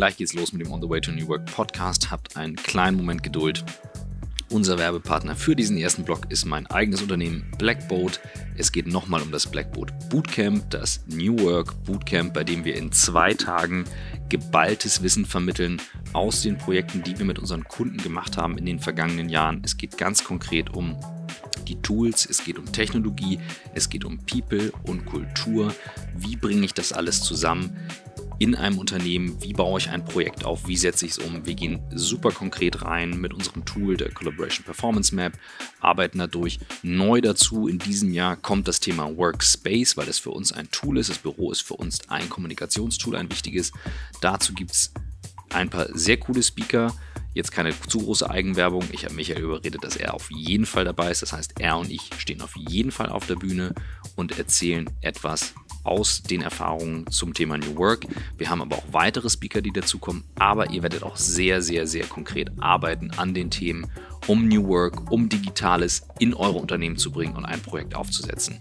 Gleich 0.00 0.16
geht's 0.16 0.32
los 0.32 0.54
mit 0.54 0.64
dem 0.64 0.72
On 0.72 0.80
the 0.80 0.88
Way 0.88 1.02
to 1.02 1.12
New 1.12 1.28
Work 1.28 1.44
Podcast. 1.44 2.10
Habt 2.10 2.34
einen 2.34 2.56
kleinen 2.56 2.96
Moment 2.96 3.22
Geduld. 3.22 3.62
Unser 4.48 4.78
Werbepartner 4.78 5.36
für 5.36 5.54
diesen 5.54 5.76
ersten 5.76 6.04
Blog 6.04 6.20
ist 6.30 6.46
mein 6.46 6.66
eigenes 6.68 7.02
Unternehmen 7.02 7.44
Blackboat. 7.58 8.18
Es 8.56 8.72
geht 8.72 8.86
nochmal 8.86 9.20
um 9.20 9.30
das 9.30 9.46
Blackboat 9.46 9.92
Bootcamp, 10.08 10.70
das 10.70 11.04
New 11.06 11.38
Work 11.40 11.84
Bootcamp, 11.84 12.32
bei 12.32 12.44
dem 12.44 12.64
wir 12.64 12.76
in 12.76 12.92
zwei 12.92 13.34
Tagen 13.34 13.84
geballtes 14.30 15.02
Wissen 15.02 15.26
vermitteln 15.26 15.82
aus 16.14 16.40
den 16.40 16.56
Projekten, 16.56 17.02
die 17.02 17.18
wir 17.18 17.26
mit 17.26 17.38
unseren 17.38 17.64
Kunden 17.64 17.98
gemacht 17.98 18.38
haben 18.38 18.56
in 18.56 18.64
den 18.64 18.78
vergangenen 18.78 19.28
Jahren. 19.28 19.60
Es 19.66 19.76
geht 19.76 19.98
ganz 19.98 20.24
konkret 20.24 20.70
um 20.74 20.96
die 21.68 21.80
Tools, 21.82 22.24
es 22.24 22.42
geht 22.42 22.58
um 22.58 22.72
Technologie, 22.72 23.38
es 23.74 23.90
geht 23.90 24.06
um 24.06 24.18
People 24.24 24.72
und 24.84 25.04
Kultur. 25.04 25.74
Wie 26.16 26.36
bringe 26.36 26.64
ich 26.64 26.72
das 26.72 26.94
alles 26.94 27.20
zusammen? 27.20 27.76
In 28.40 28.54
einem 28.54 28.78
Unternehmen, 28.78 29.36
wie 29.42 29.52
baue 29.52 29.78
ich 29.78 29.90
ein 29.90 30.02
Projekt 30.02 30.46
auf, 30.46 30.66
wie 30.66 30.78
setze 30.78 31.04
ich 31.04 31.12
es 31.12 31.18
um. 31.18 31.44
Wir 31.44 31.54
gehen 31.54 31.78
super 31.94 32.32
konkret 32.32 32.82
rein 32.82 33.20
mit 33.20 33.34
unserem 33.34 33.66
Tool, 33.66 33.98
der 33.98 34.10
Collaboration 34.10 34.64
Performance 34.64 35.14
Map, 35.14 35.34
arbeiten 35.78 36.18
dadurch. 36.18 36.58
Neu 36.82 37.20
dazu 37.20 37.68
in 37.68 37.78
diesem 37.78 38.14
Jahr 38.14 38.36
kommt 38.36 38.66
das 38.66 38.80
Thema 38.80 39.14
Workspace, 39.14 39.98
weil 39.98 40.06
das 40.06 40.18
für 40.18 40.30
uns 40.30 40.52
ein 40.52 40.70
Tool 40.70 40.96
ist. 40.96 41.10
Das 41.10 41.18
Büro 41.18 41.52
ist 41.52 41.60
für 41.60 41.74
uns 41.74 42.08
ein 42.08 42.30
Kommunikationstool, 42.30 43.14
ein 43.14 43.30
wichtiges. 43.30 43.72
Dazu 44.22 44.54
gibt 44.54 44.70
es 44.70 44.90
ein 45.54 45.70
paar 45.70 45.86
sehr 45.92 46.16
coole 46.16 46.42
Speaker. 46.42 46.94
Jetzt 47.32 47.52
keine 47.52 47.78
zu 47.88 48.00
große 48.00 48.28
Eigenwerbung. 48.28 48.84
Ich 48.90 49.04
habe 49.04 49.14
Michael 49.14 49.42
überredet, 49.42 49.84
dass 49.84 49.96
er 49.96 50.14
auf 50.14 50.30
jeden 50.30 50.66
Fall 50.66 50.84
dabei 50.84 51.10
ist. 51.10 51.22
Das 51.22 51.32
heißt, 51.32 51.60
er 51.60 51.78
und 51.78 51.90
ich 51.90 52.10
stehen 52.18 52.42
auf 52.42 52.56
jeden 52.56 52.90
Fall 52.90 53.08
auf 53.08 53.26
der 53.26 53.36
Bühne 53.36 53.74
und 54.16 54.36
erzählen 54.38 54.90
etwas 55.00 55.54
aus 55.84 56.22
den 56.22 56.42
Erfahrungen 56.42 57.06
zum 57.10 57.32
Thema 57.32 57.56
New 57.56 57.76
Work. 57.76 58.06
Wir 58.36 58.50
haben 58.50 58.62
aber 58.62 58.76
auch 58.76 58.84
weitere 58.92 59.30
Speaker, 59.30 59.62
die 59.62 59.72
dazukommen, 59.72 60.24
aber 60.38 60.70
ihr 60.70 60.82
werdet 60.82 61.02
auch 61.02 61.16
sehr, 61.16 61.62
sehr, 61.62 61.86
sehr 61.86 62.06
konkret 62.06 62.50
arbeiten 62.58 63.10
an 63.16 63.32
den 63.32 63.50
Themen, 63.50 63.90
um 64.26 64.48
New 64.48 64.66
Work, 64.66 65.10
um 65.10 65.28
Digitales 65.28 66.02
in 66.18 66.34
eure 66.34 66.58
Unternehmen 66.58 66.96
zu 66.96 67.10
bringen 67.10 67.36
und 67.36 67.44
ein 67.44 67.60
Projekt 67.60 67.94
aufzusetzen. 67.94 68.58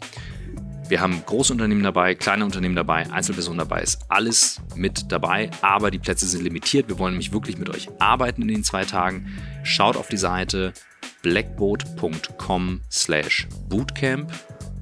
Wir 0.89 1.01
haben 1.01 1.23
große 1.23 1.53
Unternehmen 1.53 1.83
dabei, 1.83 2.15
kleine 2.15 2.43
Unternehmen 2.43 2.75
dabei, 2.75 3.09
Einzelpersonen 3.11 3.59
dabei, 3.59 3.81
ist 3.81 3.99
alles 4.09 4.59
mit 4.75 5.11
dabei, 5.11 5.51
aber 5.61 5.91
die 5.91 5.99
Plätze 5.99 6.25
sind 6.25 6.43
limitiert. 6.43 6.89
Wir 6.89 6.97
wollen 6.97 7.13
nämlich 7.13 7.31
wirklich 7.31 7.57
mit 7.59 7.69
euch 7.69 7.89
arbeiten 7.99 8.41
in 8.41 8.47
den 8.47 8.63
zwei 8.63 8.85
Tagen. 8.85 9.27
Schaut 9.63 9.95
auf 9.95 10.07
die 10.09 10.17
Seite 10.17 10.73
blackboat.com 11.21 12.81
slash 12.89 13.47
bootcamp 13.69 14.31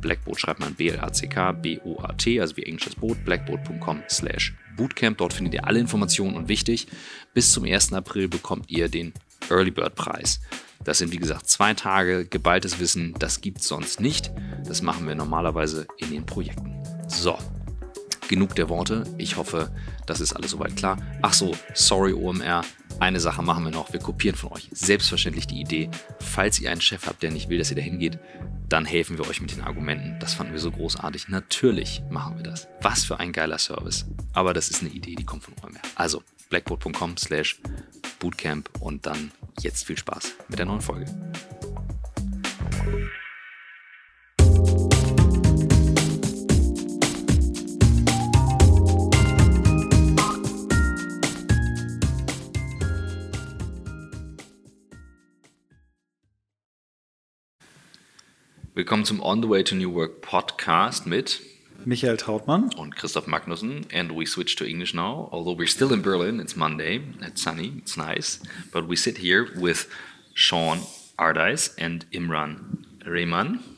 Blackboat 0.02 0.40
schreibt 0.40 0.60
man 0.60 0.74
B-L-A-C-K, 0.76 1.52
B-O-A-T, 1.54 2.40
also 2.40 2.56
wie 2.58 2.64
englisches 2.64 2.96
Boot, 2.96 3.24
blackboat.com 3.26 4.04
slash 4.10 4.54
bootcamp. 4.78 5.18
Dort 5.18 5.34
findet 5.34 5.56
ihr 5.56 5.66
alle 5.66 5.80
Informationen 5.80 6.36
und 6.36 6.48
wichtig, 6.48 6.88
bis 7.34 7.52
zum 7.52 7.66
1. 7.66 7.94
April 7.94 8.28
bekommt 8.28 8.70
ihr 8.70 8.90
den 8.90 9.14
Early 9.50 9.72
Bird 9.72 9.96
Preis. 9.96 10.40
Das 10.84 11.00
sind 11.00 11.12
wie 11.12 11.18
gesagt 11.18 11.50
zwei 11.50 11.74
Tage 11.74 12.26
geballtes 12.26 12.80
Wissen, 12.80 13.14
das 13.20 13.42
gibt 13.42 13.62
es 13.62 13.68
sonst 13.68 14.00
nicht. 14.00 14.32
Das 14.66 14.82
machen 14.82 15.08
wir 15.08 15.16
normalerweise 15.16 15.88
in 15.98 16.12
den 16.12 16.26
Projekten. 16.26 16.82
So, 17.08 17.38
genug 18.28 18.56
der 18.56 18.70
Worte. 18.70 19.04
Ich 19.18 19.38
hoffe, 19.38 19.72
das 20.06 20.20
ist 20.20 20.34
alles 20.34 20.52
soweit 20.52 20.76
klar. 20.76 20.98
Ach 21.22 21.34
so, 21.34 21.56
sorry 21.74 22.14
OMR. 22.14 22.62
Eine 23.00 23.20
Sache 23.20 23.44
machen 23.44 23.64
wir 23.64 23.72
noch. 23.72 23.94
Wir 23.94 24.00
kopieren 24.00 24.36
von 24.36 24.52
euch 24.54 24.70
selbstverständlich 24.72 25.48
die 25.48 25.62
Idee. 25.62 25.90
Falls 26.20 26.60
ihr 26.60 26.72
einen 26.72 26.82
Chef 26.82 27.06
habt, 27.06 27.22
der 27.22 27.32
nicht 27.32 27.50
will, 27.50 27.58
dass 27.58 27.70
ihr 27.70 27.76
dahin 27.76 28.00
geht, 28.00 28.18
dann 28.70 28.86
helfen 28.86 29.18
wir 29.18 29.28
euch 29.28 29.40
mit 29.40 29.52
den 29.52 29.62
Argumenten. 29.62 30.18
Das 30.20 30.34
fanden 30.34 30.54
wir 30.54 30.60
so 30.60 30.72
großartig. 30.72 31.30
Natürlich 31.30 32.02
machen 32.10 32.38
wir 32.38 32.44
das. 32.44 32.68
Was 32.82 33.04
für 33.04 33.20
ein 33.20 33.32
geiler 33.32 33.60
Service. 33.60 34.06
Aber 34.34 34.54
das 34.54 34.70
ist 34.70 34.82
eine 34.82 34.90
Idee, 34.90 35.16
die 35.16 35.26
kommt 35.26 35.44
von 35.44 35.54
OMR. 35.62 35.80
Also 35.96 36.24
blackboard.com 36.50 37.18
slash 37.18 37.60
bootcamp 38.20 38.70
und 38.80 39.06
dann 39.06 39.32
jetzt 39.62 39.86
viel 39.86 39.98
Spaß 39.98 40.36
mit 40.50 40.60
der 40.60 40.66
neuen 40.66 40.82
Folge. 40.82 41.06
Willkommen 58.74 59.06
zum 59.06 59.22
On 59.22 59.42
the 59.42 59.50
Way 59.50 59.64
to 59.64 59.76
New 59.76 59.96
Work 59.96 60.22
Podcast 60.22 61.08
mit 61.08 61.42
Michael 61.86 62.18
Trautmann 62.18 62.74
und 62.76 62.96
Christoph 62.96 63.28
Magnussen. 63.28 63.86
And 63.94 64.12
we 64.12 64.26
switch 64.26 64.56
to 64.58 64.66
English 64.66 64.94
now. 64.94 65.30
Although 65.32 65.58
we're 65.58 65.68
still 65.68 65.94
in 65.94 66.02
Berlin, 66.02 66.40
it's 66.40 66.56
Monday, 66.56 67.02
it's 67.22 67.42
sunny, 67.42 67.74
it's 67.78 67.98
nice. 67.98 68.40
But 68.72 68.88
we 68.88 68.96
sit 68.96 69.18
here 69.20 69.48
with 69.56 69.88
Shawn 70.34 70.80
Ardaiz 71.18 71.74
and 71.78 72.06
Imran 72.12 72.86
Rehman. 73.06 73.77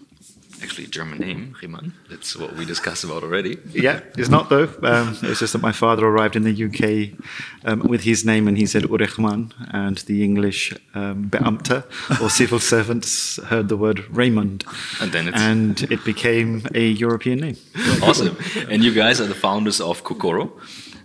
Actually 0.62 0.86
a 0.86 0.88
German 0.88 1.20
name, 1.20 1.56
Riemann. 1.62 1.94
That's 2.09 2.36
what 2.36 2.56
we 2.56 2.66
discussed 2.66 3.03
about 3.03 3.24
already. 3.24 3.58
Yeah, 3.72 4.02
it's 4.18 4.30
not 4.30 4.50
though. 4.50 4.70
Um, 4.84 5.18
it's 5.24 5.40
just 5.40 5.53
that 5.53 5.62
my 5.62 5.72
father 5.72 6.06
arrived 6.06 6.36
in 6.36 6.44
the 6.44 6.66
UK 6.68 7.20
um, 7.66 7.80
with 7.81 8.03
his 8.03 8.25
name 8.25 8.47
and 8.47 8.58
he 8.58 8.66
said 8.66 8.84
Urechman, 8.84 9.53
and 9.72 9.97
the 10.00 10.24
English 10.24 10.74
um, 10.94 11.30
Beamte 11.30 11.84
or 12.22 12.30
civil 12.30 12.59
servants 12.59 13.38
heard 13.46 13.70
the 13.70 13.78
word 13.78 14.06
Raymond, 14.09 14.64
and 15.02 15.12
then 15.12 15.34
and 15.34 15.81
it 15.92 16.03
became 16.03 16.66
a 16.74 16.88
European 16.88 17.40
name. 17.40 17.58
Awesome! 18.03 18.38
And 18.70 18.84
you 18.84 18.94
guys 18.94 19.20
are 19.22 19.28
the 19.28 19.36
founders 19.36 19.81
of 19.81 20.03
Kokoro. 20.03 20.52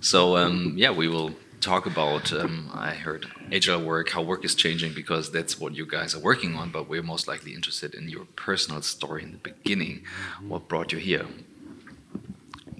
So 0.00 0.36
um, 0.36 0.74
yeah, 0.76 0.90
we 0.90 1.08
will 1.08 1.32
talk 1.64 1.86
about, 1.86 2.32
um, 2.32 2.70
I 2.74 2.90
heard 2.90 3.26
agile 3.50 3.82
work, 3.82 4.10
how 4.10 4.22
work 4.22 4.44
is 4.44 4.54
changing, 4.54 4.92
because 4.94 5.32
that's 5.32 5.58
what 5.58 5.74
you 5.74 5.86
guys 5.86 6.14
are 6.14 6.20
working 6.20 6.54
on. 6.54 6.70
But 6.70 6.88
we're 6.88 7.02
most 7.02 7.26
likely 7.26 7.54
interested 7.54 7.94
in 7.94 8.08
your 8.08 8.26
personal 8.36 8.82
story 8.82 9.22
in 9.22 9.32
the 9.32 9.38
beginning. 9.38 10.02
What 10.46 10.68
brought 10.68 10.92
you 10.92 10.98
here? 10.98 11.26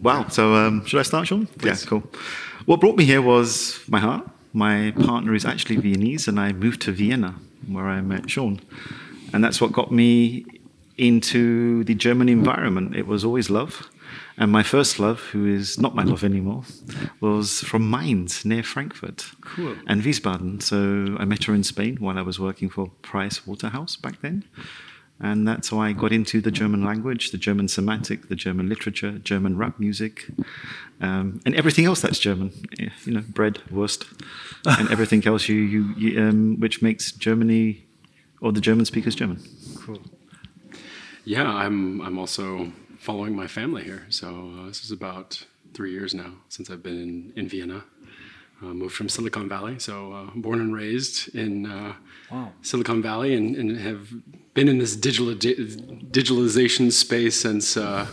Wow. 0.03 0.29
So 0.29 0.55
um, 0.55 0.85
should 0.87 1.01
I 1.01 1.05
start, 1.05 1.27
Shawn? 1.29 1.47
Please. 1.47 1.83
Yeah, 1.83 1.89
cool. 1.89 2.03
What 2.67 2.81
brought 2.81 2.97
me 2.97 3.05
here 3.05 3.23
was 3.23 3.81
my 3.89 4.01
heart. 4.01 4.29
My 4.53 4.93
partner 4.93 5.35
is 5.35 5.45
actually 5.45 5.77
Viennese, 5.77 6.29
and 6.29 6.39
I 6.39 6.53
moved 6.53 6.81
to 6.83 6.93
Vienna, 6.93 7.35
where 7.67 7.89
I 7.89 8.01
met 8.03 8.31
Shawn. 8.31 8.61
And 9.33 9.43
that's 9.43 9.61
what 9.61 9.73
got 9.73 9.91
me 9.91 10.45
into 10.97 11.83
the 11.85 11.95
German 11.95 12.29
environment. 12.29 12.95
It 12.95 13.07
was 13.07 13.25
always 13.25 13.51
love. 13.51 13.91
And 14.37 14.51
my 14.51 14.63
first 14.63 14.99
love, 14.99 15.21
who 15.33 15.47
is 15.47 15.79
not 15.79 15.95
my 15.95 16.03
love 16.03 16.25
anymore, 16.25 16.65
was 17.21 17.61
from 17.61 17.91
Mainz 17.91 18.45
near 18.45 18.63
Frankfurt 18.63 19.27
cool. 19.41 19.77
and 19.87 20.03
Wiesbaden. 20.03 20.63
So 20.63 21.17
I 21.19 21.25
met 21.25 21.45
her 21.45 21.55
in 21.55 21.65
Spain 21.65 21.97
while 22.01 22.19
I 22.19 22.23
was 22.23 22.41
working 22.41 22.69
for 22.69 22.91
Price 23.03 23.47
Waterhouse 23.47 23.97
back 23.97 24.21
then. 24.23 24.45
And 25.21 25.47
that's 25.47 25.69
how 25.69 25.79
I 25.79 25.93
got 25.93 26.13
into 26.13 26.41
the 26.41 26.51
German 26.51 26.85
language, 26.85 27.31
the 27.31 27.39
German 27.39 27.69
semantic, 27.69 28.29
the 28.29 28.35
German 28.35 28.69
literature, 28.69 29.13
German 29.13 29.57
rap 29.57 29.79
music, 29.79 30.27
um, 31.01 31.41
and 31.47 31.55
everything 31.55 31.85
else 31.85 32.01
that's 32.01 32.19
German. 32.19 32.51
You 33.05 33.13
know, 33.13 33.23
bread, 33.29 33.63
Wurst, 33.71 34.07
and 34.67 34.91
everything 34.95 35.25
else 35.25 35.49
you, 35.49 35.57
you, 35.57 35.95
you 35.97 36.21
um, 36.21 36.59
which 36.59 36.83
makes 36.83 37.13
Germany 37.13 37.87
or 38.41 38.51
the 38.51 38.61
German 38.61 38.87
speakers 38.87 39.15
German. 39.15 39.41
Cool. 39.77 40.01
Yeah, 41.25 41.49
I'm. 41.49 42.01
I'm 42.01 42.19
also 42.19 42.73
following 43.05 43.37
my 43.37 43.47
family 43.47 43.85
here. 43.85 44.07
So 44.09 44.51
uh, 44.57 44.67
this 44.67 44.83
is 44.83 44.91
about 44.91 45.45
three 45.75 45.93
years 45.93 46.15
now 46.15 46.33
since 46.49 46.71
I've 46.71 46.83
been 46.83 47.01
in, 47.07 47.33
in 47.37 47.49
Vienna. 47.51 47.85
Uh, 48.63 48.73
moved 48.73 48.95
from 48.95 49.11
Silicon 49.11 49.47
Valley, 49.47 49.79
so 49.79 50.13
uh, 50.13 50.31
born 50.35 50.59
and 50.59 50.75
raised 50.75 51.35
in 51.35 51.67
uh, 51.67 51.93
wow. 52.31 52.51
Silicon 52.63 53.03
Valley, 53.03 53.35
and, 53.35 53.57
and, 53.57 53.77
have 53.77 54.09
been 54.55 54.69
in 54.69 54.79
this 54.79 54.97
digital 54.97 55.27
digitalization 55.35 56.91
space 56.91 57.43
since 57.43 57.77
uh, 57.77 58.07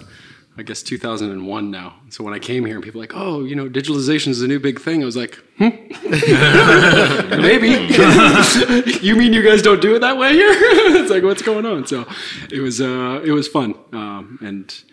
I 0.57 0.63
guess 0.63 0.83
2001 0.83 1.71
now. 1.71 1.95
So 2.09 2.25
when 2.25 2.33
I 2.33 2.39
came 2.39 2.65
here, 2.65 2.75
and 2.75 2.83
people 2.83 2.99
were 2.99 3.03
like, 3.03 3.15
"Oh, 3.15 3.45
you 3.45 3.55
know, 3.55 3.69
digitalization 3.69 4.27
is 4.27 4.41
a 4.41 4.47
new 4.47 4.59
big 4.59 4.81
thing," 4.81 5.01
I 5.01 5.05
was 5.05 5.15
like, 5.15 5.35
"Hmm, 5.57 5.69
maybe." 7.41 7.69
you 9.01 9.15
mean 9.15 9.31
you 9.31 9.41
guys 9.43 9.61
don't 9.61 9.81
do 9.81 9.95
it 9.95 9.99
that 9.99 10.17
way 10.17 10.33
here? 10.33 10.51
it's 10.53 11.09
like, 11.09 11.23
what's 11.23 11.41
going 11.41 11.65
on? 11.65 11.87
So 11.87 12.05
it 12.51 12.59
was 12.59 12.81
uh, 12.81 13.21
it 13.23 13.31
was 13.31 13.47
fun, 13.47 13.75
um, 13.93 14.39
and 14.41 14.83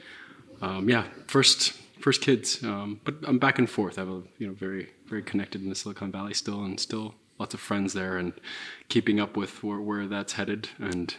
um, 0.62 0.88
yeah, 0.88 1.04
first 1.26 1.72
first 2.00 2.22
kids. 2.22 2.62
Um, 2.62 3.00
but 3.02 3.16
I'm 3.26 3.40
back 3.40 3.58
and 3.58 3.68
forth. 3.68 3.98
I'm 3.98 4.28
you 4.38 4.46
know 4.46 4.52
very 4.52 4.90
very 5.06 5.22
connected 5.22 5.60
in 5.62 5.70
the 5.70 5.74
Silicon 5.74 6.12
Valley 6.12 6.34
still, 6.34 6.62
and 6.62 6.78
still 6.78 7.16
lots 7.40 7.52
of 7.52 7.58
friends 7.58 7.94
there, 7.94 8.16
and 8.16 8.32
keeping 8.88 9.18
up 9.18 9.36
with 9.36 9.64
where, 9.64 9.80
where 9.80 10.06
that's 10.06 10.34
headed, 10.34 10.68
and 10.78 11.16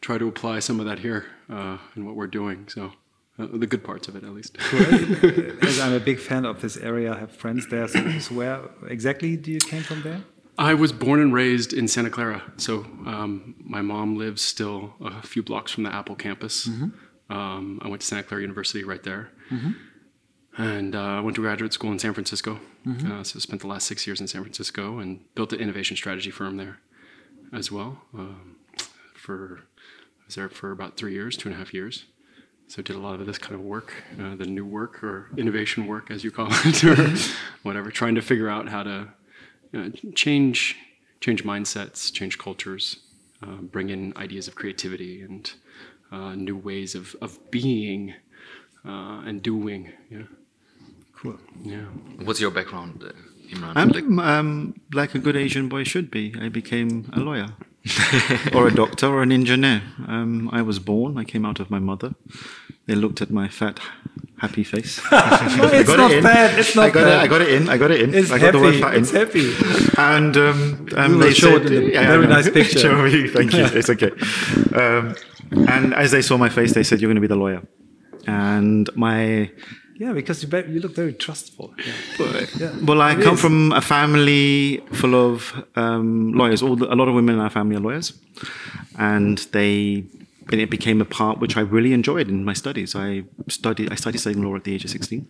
try 0.00 0.16
to 0.16 0.26
apply 0.26 0.60
some 0.60 0.80
of 0.80 0.86
that 0.86 1.00
here 1.00 1.26
uh, 1.50 1.76
what 1.96 2.16
we're 2.16 2.26
doing. 2.26 2.66
So. 2.68 2.92
Uh, 3.38 3.46
the 3.52 3.66
good 3.66 3.84
parts 3.84 4.08
of 4.08 4.16
it, 4.16 4.24
at 4.24 4.30
least. 4.30 4.56
As 5.62 5.78
I'm 5.80 5.92
a 5.92 6.00
big 6.00 6.18
fan 6.18 6.44
of 6.44 6.60
this 6.60 6.76
area, 6.76 7.14
I 7.14 7.18
have 7.18 7.32
friends 7.32 7.68
there. 7.68 7.86
So, 7.86 8.18
so, 8.18 8.34
where 8.34 8.60
exactly 8.88 9.36
do 9.36 9.52
you 9.52 9.60
came 9.60 9.82
from 9.82 10.02
there? 10.02 10.20
I 10.58 10.74
was 10.74 10.92
born 10.92 11.20
and 11.20 11.32
raised 11.32 11.72
in 11.72 11.86
Santa 11.86 12.10
Clara. 12.10 12.42
So 12.56 12.80
um, 13.06 13.54
my 13.60 13.80
mom 13.80 14.16
lives 14.16 14.42
still 14.42 14.94
a 15.00 15.22
few 15.22 15.42
blocks 15.42 15.70
from 15.70 15.84
the 15.84 15.94
Apple 15.94 16.16
campus. 16.16 16.66
Mm 16.66 16.74
-hmm. 16.74 17.36
um, 17.36 17.80
I 17.84 17.88
went 17.88 18.00
to 18.00 18.06
Santa 18.06 18.26
Clara 18.28 18.42
University 18.42 18.84
right 18.84 19.02
there. 19.02 19.28
Mm 19.50 19.58
-hmm. 19.58 19.74
and 20.56 20.94
uh, 20.94 21.22
went 21.22 21.36
to 21.36 21.42
graduate 21.42 21.72
school 21.72 21.92
in 21.92 21.98
San 21.98 22.12
Francisco. 22.12 22.58
Uh, 22.86 23.22
so 23.22 23.38
spent 23.38 23.60
the 23.60 23.66
last 23.66 23.86
six 23.86 24.06
years 24.06 24.20
in 24.20 24.28
San 24.28 24.40
Francisco 24.40 24.98
and 24.98 25.20
built 25.34 25.52
an 25.52 25.58
innovation 25.58 25.96
strategy 25.96 26.30
firm 26.30 26.56
there 26.56 26.78
as 27.50 27.70
well. 27.70 27.98
Um, 28.14 28.56
for 29.14 29.58
I 30.20 30.24
was 30.26 30.34
there 30.34 30.48
for 30.48 30.70
about 30.70 30.96
three 30.96 31.12
years, 31.12 31.36
two 31.36 31.48
and 31.48 31.56
a 31.56 31.58
half 31.58 31.72
years. 31.72 32.06
So 32.68 32.82
did 32.82 32.96
a 32.96 32.98
lot 32.98 33.18
of 33.20 33.26
this 33.26 33.38
kind 33.38 33.54
of 33.54 33.62
work, 33.62 33.94
uh, 34.20 34.34
the 34.36 34.44
new 34.44 34.64
work 34.66 35.02
or 35.02 35.30
innovation 35.38 35.86
work, 35.86 36.10
as 36.10 36.22
you 36.22 36.30
call 36.30 36.48
it, 36.50 36.84
or 36.84 36.96
whatever, 37.62 37.90
trying 37.90 38.14
to 38.16 38.22
figure 38.22 38.48
out 38.50 38.68
how 38.68 38.82
to 38.82 39.08
you 39.72 39.80
know, 39.82 39.90
change 40.14 40.76
change 41.20 41.42
mindsets, 41.44 42.12
change 42.12 42.38
cultures, 42.38 42.98
uh, 43.42 43.56
bring 43.74 43.88
in 43.90 44.12
ideas 44.16 44.46
of 44.48 44.54
creativity 44.54 45.22
and 45.22 45.52
uh, 46.12 46.34
new 46.34 46.56
ways 46.56 46.94
of, 46.94 47.16
of 47.20 47.38
being 47.50 48.14
uh, 48.86 49.22
and 49.26 49.42
doing. 49.42 49.90
Yeah, 50.10 50.22
Cool. 51.16 51.38
yeah. 51.64 51.86
What's 52.22 52.40
your 52.40 52.52
background, 52.52 53.02
uh, 53.02 53.12
Imran? 53.52 53.72
I'm 53.74 53.88
Like- 53.88 54.26
um, 54.28 54.74
like 54.92 55.14
a 55.14 55.18
good 55.18 55.36
Asian 55.36 55.68
boy 55.68 55.82
should 55.84 56.08
be. 56.10 56.34
I 56.40 56.48
became 56.50 57.10
a 57.12 57.18
lawyer, 57.20 57.48
or 58.54 58.68
a 58.68 58.74
doctor, 58.74 59.06
or 59.06 59.22
an 59.22 59.32
engineer. 59.32 59.82
Um, 60.06 60.48
I 60.52 60.62
was 60.62 60.78
born. 60.78 61.18
I 61.18 61.24
came 61.24 61.44
out 61.44 61.60
of 61.60 61.70
my 61.70 61.78
mother. 61.78 62.14
They 62.86 62.94
looked 62.94 63.20
at 63.20 63.30
my 63.30 63.48
fat, 63.48 63.80
happy 64.38 64.64
face. 64.64 65.00
I 65.10 65.58
it's 65.80 65.88
not 65.88 66.10
it 66.10 66.22
bad. 66.22 66.58
It's 66.58 66.74
not 66.74 66.86
I 66.86 66.90
got 66.90 67.04
bad. 67.04 67.20
It, 67.20 67.24
I 67.24 67.26
got 67.28 67.40
it 67.42 67.50
in. 67.52 67.68
I 67.68 67.76
got 67.76 67.90
it 67.90 68.00
in. 68.00 68.14
It's 68.14 68.30
I 68.30 68.38
got 68.38 68.52
the 68.52 68.58
word 68.58 68.74
happy. 68.74 68.82
fat 68.82 68.94
in. 68.94 69.02
It's 69.02 69.10
happy. 69.10 69.52
And 69.98 70.36
um, 70.36 70.88
um, 70.96 71.18
they 71.18 71.32
showed 71.34 71.66
a 71.70 71.92
Yeah, 71.92 72.06
very 72.06 72.26
nice 72.26 72.48
picture. 72.50 72.96
Me. 73.02 73.28
Thank 73.28 73.52
you. 73.52 73.64
It's 73.64 73.90
okay. 73.90 74.12
Um, 74.74 75.14
and 75.68 75.92
as 75.94 76.10
they 76.10 76.22
saw 76.22 76.36
my 76.38 76.48
face, 76.48 76.72
they 76.74 76.82
said, 76.82 77.00
"You're 77.00 77.08
going 77.08 77.16
to 77.16 77.20
be 77.20 77.26
the 77.26 77.36
lawyer." 77.36 77.62
And 78.26 78.88
my 78.96 79.50
Yeah, 79.98 80.12
because 80.12 80.42
you, 80.42 80.48
be- 80.48 80.70
you 80.72 80.80
look 80.80 80.94
very 80.94 81.12
trustful. 81.12 81.74
Yeah. 81.84 82.46
Yeah. 82.58 82.72
Well, 82.84 83.00
I 83.02 83.12
It 83.12 83.22
come 83.22 83.34
is. 83.34 83.40
from 83.40 83.72
a 83.72 83.80
family 83.80 84.80
full 84.92 85.14
of 85.14 85.52
um, 85.76 86.32
lawyers. 86.34 86.62
All 86.62 86.76
the, 86.76 86.86
a 86.92 86.94
lot 86.94 87.08
of 87.08 87.14
women 87.14 87.34
in 87.34 87.40
our 87.40 87.50
family 87.50 87.76
are 87.76 87.80
lawyers, 87.80 88.12
and 88.96 89.38
they 89.52 90.04
and 90.52 90.60
it 90.60 90.70
became 90.70 91.00
a 91.00 91.04
part 91.04 91.40
which 91.40 91.56
I 91.56 91.60
really 91.60 91.92
enjoyed 91.92 92.28
in 92.28 92.44
my 92.44 92.54
studies. 92.54 92.94
I 92.94 93.24
studied 93.48 93.92
I 93.92 93.96
started 93.96 94.18
studying 94.20 94.44
law 94.44 94.54
at 94.56 94.64
the 94.64 94.74
age 94.74 94.84
of 94.84 94.90
16 94.90 95.26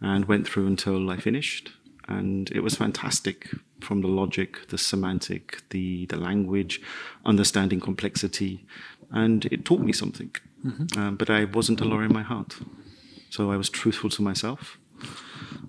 and 0.00 0.24
went 0.24 0.48
through 0.48 0.66
until 0.66 1.10
I 1.10 1.18
finished, 1.18 1.70
and 2.08 2.50
it 2.52 2.60
was 2.60 2.74
fantastic 2.76 3.48
from 3.80 4.00
the 4.00 4.08
logic, 4.08 4.68
the 4.68 4.78
semantic, 4.78 5.62
the 5.70 6.06
the 6.06 6.16
language, 6.16 6.80
understanding 7.26 7.80
complexity, 7.80 8.64
and 9.10 9.44
it 9.46 9.64
taught 9.66 9.80
me 9.82 9.92
something. 9.92 10.30
Um, 10.96 11.16
but 11.16 11.28
I 11.30 11.44
wasn't 11.44 11.80
a 11.80 11.84
lawyer 11.84 12.04
in 12.04 12.12
my 12.12 12.22
heart, 12.22 12.56
so 13.30 13.50
I 13.50 13.56
was 13.56 13.68
truthful 13.68 14.10
to 14.10 14.22
myself 14.22 14.78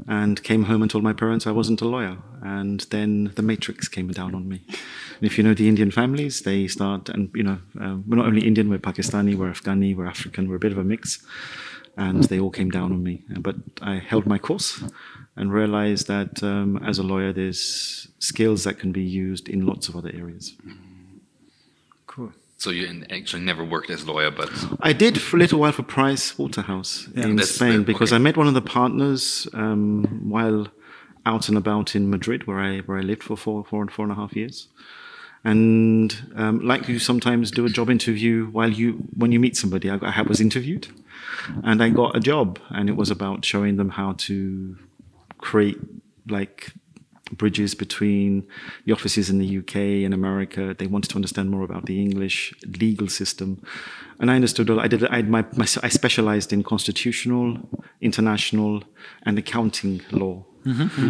and 0.07 0.41
came 0.43 0.63
home 0.63 0.81
and 0.81 0.89
told 0.89 1.03
my 1.03 1.13
parents 1.13 1.45
I 1.45 1.51
wasn't 1.51 1.81
a 1.81 1.87
lawyer. 1.87 2.17
And 2.41 2.81
then 2.91 3.31
the 3.35 3.41
matrix 3.41 3.87
came 3.87 4.07
down 4.09 4.33
on 4.33 4.47
me. 4.47 4.61
And 4.67 5.23
if 5.23 5.37
you 5.37 5.43
know 5.43 5.53
the 5.53 5.67
Indian 5.67 5.91
families, 5.91 6.41
they 6.41 6.67
start, 6.67 7.09
and 7.09 7.29
you 7.35 7.43
know, 7.43 7.59
um, 7.79 8.05
we're 8.07 8.15
not 8.15 8.27
only 8.27 8.45
Indian, 8.45 8.69
we're 8.69 8.77
Pakistani, 8.77 9.35
we're 9.35 9.51
Afghani, 9.51 9.95
we're 9.95 10.07
African, 10.07 10.47
we're 10.47 10.55
a 10.55 10.59
bit 10.59 10.71
of 10.71 10.77
a 10.77 10.83
mix. 10.83 11.25
And 11.97 12.23
they 12.25 12.39
all 12.39 12.51
came 12.51 12.69
down 12.69 12.91
on 12.91 13.03
me. 13.03 13.23
But 13.39 13.55
I 13.81 13.95
held 13.95 14.27
my 14.27 14.37
course 14.37 14.83
and 15.35 15.51
realized 15.51 16.07
that 16.07 16.43
um, 16.43 16.77
as 16.77 16.99
a 16.99 17.03
lawyer, 17.03 17.33
there's 17.33 18.07
skills 18.19 18.63
that 18.65 18.77
can 18.79 18.91
be 18.91 19.01
used 19.01 19.49
in 19.49 19.65
lots 19.65 19.89
of 19.89 19.95
other 19.95 20.11
areas. 20.13 20.53
Cool. 22.63 22.73
so 22.73 22.75
you 22.75 23.03
actually 23.09 23.43
never 23.43 23.63
worked 23.63 23.89
as 23.89 24.03
a 24.03 24.11
lawyer, 24.11 24.31
but 24.31 24.49
I 24.81 24.93
did 24.93 25.21
for 25.21 25.37
a 25.37 25.39
little 25.39 25.59
while 25.59 25.71
for 25.71 25.83
Price 25.83 26.37
Waterhouse 26.37 27.07
Yeah. 27.15 27.25
in 27.25 27.35
That's 27.35 27.51
Spain 27.55 27.79
the- 27.79 27.83
because 27.85 28.11
okay. 28.11 28.15
I 28.15 28.19
met 28.19 28.37
one 28.37 28.47
of 28.47 28.53
the 28.53 28.61
partners 28.61 29.47
um, 29.53 30.05
while 30.29 30.67
out 31.25 31.49
and 31.49 31.57
about 31.57 31.95
in 31.95 32.09
Madrid, 32.09 32.47
where 32.47 32.59
I 32.59 32.79
where 32.79 32.97
I 32.97 33.01
lived 33.01 33.23
for 33.23 33.35
four 33.37 33.63
four 33.65 33.81
and 33.81 33.91
four 33.91 34.03
and 34.05 34.11
a 34.11 34.15
half 34.15 34.35
years. 34.35 34.67
And 35.43 36.13
um, 36.35 36.59
like 36.65 36.89
you 36.89 36.99
sometimes 36.99 37.51
do 37.51 37.65
a 37.65 37.69
job 37.69 37.89
interview 37.89 38.47
while 38.47 38.71
you 38.71 38.93
when 39.15 39.31
you 39.31 39.39
meet 39.39 39.55
somebody, 39.55 39.89
I, 39.89 39.97
I 40.01 40.21
was 40.23 40.41
interviewed, 40.41 40.87
and 41.63 41.81
I 41.83 41.89
got 41.89 42.15
a 42.15 42.19
job, 42.19 42.59
and 42.69 42.89
it 42.89 42.95
was 42.95 43.09
about 43.11 43.45
showing 43.45 43.77
them 43.77 43.89
how 43.89 44.13
to 44.27 44.75
create 45.37 45.77
like 46.27 46.73
bridges 47.31 47.75
between 47.75 48.47
the 48.85 48.93
offices 48.93 49.29
in 49.29 49.39
the 49.39 49.57
UK 49.59 49.75
and 50.05 50.13
America. 50.13 50.75
They 50.77 50.87
wanted 50.87 51.09
to 51.09 51.15
understand 51.15 51.49
more 51.49 51.63
about 51.63 51.85
the 51.85 52.01
English 52.01 52.53
legal 52.79 53.07
system, 53.07 53.61
and 54.19 54.31
I 54.31 54.35
understood. 54.35 54.69
I 54.69 54.87
did. 54.87 55.05
I, 55.05 55.17
had 55.17 55.29
my, 55.29 55.45
my, 55.55 55.65
I 55.83 55.89
specialized 55.89 56.53
in 56.53 56.63
constitutional, 56.63 57.69
international, 58.01 58.83
and 59.23 59.37
accounting 59.37 60.01
law. 60.11 60.45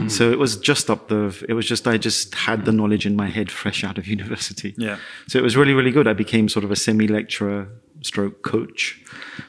So 0.09 0.31
it 0.31 0.37
was 0.37 0.57
just 0.57 0.89
up 0.89 1.07
the. 1.07 1.45
It 1.49 1.53
was 1.53 1.65
just 1.65 1.87
I 1.87 1.97
just 1.97 2.35
had 2.35 2.65
the 2.65 2.71
knowledge 2.71 3.05
in 3.05 3.15
my 3.15 3.27
head 3.27 3.49
fresh 3.51 3.83
out 3.83 3.97
of 3.97 4.07
university. 4.07 4.75
Yeah. 4.77 4.97
So 5.27 5.39
it 5.39 5.41
was 5.41 5.57
really 5.57 5.73
really 5.73 5.91
good. 5.91 6.07
I 6.07 6.13
became 6.13 6.47
sort 6.49 6.63
of 6.63 6.71
a 6.71 6.75
semi 6.75 7.07
lecturer 7.07 7.67
stroke 8.01 8.43
coach 8.43 9.01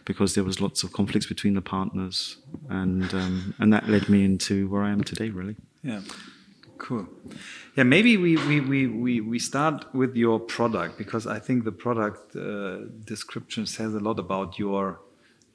because 0.05 0.35
there 0.35 0.45
was 0.45 0.61
lots 0.61 0.83
of 0.83 0.93
conflicts 0.93 1.27
between 1.27 1.55
the 1.55 1.61
partners 1.61 2.39
and 2.71 3.13
um, 3.15 3.55
and 3.59 3.73
that 3.73 3.89
led 3.89 4.09
me 4.09 4.25
into 4.25 4.69
where 4.69 4.83
I 4.83 4.91
am 4.91 5.05
today 5.05 5.29
really. 5.31 5.57
Yeah. 5.83 6.01
Cool. 6.79 7.07
Yeah, 7.77 7.85
maybe 7.85 8.17
we, 8.17 8.37
we, 8.37 8.61
we, 8.61 8.87
we, 8.87 9.21
we 9.21 9.39
start 9.39 9.93
with 9.95 10.17
your 10.17 10.39
product 10.41 10.97
because 10.97 11.27
I 11.27 11.39
think 11.39 11.65
the 11.65 11.73
product 11.73 12.37
uh, 12.37 12.79
description 13.05 13.67
says 13.67 13.95
a 13.95 14.01
lot 14.01 14.19
about 14.19 14.59
your 14.59 15.01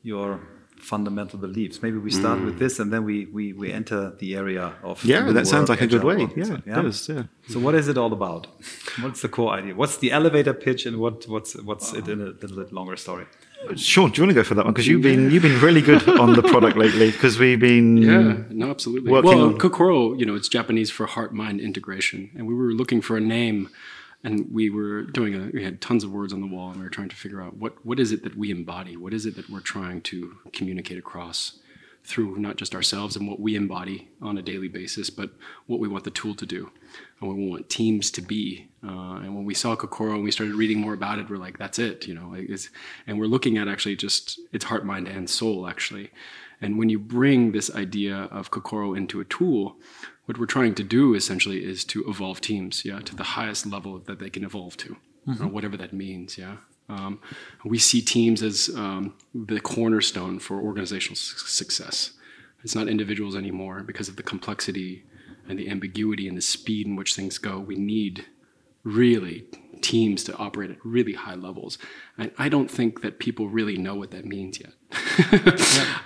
your 0.04 0.42
fundamental 0.84 1.40
beliefs. 1.40 1.81
Maybe 1.81 1.98
we 1.98 2.12
start 2.12 2.42
with 2.44 2.60
this 2.60 2.80
and 2.80 2.92
then 2.92 3.06
we, 3.06 3.25
we, 3.28 3.54
we 3.54 3.72
enter 3.72 4.12
the 4.20 4.36
area 4.36 4.74
of 4.84 5.04
Yeah, 5.06 5.31
that 5.31 5.48
sounds 5.48 5.70
like 5.70 5.81
a 5.81 5.88
good 5.88 6.04
way. 6.04 6.28
Yeah, 6.36 6.44
So, 6.44 6.54
it 6.56 6.66
does, 6.66 7.10
yeah. 7.10 7.24
So 7.48 7.60
what 7.60 7.74
is 7.74 7.88
it 7.88 7.98
all 7.98 8.12
about? 8.12 8.48
What's 9.02 9.22
the 9.22 9.30
core 9.30 9.54
idea? 9.54 9.75
What's 9.75 9.98
the 9.98 10.12
elevator 10.12 10.54
pitch 10.54 10.86
and 10.86 10.98
what 10.98 11.25
what's 11.28 11.56
what's 11.64 11.94
it 11.94 12.08
in 12.08 12.22
a 12.22 12.31
little 12.42 12.58
bit 12.58 12.74
longer 12.74 12.98
story? 12.98 13.25
Sure, 13.75 14.10
do 14.10 14.21
you 14.21 14.27
want 14.27 14.30
to 14.30 14.33
go 14.33 14.44
for 14.44 14.56
that 14.56 14.65
one? 14.65 14.74
Because 14.74 14.88
you've 14.88 15.01
been 15.01 15.31
you've 15.31 15.44
been 15.44 15.60
really 15.62 15.81
good 15.81 16.07
on 16.07 16.33
the 16.33 16.44
product 16.44 16.77
lately. 16.77 17.12
Because 17.12 17.39
we've 17.39 17.60
been 17.60 17.98
Yeah, 17.98 18.44
no, 18.50 18.69
absolutely. 18.69 19.12
well, 19.12 19.54
Kokoro, 19.54 20.13
you 20.13 20.25
know, 20.25 20.36
it's 20.36 20.50
Japanese 20.50 20.92
for 20.92 21.06
heart-mind 21.06 21.60
integration, 21.62 22.31
and 22.36 22.48
we 22.48 22.54
were 22.54 22.74
looking 22.74 23.01
for 23.01 23.18
a 23.18 23.21
name, 23.21 23.69
and 24.24 24.51
we 24.51 24.69
were 24.69 25.04
doing 25.04 25.36
a. 25.36 25.50
We 25.54 25.63
had 25.63 25.81
tons 25.81 26.04
of 26.04 26.12
words 26.12 26.33
on 26.33 26.42
the 26.42 26.48
wall, 26.48 26.69
and 26.69 26.77
we 26.77 26.83
were 26.83 26.89
trying 26.89 27.10
to 27.10 27.15
figure 27.15 27.42
out 27.42 27.57
what 27.57 27.86
what 27.86 28.00
is 28.00 28.12
it 28.12 28.24
that 28.24 28.36
we 28.38 28.51
embody, 28.51 28.98
what 28.98 29.13
is 29.13 29.25
it 29.25 29.36
that 29.36 29.50
we're 29.50 29.60
trying 29.60 30.01
to 30.01 30.38
communicate 30.51 30.98
across 30.98 31.60
through 32.06 32.38
not 32.38 32.57
just 32.57 32.75
ourselves 32.75 33.15
and 33.15 33.27
what 33.30 33.39
we 33.39 33.56
embody 33.56 34.10
on 34.21 34.38
a 34.38 34.42
daily 34.42 34.68
basis, 34.68 35.10
but 35.10 35.31
what 35.68 35.80
we 35.80 35.88
want 35.88 36.04
the 36.04 36.12
tool 36.12 36.36
to 36.36 36.46
do, 36.46 36.70
and 37.20 37.29
what 37.29 37.38
we 37.38 37.48
want 37.48 37.70
teams 37.70 38.12
to 38.12 38.22
be. 38.22 38.67
Uh, 38.86 39.16
and 39.24 39.34
when 39.36 39.46
we 39.46 39.54
saw 39.54 39.75
Kokoro 39.75 40.16
and 40.16 40.24
we 40.24 40.32
started 40.32 40.56
reading 40.56 40.80
more 40.80 40.94
about 40.94 41.20
it, 41.20 41.30
we're 41.30 41.38
like, 41.38 41.58
that's 41.58 41.80
it, 41.80 42.06
you 42.08 42.13
know. 42.13 42.34
It's, 42.36 42.70
and 43.08 43.18
we're 43.18 43.28
looking 43.28 43.58
at 43.58 43.68
actually 43.68 43.96
just 43.96 44.40
it's 44.52 44.66
heart, 44.66 44.86
mind, 44.86 45.08
and 45.08 45.30
soul 45.30 45.68
actually. 45.68 46.12
And 46.62 46.78
when 46.78 46.90
you 46.90 47.00
bring 47.00 47.52
this 47.52 47.74
idea 47.74 48.16
of 48.32 48.52
Kokoro 48.52 48.94
into 48.94 49.20
a 49.20 49.25
tool, 49.25 49.78
what 50.25 50.38
we're 50.38 50.46
trying 50.46 50.75
to 50.75 50.84
do 50.84 51.13
essentially 51.13 51.63
is 51.63 51.84
to 51.86 52.04
evolve 52.10 52.42
teams, 52.42 52.86
yeah, 52.86 53.00
to 53.00 53.16
the 53.16 53.24
highest 53.24 53.66
level 53.66 54.00
that 54.00 54.20
they 54.20 54.30
can 54.30 54.44
evolve 54.44 54.78
to, 54.78 54.96
or 55.44 55.48
whatever 55.48 55.78
that 55.78 55.94
means, 55.94 56.38
yeah. 56.38 56.58
Um, 56.90 57.20
we 57.63 57.80
see 57.80 58.02
teams 58.02 58.44
as 58.44 58.70
um, 58.75 59.16
the 59.34 59.60
cornerstone 59.60 60.40
for 60.40 60.60
organizational 60.60 61.16
su- 61.16 61.48
success. 61.48 62.12
It's 62.63 62.75
not 62.75 62.88
individuals 62.88 63.36
anymore 63.36 63.84
because 63.84 64.10
of 64.10 64.16
the 64.16 64.24
complexity 64.24 65.04
and 65.48 65.58
the 65.60 65.70
ambiguity 65.70 66.28
and 66.28 66.38
the 66.38 66.42
speed 66.42 66.88
in 66.88 66.96
which 66.96 67.16
things 67.16 67.38
go. 67.38 67.60
We 67.60 67.75
need 67.75 68.25
really 68.84 69.46
teams 69.84 70.24
to 70.24 70.36
operate 70.38 70.72
at 70.72 70.78
really 70.84 71.13
high 71.13 71.36
levels. 71.36 71.78
And 72.18 72.32
I 72.38 72.50
don't 72.50 72.72
think 72.72 73.02
that 73.02 73.20
people 73.20 73.50
really 73.50 73.78
know 73.78 73.96
what 73.96 74.12
that 74.12 74.25
means 74.25 74.60
yet. 74.60 74.74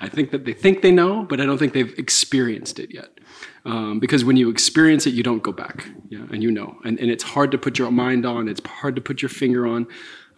I 0.01 0.09
think 0.11 0.31
that 0.31 0.45
they 0.45 0.53
think 0.53 0.81
they 0.81 0.91
know, 0.91 1.23
but 1.23 1.39
I 1.39 1.45
don't 1.45 1.57
think 1.57 1.73
they've 1.73 1.97
experienced 1.97 2.79
it 2.79 2.93
yet. 2.93 3.19
Um, 3.65 3.99
because 3.99 4.25
when 4.25 4.35
you 4.35 4.49
experience 4.49 5.05
it, 5.05 5.13
you 5.13 5.23
don't 5.23 5.43
go 5.43 5.51
back. 5.51 5.87
Yeah, 6.09 6.25
and 6.31 6.41
you 6.41 6.51
know. 6.51 6.77
And, 6.83 6.99
and 6.99 7.11
it's 7.11 7.23
hard 7.23 7.51
to 7.51 7.57
put 7.57 7.77
your 7.77 7.91
mind 7.91 8.25
on, 8.25 8.49
it's 8.49 8.61
hard 8.65 8.95
to 8.95 9.01
put 9.01 9.21
your 9.21 9.29
finger 9.29 9.67
on. 9.67 9.87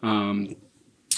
Um, 0.03 0.55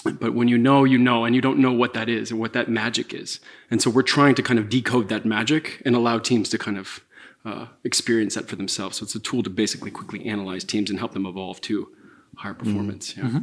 but 0.04 0.34
when 0.34 0.48
you 0.48 0.58
know, 0.58 0.84
you 0.84 0.98
know, 0.98 1.25
and 1.25 1.36
you 1.36 1.42
don't 1.42 1.60
know 1.60 1.72
what 1.72 1.94
that 1.94 2.10
is 2.10 2.32
and 2.32 2.40
what 2.40 2.54
that 2.54 2.70
magic 2.70 3.13
is. 3.13 3.40
And 3.70 3.82
so 3.82 3.90
we're 3.90 4.01
trying 4.01 4.36
to 4.36 4.44
kind 4.44 4.60
of 4.60 4.68
decode 4.68 5.10
that 5.10 5.25
magic 5.25 5.82
and 5.86 5.96
allow 5.96 6.18
teams 6.18 6.50
to 6.50 6.58
kind 6.58 6.78
of 6.78 7.01
uh, 7.45 7.67
experience 7.83 8.36
that 8.36 8.48
for 8.48 8.55
themselves. 8.55 8.98
So 8.98 9.03
it's 9.03 9.15
a 9.15 9.19
tool 9.19 9.43
to 9.43 9.50
basically 9.50 9.91
quickly 9.91 10.25
analyze 10.25 10.63
teams 10.63 10.89
and 10.89 11.00
help 11.00 11.13
them 11.13 11.25
evolve 11.25 11.62
to 11.62 11.89
higher 12.38 12.53
performance. 12.53 13.15
Yeah. 13.17 13.41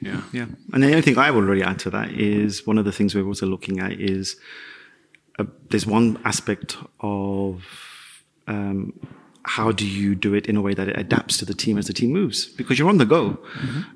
Yeah. 0.00 0.20
Yeah, 0.32 0.46
and 0.72 0.82
the 0.82 0.88
only 0.88 1.00
thing 1.00 1.16
I 1.16 1.30
will 1.30 1.42
really 1.42 1.62
add 1.62 1.78
to 1.80 1.90
that 1.90 2.10
is 2.10 2.66
one 2.66 2.76
of 2.76 2.84
the 2.84 2.92
things 2.92 3.14
we're 3.14 3.26
also 3.26 3.46
looking 3.46 3.80
at 3.80 3.92
is 3.92 4.36
uh, 5.38 5.44
there's 5.70 5.86
one 5.86 6.20
aspect 6.24 6.76
of 7.00 7.64
um, 8.46 8.92
how 9.44 9.72
do 9.72 9.86
you 9.86 10.14
do 10.14 10.34
it 10.34 10.46
in 10.46 10.56
a 10.56 10.60
way 10.60 10.74
that 10.74 10.88
it 10.88 10.98
adapts 10.98 11.38
to 11.38 11.44
the 11.44 11.54
team 11.54 11.78
as 11.78 11.86
the 11.86 11.92
team 11.92 12.12
moves 12.12 12.46
because 12.46 12.78
you're 12.78 12.88
on 12.88 12.98
the 12.98 13.06
go. 13.06 13.38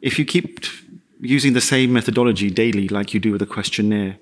If 0.02 0.18
you 0.18 0.24
keep 0.24 0.64
using 1.20 1.52
the 1.52 1.60
same 1.60 1.92
methodology 1.92 2.50
daily, 2.50 2.88
like 2.88 3.12
you 3.12 3.20
do 3.20 3.32
with 3.32 3.42
a 3.42 3.46
questionnaire, 3.46 4.18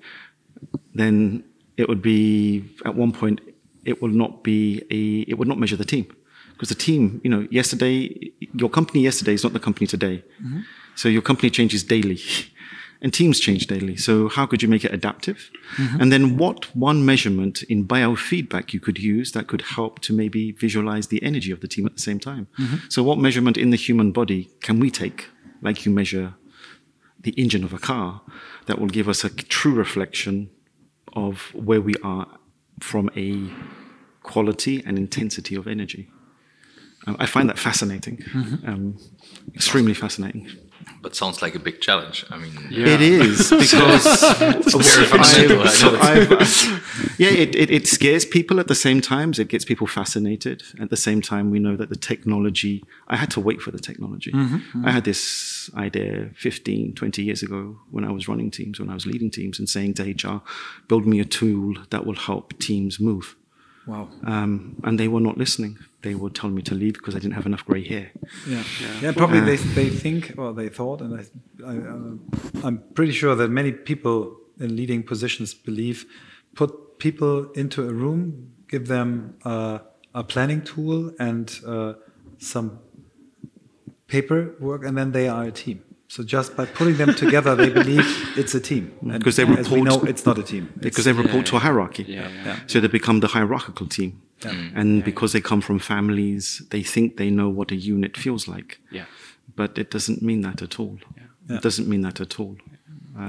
then 0.93 1.43
it 1.77 1.87
would 1.87 2.01
be 2.01 2.65
at 2.85 2.95
one 2.95 3.11
point 3.11 3.39
it 3.87 4.01
will 4.01 4.15
not 4.23 4.43
be 4.43 4.83
a 4.91 5.29
it 5.29 5.37
would 5.37 5.47
not 5.47 5.57
measure 5.57 5.75
the 5.77 5.85
team. 5.85 6.05
Because 6.53 6.69
the 6.69 6.75
team 6.75 7.21
you 7.23 7.29
know 7.29 7.47
yesterday 7.49 8.31
your 8.53 8.69
company 8.69 9.01
yesterday 9.01 9.33
is 9.33 9.43
not 9.43 9.53
the 9.53 9.59
company 9.59 9.87
today. 9.87 10.23
Mm-hmm. 10.43 10.61
So 10.95 11.09
your 11.09 11.21
company 11.21 11.49
changes 11.49 11.83
daily 11.83 12.19
and 13.01 13.13
teams 13.13 13.39
change 13.39 13.67
daily. 13.67 13.95
So 13.95 14.27
how 14.27 14.45
could 14.45 14.61
you 14.63 14.67
make 14.67 14.83
it 14.83 14.93
adaptive? 14.93 15.49
Mm-hmm. 15.77 16.01
And 16.01 16.11
then 16.11 16.37
what 16.37 16.75
one 16.75 17.05
measurement 17.05 17.63
in 17.63 17.87
biofeedback 17.87 18.73
you 18.73 18.79
could 18.79 18.99
use 18.99 19.31
that 19.33 19.47
could 19.47 19.61
help 19.61 19.99
to 20.01 20.13
maybe 20.13 20.51
visualize 20.51 21.07
the 21.07 21.21
energy 21.21 21.51
of 21.51 21.61
the 21.61 21.67
team 21.67 21.85
at 21.85 21.93
the 21.95 22.01
same 22.01 22.19
time? 22.19 22.47
Mm-hmm. 22.59 22.77
So 22.89 23.03
what 23.03 23.19
measurement 23.19 23.57
in 23.57 23.69
the 23.69 23.77
human 23.77 24.11
body 24.11 24.49
can 24.61 24.79
we 24.79 24.89
take? 24.89 25.29
Like 25.61 25.85
you 25.85 25.91
measure 25.91 26.33
the 27.19 27.31
engine 27.31 27.63
of 27.63 27.73
a 27.73 27.79
car 27.79 28.21
that 28.65 28.79
will 28.79 28.87
give 28.87 29.09
us 29.09 29.23
a 29.23 29.29
true 29.29 29.73
reflection 29.73 30.49
of 31.13 31.53
where 31.53 31.81
we 31.81 31.93
are 32.03 32.27
from 32.79 33.09
a 33.15 33.49
quality 34.27 34.83
and 34.85 34.97
intensity 34.97 35.55
of 35.55 35.67
energy. 35.67 36.03
Um, 37.07 37.15
I 37.19 37.25
find 37.25 37.47
that 37.49 37.57
fascinating, 37.59 38.17
um, 38.65 38.97
extremely 39.55 39.93
fascinating. 39.93 40.47
But 41.01 41.15
sounds 41.15 41.41
like 41.41 41.55
a 41.55 41.59
big 41.59 41.79
challenge. 41.79 42.25
I 42.29 42.37
mean, 42.37 42.53
It 42.69 43.01
is 43.01 43.49
because 43.63 44.03
very 44.73 45.07
I 45.13 45.47
know. 45.47 45.61
I've- 46.11 46.35
I've- 46.35 46.81
yeah, 47.23 47.29
it, 47.43 47.55
it, 47.55 47.69
it 47.71 47.87
scares 47.87 48.25
people 48.25 48.59
at 48.59 48.67
the 48.67 48.75
same 48.75 48.99
time. 49.01 49.31
It 49.37 49.47
gets 49.47 49.65
people 49.65 49.87
fascinated. 49.87 50.63
At 50.79 50.89
the 50.89 50.97
same 50.97 51.21
time, 51.21 51.49
we 51.51 51.59
know 51.59 51.75
that 51.77 51.89
the 51.89 51.95
technology, 51.95 52.83
I 53.07 53.15
had 53.15 53.29
to 53.31 53.39
wait 53.41 53.61
for 53.61 53.71
the 53.71 53.79
technology. 53.79 54.31
I 54.87 54.91
had 54.91 55.03
this 55.03 55.69
idea 55.75 56.29
15, 56.35 56.93
20 56.95 57.23
years 57.23 57.41
ago 57.43 57.79
when 57.91 58.03
I 58.03 58.11
was 58.11 58.27
running 58.27 58.51
teams, 58.51 58.79
when 58.79 58.89
I 58.89 58.93
was 58.93 59.05
leading 59.05 59.31
teams, 59.31 59.59
and 59.59 59.67
saying 59.69 59.93
to 59.95 60.03
HR, 60.03 60.41
build 60.87 61.05
me 61.07 61.19
a 61.19 61.25
tool 61.25 61.75
that 61.91 62.05
will 62.05 62.15
help 62.29 62.57
teams 62.59 62.99
move. 62.99 63.35
Wow. 63.87 64.09
Um, 64.25 64.75
and 64.83 64.99
they 64.99 65.07
were 65.07 65.21
not 65.21 65.37
listening. 65.37 65.77
They 66.01 66.13
would 66.13 66.35
tell 66.35 66.49
me 66.49 66.61
to 66.63 66.75
leave 66.75 66.93
because 66.93 67.15
I 67.15 67.19
didn't 67.19 67.35
have 67.35 67.45
enough 67.45 67.65
gray 67.65 67.83
hair. 67.83 68.11
Yeah, 68.47 68.63
yeah. 69.01 69.11
probably 69.13 69.39
they 69.39 69.55
they 69.55 69.89
think 69.89 70.33
or 70.37 70.53
they 70.53 70.69
thought, 70.69 71.01
and 71.01 71.19
I, 71.19 71.23
I 71.65 71.77
uh, 71.77 72.65
I'm 72.65 72.83
pretty 72.93 73.13
sure 73.13 73.33
that 73.35 73.49
many 73.49 73.71
people 73.71 74.37
in 74.59 74.75
leading 74.75 75.03
positions 75.03 75.53
believe 75.53 76.05
put 76.55 76.99
people 76.99 77.51
into 77.51 77.87
a 77.87 77.93
room, 77.93 78.51
give 78.67 78.87
them 78.87 79.37
uh, 79.45 79.79
a 80.13 80.23
planning 80.23 80.61
tool 80.61 81.13
and 81.19 81.59
uh, 81.65 81.93
some 82.37 82.79
paperwork, 84.07 84.83
and 84.85 84.97
then 84.97 85.11
they 85.11 85.27
are 85.27 85.45
a 85.45 85.51
team. 85.51 85.83
So 86.09 86.23
just 86.23 86.55
by 86.55 86.65
putting 86.65 86.95
them 86.97 87.13
together, 87.13 87.53
they 87.55 87.69
believe 87.69 88.05
it's 88.37 88.55
a 88.55 88.61
team. 88.61 88.97
Because 89.05 89.35
they 89.35 89.43
as 89.43 89.69
we 89.69 89.81
know, 89.81 90.01
it's 90.03 90.25
not 90.25 90.37
a 90.37 90.43
team. 90.43 90.71
because 90.79 91.03
they 91.05 91.11
report 91.11 91.45
to 91.47 91.57
a 91.57 91.59
hierarchy. 91.59 92.03
Yeah, 92.07 92.29
yeah. 92.29 92.59
So 92.67 92.79
they 92.79 92.87
become 92.87 93.19
the 93.19 93.27
hierarchical 93.27 93.87
team. 93.87 94.21
And 94.75 95.03
because 95.03 95.33
they 95.33 95.41
come 95.41 95.61
from 95.61 95.79
families, 95.79 96.61
they 96.69 96.83
think 96.83 97.17
they 97.17 97.29
know 97.29 97.49
what 97.49 97.71
a 97.71 97.75
unit 97.75 98.15
feels 98.15 98.47
like. 98.47 98.79
Yeah. 98.91 99.05
But 99.55 99.77
it 99.77 99.91
doesn't 99.91 100.21
mean 100.21 100.41
that 100.41 100.61
at 100.61 100.79
all. 100.79 100.97
It 101.49 101.61
doesn't 101.61 101.87
mean 101.87 102.01
that 102.01 102.21
at 102.21 102.39
all. 102.39 102.57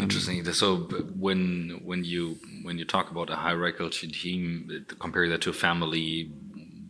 Interesting. 0.01 0.45
So 0.53 0.77
when 1.19 1.81
when 1.85 2.05
you 2.05 2.39
when 2.63 2.79
you 2.79 2.85
talk 2.85 3.11
about 3.11 3.31
a 3.31 3.37
hierarchical 3.37 3.91
team, 3.91 4.71
uh, 4.71 4.95
compare 4.99 5.27
that 5.31 5.41
to 5.43 5.51
a 5.51 5.55
family, 5.55 6.31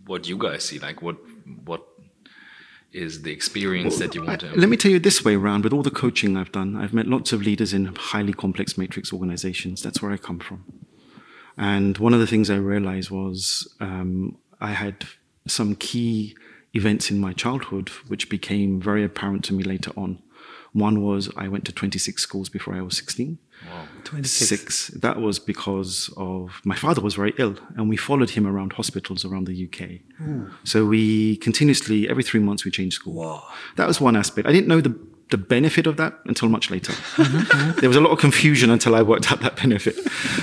what 0.05 0.25
do 0.25 0.31
you 0.31 0.37
guys 0.37 0.65
see? 0.65 0.79
Like 0.81 1.01
what 1.01 1.17
what 1.65 1.87
is 2.93 3.23
the 3.23 3.33
experience 3.33 3.99
that 3.99 4.15
you 4.15 4.25
want 4.25 4.41
to? 4.41 4.49
I- 4.49 4.55
let 4.55 4.69
me 4.69 4.77
tell 4.77 4.91
you 4.91 4.99
this 4.99 5.25
way 5.25 5.35
around 5.35 5.65
with 5.65 5.73
all 5.73 5.83
the 5.83 5.91
coaching 5.91 6.37
I've 6.37 6.53
done, 6.53 6.77
I've 6.77 6.95
met 6.95 7.07
lots 7.07 7.33
of 7.33 7.43
leaders 7.43 7.73
in 7.73 7.87
highly 7.95 8.33
complex 8.33 8.79
matrix 8.79 9.13
organizations. 9.13 9.83
That's 9.83 10.01
where 10.01 10.13
I 10.13 10.17
come 10.17 10.39
from. 10.39 10.65
And 11.57 11.99
one 11.99 12.15
of 12.15 12.21
the 12.21 12.27
things 12.27 12.51
I 12.51 12.57
realized 12.57 13.11
was 13.11 13.69
um, 13.81 14.39
I 14.61 14.73
had 14.73 15.05
some 15.47 15.75
key 15.75 16.37
events 16.75 17.11
in 17.11 17.19
my 17.19 17.33
childhood 17.33 17.89
which 18.07 18.29
became 18.29 18.81
very 18.81 19.03
apparent 19.03 19.45
to 19.47 19.53
me 19.53 19.65
later 19.65 19.91
on. 19.97 20.23
One 20.73 21.03
was 21.03 21.31
I 21.37 21.49
went 21.49 21.65
to 21.65 21.73
26 21.73 22.23
schools 22.23 22.49
before 22.49 22.75
I 22.75 22.83
was 22.83 22.97
16. 22.97 23.39
Wow. 23.67 23.87
26. 24.05 24.49
Six. 24.49 24.89
That 24.89 25.21
was 25.21 25.39
because 25.39 26.11
of 26.17 26.61
my 26.65 26.77
father 26.77 27.01
was 27.01 27.15
very 27.15 27.35
ill, 27.39 27.57
and 27.77 27.89
we 27.89 27.97
followed 27.97 28.31
him 28.31 28.47
around 28.47 28.73
hospitals 28.75 29.25
around 29.25 29.47
the 29.47 29.65
UK. 29.67 30.01
Hmm. 30.19 30.47
So 30.65 30.87
we 30.87 31.37
continuously, 31.39 32.09
every 32.09 32.23
three 32.23 32.41
months, 32.41 32.65
we 32.65 32.71
changed 32.71 32.97
school. 32.97 33.43
That 33.77 33.87
was 33.87 34.01
one 34.01 34.17
aspect. 34.17 34.49
I 34.49 34.53
didn't 34.53 34.69
know 34.69 34.81
the 34.81 34.99
the 35.31 35.37
benefit 35.37 35.87
of 35.87 35.97
that 35.99 36.19
until 36.25 36.49
much 36.49 36.71
later. 36.71 36.93
Mm-hmm. 37.19 37.81
there 37.81 37.89
was 37.89 37.97
a 37.97 38.01
lot 38.01 38.13
of 38.13 38.19
confusion 38.19 38.71
until 38.71 38.95
I 38.95 39.03
worked 39.03 39.31
out 39.31 39.41
that 39.41 39.57
benefit. 39.57 39.97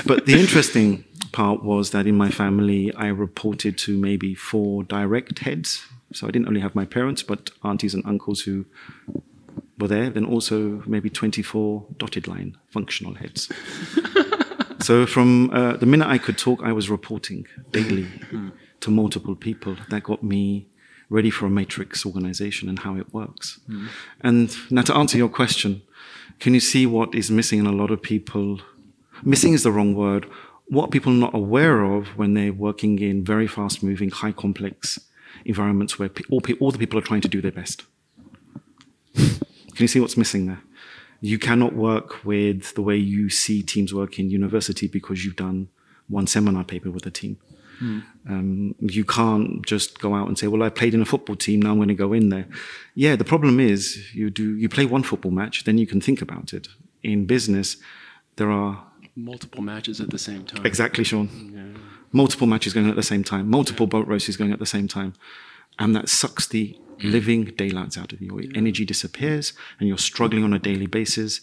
But 0.06 0.26
the 0.26 0.40
interesting 0.40 1.04
part 1.32 1.64
was 1.64 1.92
that 1.92 2.06
in 2.06 2.16
my 2.16 2.30
family, 2.30 2.94
I 2.96 3.08
reported 3.08 3.78
to 3.80 3.98
maybe 3.98 4.36
four 4.36 4.84
direct 4.84 5.40
heads. 5.40 5.86
So 6.14 6.28
I 6.28 6.32
didn't 6.32 6.48
only 6.48 6.62
have 6.62 6.76
my 6.76 6.86
parents, 6.86 7.24
but 7.24 7.50
aunties 7.64 7.94
and 7.94 8.06
uncles 8.06 8.42
who 8.42 8.66
were 9.78 9.88
there, 9.88 10.10
then 10.10 10.26
also 10.26 10.84
maybe 10.86 11.10
24 11.10 11.86
dotted 11.98 12.28
line 12.28 12.58
functional 12.70 13.16
heads. 13.16 13.52
so 14.82 15.06
from 15.06 15.50
uh, 15.52 15.78
the 15.78 15.86
minute 15.86 16.08
I 16.08 16.18
could 16.18 16.38
talk, 16.38 16.62
I 16.64 16.72
was 16.72 16.90
reporting 16.90 17.48
daily 17.72 18.08
to 18.82 18.92
multiple 18.92 19.36
people. 19.36 19.78
That 19.90 20.04
got 20.04 20.24
me 20.24 20.68
ready 21.10 21.30
for 21.30 21.46
a 21.46 21.50
matrix 21.50 22.06
organization 22.06 22.70
and 22.70 22.80
how 22.80 22.96
it 22.96 23.14
works. 23.14 23.60
And 24.22 24.56
now 24.72 24.82
to 24.84 24.96
answer 24.96 25.18
your 25.18 25.30
question, 25.30 25.82
can 26.40 26.54
you 26.54 26.60
see 26.60 26.86
what 26.86 27.14
is 27.14 27.30
missing 27.30 27.60
in 27.60 27.66
a 27.66 27.72
lot 27.72 27.92
of 27.92 28.02
people? 28.02 28.60
Missing 29.24 29.54
is 29.54 29.64
the 29.64 29.72
wrong 29.72 29.96
word. 29.96 30.28
What 30.68 30.92
people 30.92 31.12
are 31.12 31.16
not 31.16 31.36
aware 31.36 31.84
of 31.84 32.18
when 32.18 32.34
they're 32.34 32.54
working 32.54 33.00
in 33.00 33.24
very 33.24 33.48
fast 33.48 33.84
moving, 33.84 34.10
high 34.10 34.32
complex 34.32 35.00
environments 35.46 36.00
where 36.00 36.10
all, 36.30 36.42
all 36.60 36.72
the 36.72 36.80
people 36.80 36.98
are 36.98 37.04
trying 37.04 37.22
to 37.22 37.28
do 37.28 37.42
their 37.42 37.52
best. 37.52 37.84
Can 39.76 39.84
you 39.84 39.88
see 39.88 40.00
what's 40.00 40.18
missing 40.18 40.46
there? 40.48 40.62
You 41.22 41.40
cannot 41.40 41.74
work 41.74 42.24
with 42.26 42.74
the 42.76 42.82
way 42.82 42.98
you 42.98 43.30
see 43.30 43.62
teams 43.64 43.94
work 43.94 44.20
in 44.20 44.30
university 44.30 44.88
because 44.88 45.24
you've 45.26 45.36
done 45.36 45.70
one 46.08 46.28
seminar 46.28 46.64
paper 46.64 46.92
with 46.92 47.06
a 47.06 47.12
team. 47.12 47.38
Um, 47.82 48.74
you 48.80 49.04
can't 49.04 49.66
just 49.66 50.00
go 50.00 50.16
out 50.16 50.28
and 50.30 50.38
say, 50.40 50.48
"Well, 50.48 50.64
I 50.64 50.70
played 50.70 50.94
in 50.94 51.02
a 51.02 51.06
football 51.06 51.36
team. 51.36 51.62
Now 51.62 51.72
I'm 51.72 51.76
going 51.78 51.90
to 51.90 51.94
go 51.94 52.14
in 52.14 52.30
there." 52.30 52.48
Yeah, 52.96 53.18
the 53.18 53.26
problem 53.26 53.60
is 53.60 54.14
you 54.16 54.30
do 54.30 54.56
you 54.56 54.70
play 54.70 54.86
one 54.86 55.04
football 55.04 55.32
match, 55.32 55.66
then 55.66 55.78
you 55.78 55.86
can 55.86 56.00
think 56.00 56.22
about 56.22 56.54
it. 56.54 56.70
In 57.04 57.26
business, 57.26 57.78
there 58.38 58.50
are 58.50 58.84
Multiple 59.18 59.62
matches 59.62 60.00
at 60.02 60.10
the 60.10 60.18
same 60.18 60.44
time. 60.46 60.66
exactly 60.66 61.04
Shawn, 61.04 61.28
Yeah. 61.54 61.80
multiple 62.12 62.48
matches 62.48 62.74
going 62.74 62.90
at 62.90 62.96
the 62.96 63.04
same 63.04 63.24
time, 63.24 63.50
multiple 63.50 63.88
boat 63.88 64.08
races 64.08 64.38
going 64.38 64.52
at 64.54 64.60
the 64.60 64.66
same 64.66 64.88
time, 64.88 65.14
and 65.78 65.94
that 65.96 66.08
sucks 66.10 66.48
the 66.48 66.78
Mm. 67.00 67.12
living 67.12 67.46
daylights 67.46 67.98
out 67.98 68.14
of 68.14 68.22
you. 68.22 68.40
Your 68.40 68.52
energy 68.56 68.86
disappears, 68.86 69.54
and 69.80 69.88
you're 69.88 69.98
struggling 69.98 70.44
on 70.44 70.54
a 70.54 70.60
daily 70.60 70.88
basis 70.88 71.42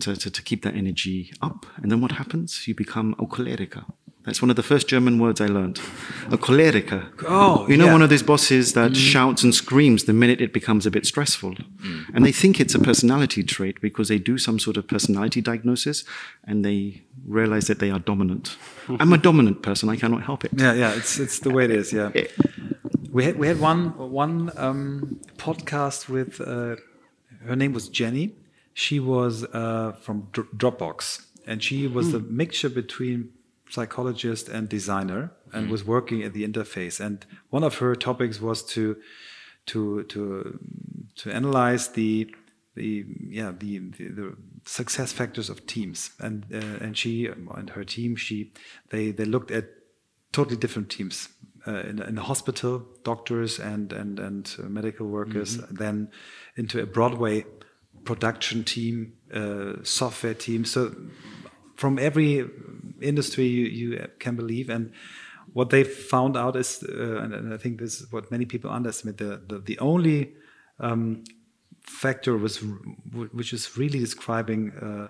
to, 0.00 0.16
to, 0.16 0.30
to 0.30 0.42
keep 0.42 0.62
that 0.62 0.74
energy 0.74 1.32
up. 1.40 1.66
And 1.76 1.90
then 1.90 2.00
what 2.00 2.12
happens? 2.12 2.66
You 2.66 2.74
become 2.74 3.14
a 3.18 3.26
cholerica. 3.26 3.84
That's 4.24 4.40
one 4.40 4.50
of 4.50 4.56
the 4.56 4.62
first 4.62 4.86
German 4.86 5.18
words 5.18 5.40
I 5.40 5.46
learned. 5.46 5.80
A 6.30 6.38
cholerica. 6.38 7.10
Oh, 7.26 7.66
you 7.68 7.76
know, 7.76 7.86
yeah. 7.86 7.92
one 7.92 8.02
of 8.02 8.10
those 8.10 8.22
bosses 8.22 8.72
that 8.74 8.92
mm. 8.92 8.96
shouts 8.96 9.42
and 9.42 9.52
screams 9.52 10.04
the 10.04 10.12
minute 10.12 10.40
it 10.40 10.52
becomes 10.52 10.86
a 10.86 10.92
bit 10.92 11.06
stressful. 11.06 11.54
Mm. 11.54 12.14
And 12.14 12.24
they 12.24 12.30
think 12.30 12.60
it's 12.60 12.74
a 12.74 12.78
personality 12.78 13.42
trait 13.42 13.80
because 13.80 14.08
they 14.08 14.18
do 14.18 14.38
some 14.38 14.60
sort 14.60 14.76
of 14.76 14.86
personality 14.86 15.40
diagnosis 15.40 16.04
and 16.44 16.64
they 16.64 17.02
realize 17.26 17.66
that 17.66 17.80
they 17.80 17.90
are 17.90 17.98
dominant. 17.98 18.56
I'm 19.00 19.12
a 19.12 19.18
dominant 19.18 19.62
person. 19.62 19.88
I 19.88 19.96
cannot 19.96 20.22
help 20.22 20.44
it. 20.44 20.52
Yeah, 20.56 20.74
yeah, 20.74 20.94
it's 20.94 21.18
it's 21.18 21.40
the 21.40 21.50
way 21.50 21.64
it 21.64 21.72
is. 21.72 21.92
Yeah, 21.92 22.12
eh, 22.14 22.26
we 23.12 23.24
had 23.24 23.38
we 23.38 23.46
had 23.46 23.60
one 23.60 23.96
one 23.96 24.50
um, 24.56 25.20
podcast 25.36 26.08
with 26.08 26.40
uh, 26.40 26.76
her 27.46 27.54
name 27.54 27.74
was 27.74 27.88
Jenny. 27.88 28.34
She 28.72 28.98
was 28.98 29.44
uh, 29.44 29.92
from 30.00 30.28
Dr- 30.32 30.48
Dropbox, 30.56 31.26
and 31.46 31.62
she 31.62 31.86
was 31.86 32.14
a 32.14 32.20
mixture 32.20 32.70
between 32.70 33.28
psychologist 33.68 34.48
and 34.48 34.68
designer, 34.68 35.32
and 35.52 35.70
was 35.70 35.84
working 35.84 36.22
at 36.22 36.32
the 36.32 36.42
interface. 36.48 36.98
And 37.04 37.24
one 37.50 37.62
of 37.62 37.78
her 37.78 37.94
topics 37.94 38.40
was 38.40 38.62
to 38.74 38.96
to 39.66 40.04
to 40.04 40.58
to 41.16 41.30
analyze 41.30 41.88
the 41.88 42.34
the 42.74 43.04
yeah 43.28 43.52
the, 43.56 43.78
the, 43.78 44.08
the 44.08 44.36
success 44.64 45.12
factors 45.12 45.50
of 45.50 45.66
teams 45.66 46.12
and 46.18 46.46
uh, 46.52 46.84
and 46.84 46.96
she 46.96 47.26
and 47.26 47.70
her 47.70 47.84
team 47.84 48.16
she 48.16 48.50
they 48.88 49.10
they 49.10 49.26
looked 49.26 49.50
at 49.50 49.66
totally 50.32 50.56
different 50.56 50.88
teams 50.88 51.28
uh, 51.66 51.80
in, 51.80 52.02
in 52.02 52.18
a 52.18 52.22
hospital 52.22 52.86
doctors 53.04 53.58
and 53.58 53.92
and 53.92 54.18
and 54.18 54.56
uh, 54.58 54.62
medical 54.68 55.06
workers 55.06 55.58
then 55.70 56.10
into 56.56 56.80
a 56.80 56.86
broadway 56.86 57.44
production 58.04 58.64
team 58.64 59.12
uh, 59.32 59.74
software 59.82 60.34
team. 60.34 60.64
So 60.64 60.94
from 61.76 61.98
every 61.98 62.48
industry 63.00 63.46
you, 63.46 63.64
you 63.64 64.08
can 64.18 64.36
believe. 64.36 64.70
And 64.70 64.92
what 65.52 65.70
they 65.70 65.84
found 65.84 66.36
out 66.36 66.56
is 66.56 66.84
uh, 66.88 67.16
and, 67.22 67.34
and 67.34 67.54
i 67.54 67.56
think 67.56 67.78
this 67.78 68.00
is 68.00 68.12
what 68.12 68.30
many 68.30 68.44
people 68.44 68.70
underestimate 68.70 69.18
the 69.18 69.42
the, 69.48 69.58
the 69.58 69.78
only 69.78 70.32
um, 70.80 71.24
factor 71.82 72.36
was 72.36 72.62
r- 72.62 73.28
which 73.32 73.52
is 73.52 73.76
really 73.76 73.98
describing 73.98 74.72
uh, 74.72 75.08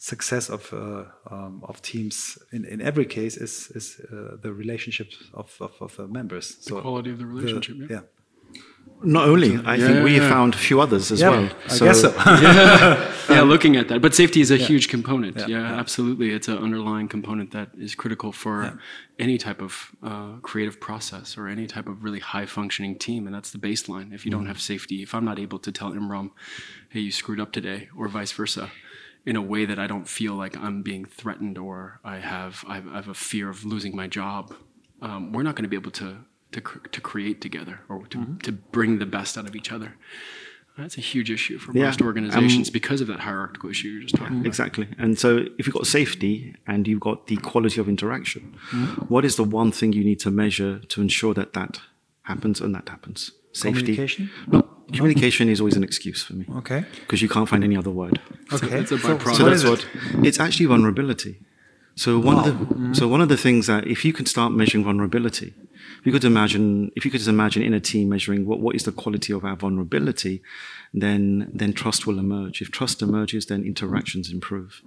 success 0.00 0.48
of 0.50 0.72
uh, 0.72 1.04
um, 1.30 1.60
of 1.68 1.80
teams 1.82 2.38
in, 2.52 2.64
in 2.64 2.80
every 2.80 3.04
case 3.04 3.36
is 3.36 3.70
is 3.74 4.00
uh, 4.12 4.36
the 4.42 4.50
relationship 4.52 5.08
of, 5.34 5.54
of, 5.60 5.72
of 5.80 5.94
the 5.96 6.06
members. 6.08 6.56
The 6.66 6.80
quality 6.80 7.10
of 7.10 7.18
the 7.18 7.26
relationship. 7.26 7.76
The, 7.78 7.94
yeah. 7.94 8.00
Not 9.02 9.28
only, 9.28 9.56
I 9.64 9.76
Yeah, 9.76 9.86
think 9.86 10.04
we 10.04 10.16
yeah. 10.16 10.28
found 10.28 10.54
a 10.54 10.58
few 10.58 10.80
others 10.80 11.10
as 11.12 11.20
Yeah, 11.20 11.30
well. 11.30 11.48
I 11.74 11.78
guess 11.78 12.00
so. 12.00 12.10
yeah, 13.34 13.42
looking 13.42 13.76
at 13.76 13.88
that. 13.88 14.00
But 14.02 14.14
safety 14.14 14.40
is 14.40 14.50
a 14.50 14.56
huge 14.56 14.88
component. 14.88 15.36
Yeah, 15.36 15.46
Yeah, 15.48 15.60
yeah. 15.70 15.80
absolutely. 15.80 16.28
It's 16.36 16.48
an 16.48 16.58
underlying 16.58 17.08
component 17.08 17.50
that 17.52 17.68
is 17.78 17.94
critical 17.94 18.32
for 18.32 18.78
any 19.18 19.38
type 19.38 19.62
of 19.62 19.72
uh, 20.02 20.32
creative 20.42 20.76
process 20.80 21.38
or 21.38 21.48
any 21.48 21.66
type 21.66 21.88
of 21.88 22.04
really 22.04 22.20
high 22.20 22.46
functioning 22.46 22.98
team. 22.98 23.26
And 23.26 23.34
that's 23.34 23.50
the 23.52 23.58
baseline. 23.68 24.12
If 24.14 24.24
you 24.24 24.30
don't 24.32 24.46
have 24.46 24.60
safety, 24.60 24.96
if 25.02 25.14
I'm 25.14 25.24
not 25.24 25.38
able 25.38 25.58
to 25.60 25.70
tell 25.72 25.92
Imran, 25.92 26.30
hey, 26.92 27.00
you 27.00 27.12
screwed 27.12 27.40
up 27.40 27.52
today, 27.52 27.88
or 27.96 28.08
vice 28.08 28.32
versa, 28.32 28.70
in 29.26 29.36
a 29.36 29.42
way 29.42 29.64
that 29.64 29.78
I 29.78 29.86
don't 29.86 30.08
feel 30.08 30.34
like 30.34 30.56
I'm 30.56 30.82
being 30.82 31.04
threatened 31.04 31.58
or 31.58 32.00
I 32.04 32.18
have, 32.18 32.64
I 32.66 32.76
have, 32.76 33.08
a 33.08 33.14
fear 33.14 33.48
of 33.50 33.64
losing 33.64 33.94
my 33.94 34.06
job, 34.06 34.54
um, 35.02 35.32
we're 35.32 35.42
not 35.42 35.56
going 35.56 35.64
to 35.64 35.68
be 35.68 35.76
able 35.76 35.90
to, 35.92 36.18
to, 36.52 36.60
to 36.60 37.00
create 37.00 37.40
together 37.40 37.80
or 37.88 38.06
to, 38.08 38.36
to 38.42 38.52
bring 38.52 38.98
the 38.98 39.06
best 39.06 39.36
out 39.36 39.46
of 39.46 39.54
each 39.54 39.72
other. 39.72 39.94
That's 40.78 40.96
a 40.96 41.00
huge 41.00 41.30
issue 41.30 41.58
for 41.58 41.72
Yeah, 41.72 41.86
most 41.86 42.00
organizations 42.00 42.70
because 42.70 43.00
of 43.00 43.08
that 43.08 43.20
hierarchical 43.20 43.70
issue 43.70 43.88
you're 43.88 44.02
just 44.02 44.14
talking 44.14 44.36
about. 44.36 44.46
Exactly. 44.46 44.88
And 44.98 45.18
so 45.18 45.44
if 45.58 45.66
you've 45.66 45.74
got 45.74 45.86
safety 45.86 46.54
and 46.66 46.88
you've 46.88 47.00
got 47.00 47.26
the 47.26 47.36
quality 47.36 47.80
of 47.80 47.88
interaction, 47.88 48.56
what 49.08 49.24
is 49.24 49.36
the 49.36 49.44
one 49.44 49.72
thing 49.72 49.92
you 49.92 50.04
need 50.04 50.20
to 50.20 50.30
measure 50.30 50.78
to 50.78 51.00
ensure 51.00 51.34
that 51.34 51.52
that 51.52 51.80
happens 52.22 52.60
and 52.60 52.74
that 52.74 52.88
happens? 52.88 53.32
Safety. 53.52 53.80
Communication? 53.80 54.30
No, 54.46 54.66
communication 54.92 55.48
is 55.48 55.60
always 55.60 55.76
an 55.76 55.84
excuse 55.84 56.22
for 56.22 56.34
me. 56.34 56.44
Okay. 56.56 56.84
Because 57.00 57.20
you 57.22 57.28
can't 57.28 57.48
find 57.48 57.62
any 57.64 57.76
other 57.76 57.90
word. 57.90 58.20
Okay. 58.52 58.78
it's 58.80 58.92
a 58.92 58.98
So- 58.98 59.16
byproduct. 59.16 59.36
So 59.36 59.44
what 59.44 59.50
that's 59.50 59.62
is 59.64 59.70
what 59.70 59.86
it's 60.26 60.40
actually 60.40 60.66
vulnerability. 60.66 61.40
So 61.96 62.18
one 62.18 62.38
of 62.38 62.44
the 62.46 62.94
so 62.94 63.08
one 63.08 63.20
of 63.20 63.28
the 63.28 63.36
things 63.36 63.66
that 63.66 63.86
if 63.86 64.04
you 64.04 64.12
can 64.12 64.24
start 64.24 64.52
measuring 64.52 64.84
vulnerability, 64.84 65.52
if 65.98 66.06
you 66.06 66.12
could 66.12 66.24
imagine 66.24 66.90
if 66.96 67.04
you 67.04 67.10
could 67.10 67.18
just 67.20 67.28
imagine 67.28 67.62
in 67.62 67.74
a 67.74 67.80
team 67.80 68.08
measuring 68.08 68.46
what, 68.46 68.58
what 68.60 68.74
is 68.74 68.84
the 68.84 68.92
quality 68.92 69.32
of 69.34 69.44
our 69.44 69.56
vulnerability, 69.56 70.40
then 70.94 71.50
then 71.52 71.72
trust 71.72 72.06
will 72.06 72.18
emerge. 72.18 72.62
If 72.62 72.70
trust 72.70 73.02
emerges, 73.02 73.46
then 73.46 73.64
interactions 73.64 74.30
improve. 74.30 74.82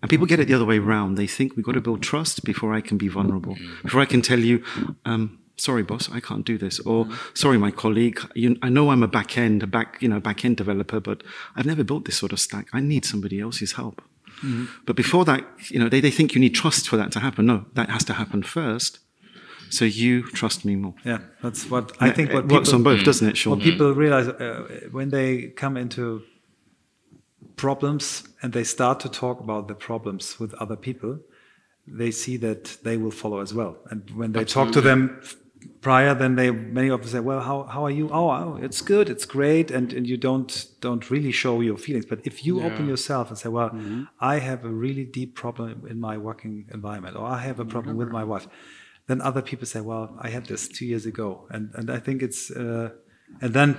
And 0.00 0.10
people 0.10 0.26
get 0.26 0.38
it 0.38 0.46
the 0.48 0.54
other 0.54 0.66
way 0.66 0.78
around. 0.78 1.14
They 1.16 1.26
think 1.26 1.56
we've 1.56 1.64
got 1.64 1.72
to 1.72 1.80
build 1.80 2.02
trust 2.02 2.44
before 2.44 2.74
I 2.74 2.82
can 2.82 2.98
be 2.98 3.08
vulnerable. 3.08 3.56
Before 3.82 4.02
I 4.02 4.04
can 4.06 4.20
tell 4.20 4.38
you, 4.38 4.62
um, 5.06 5.38
sorry, 5.56 5.82
boss, 5.82 6.10
I 6.10 6.20
can't 6.20 6.44
do 6.44 6.58
this. 6.58 6.80
Or 6.80 7.08
sorry, 7.34 7.58
my 7.58 7.70
colleague, 7.70 8.20
you, 8.34 8.56
I 8.62 8.68
know 8.68 8.90
I'm 8.90 9.02
a 9.02 9.08
back 9.08 9.38
end, 9.38 9.62
a 9.62 9.66
back, 9.66 9.98
you 10.00 10.08
know, 10.08 10.20
back 10.20 10.44
end 10.44 10.56
developer, 10.56 11.00
but 11.00 11.22
I've 11.56 11.66
never 11.66 11.84
built 11.84 12.04
this 12.04 12.16
sort 12.16 12.32
of 12.32 12.40
stack. 12.40 12.68
I 12.72 12.80
need 12.80 13.04
somebody 13.04 13.40
else's 13.40 13.72
help. 13.72 14.02
But 14.84 14.96
before 14.96 15.24
that, 15.24 15.46
you 15.70 15.78
know, 15.78 15.88
they, 15.88 16.00
they 16.00 16.10
think 16.10 16.34
you 16.34 16.40
need 16.40 16.54
trust 16.54 16.88
for 16.88 16.96
that 16.96 17.12
to 17.12 17.20
happen. 17.20 17.46
No, 17.46 17.66
that 17.74 17.88
has 17.88 18.04
to 18.04 18.14
happen 18.14 18.42
first. 18.42 18.98
So 19.70 19.84
you 19.84 20.22
trust 20.22 20.64
me 20.64 20.76
more. 20.76 20.94
Yeah, 21.04 21.18
that's 21.42 21.70
what 21.70 21.92
I 22.00 22.10
think. 22.10 22.30
it 22.30 22.34
What 22.34 22.48
works 22.48 22.72
on 22.72 22.82
both, 22.82 23.04
doesn't 23.04 23.26
it, 23.26 23.36
Shawn? 23.36 23.58
What 23.58 23.62
people 23.62 23.94
realize 23.94 24.28
uh, 24.28 24.88
when 24.90 25.08
they 25.10 25.48
come 25.48 25.76
into 25.76 26.22
problems 27.56 28.24
and 28.42 28.52
they 28.52 28.64
start 28.64 29.00
to 29.00 29.08
talk 29.08 29.40
about 29.40 29.68
the 29.68 29.74
problems 29.74 30.38
with 30.38 30.52
other 30.54 30.76
people, 30.76 31.20
they 31.86 32.10
see 32.10 32.36
that 32.36 32.76
they 32.82 32.96
will 32.96 33.10
follow 33.10 33.40
as 33.40 33.54
well. 33.54 33.78
And 33.90 34.08
when 34.10 34.32
they 34.32 34.44
talk 34.44 34.72
to 34.72 34.80
them 34.80 35.20
prior, 35.84 36.14
then 36.14 36.34
they 36.34 36.50
many 36.50 36.88
of 36.88 37.00
them 37.00 37.10
say, 37.10 37.20
"Well, 37.20 37.40
how, 37.48 37.56
how 37.74 37.84
are 37.84 37.90
you? 37.98 38.06
Oh, 38.10 38.30
oh, 38.30 38.58
it's 38.66 38.80
good, 38.80 39.06
it's 39.08 39.26
great," 39.36 39.70
and, 39.70 39.92
and 39.92 40.04
you 40.10 40.16
don't 40.28 40.50
don't 40.80 41.04
really 41.14 41.30
show 41.42 41.60
your 41.60 41.76
feelings. 41.76 42.06
But 42.06 42.20
if 42.30 42.44
you 42.46 42.62
open 42.68 42.88
yourself 42.88 43.24
and 43.30 43.38
say, 43.38 43.50
"Well, 43.50 43.70
I 44.32 44.34
have 44.38 44.64
a 44.64 44.72
really 44.84 45.04
deep 45.04 45.30
problem 45.36 45.86
in 45.92 46.00
my 46.00 46.16
working 46.28 46.54
environment," 46.72 47.14
or 47.16 47.24
"I 47.26 47.40
have 47.48 47.60
a 47.60 47.68
problem 47.74 47.96
with 47.96 48.08
my 48.08 48.24
wife," 48.24 48.48
then 49.08 49.20
other 49.20 49.42
people 49.50 49.66
say, 49.66 49.80
"Well, 49.90 50.04
I 50.26 50.30
had 50.30 50.46
this 50.46 50.66
two 50.66 50.86
years 50.92 51.06
ago," 51.06 51.46
and 51.50 51.70
and 51.74 51.86
I 51.90 52.00
think 52.06 52.22
it's 52.22 52.50
uh, 52.50 52.90
and 53.40 53.52
then 53.54 53.70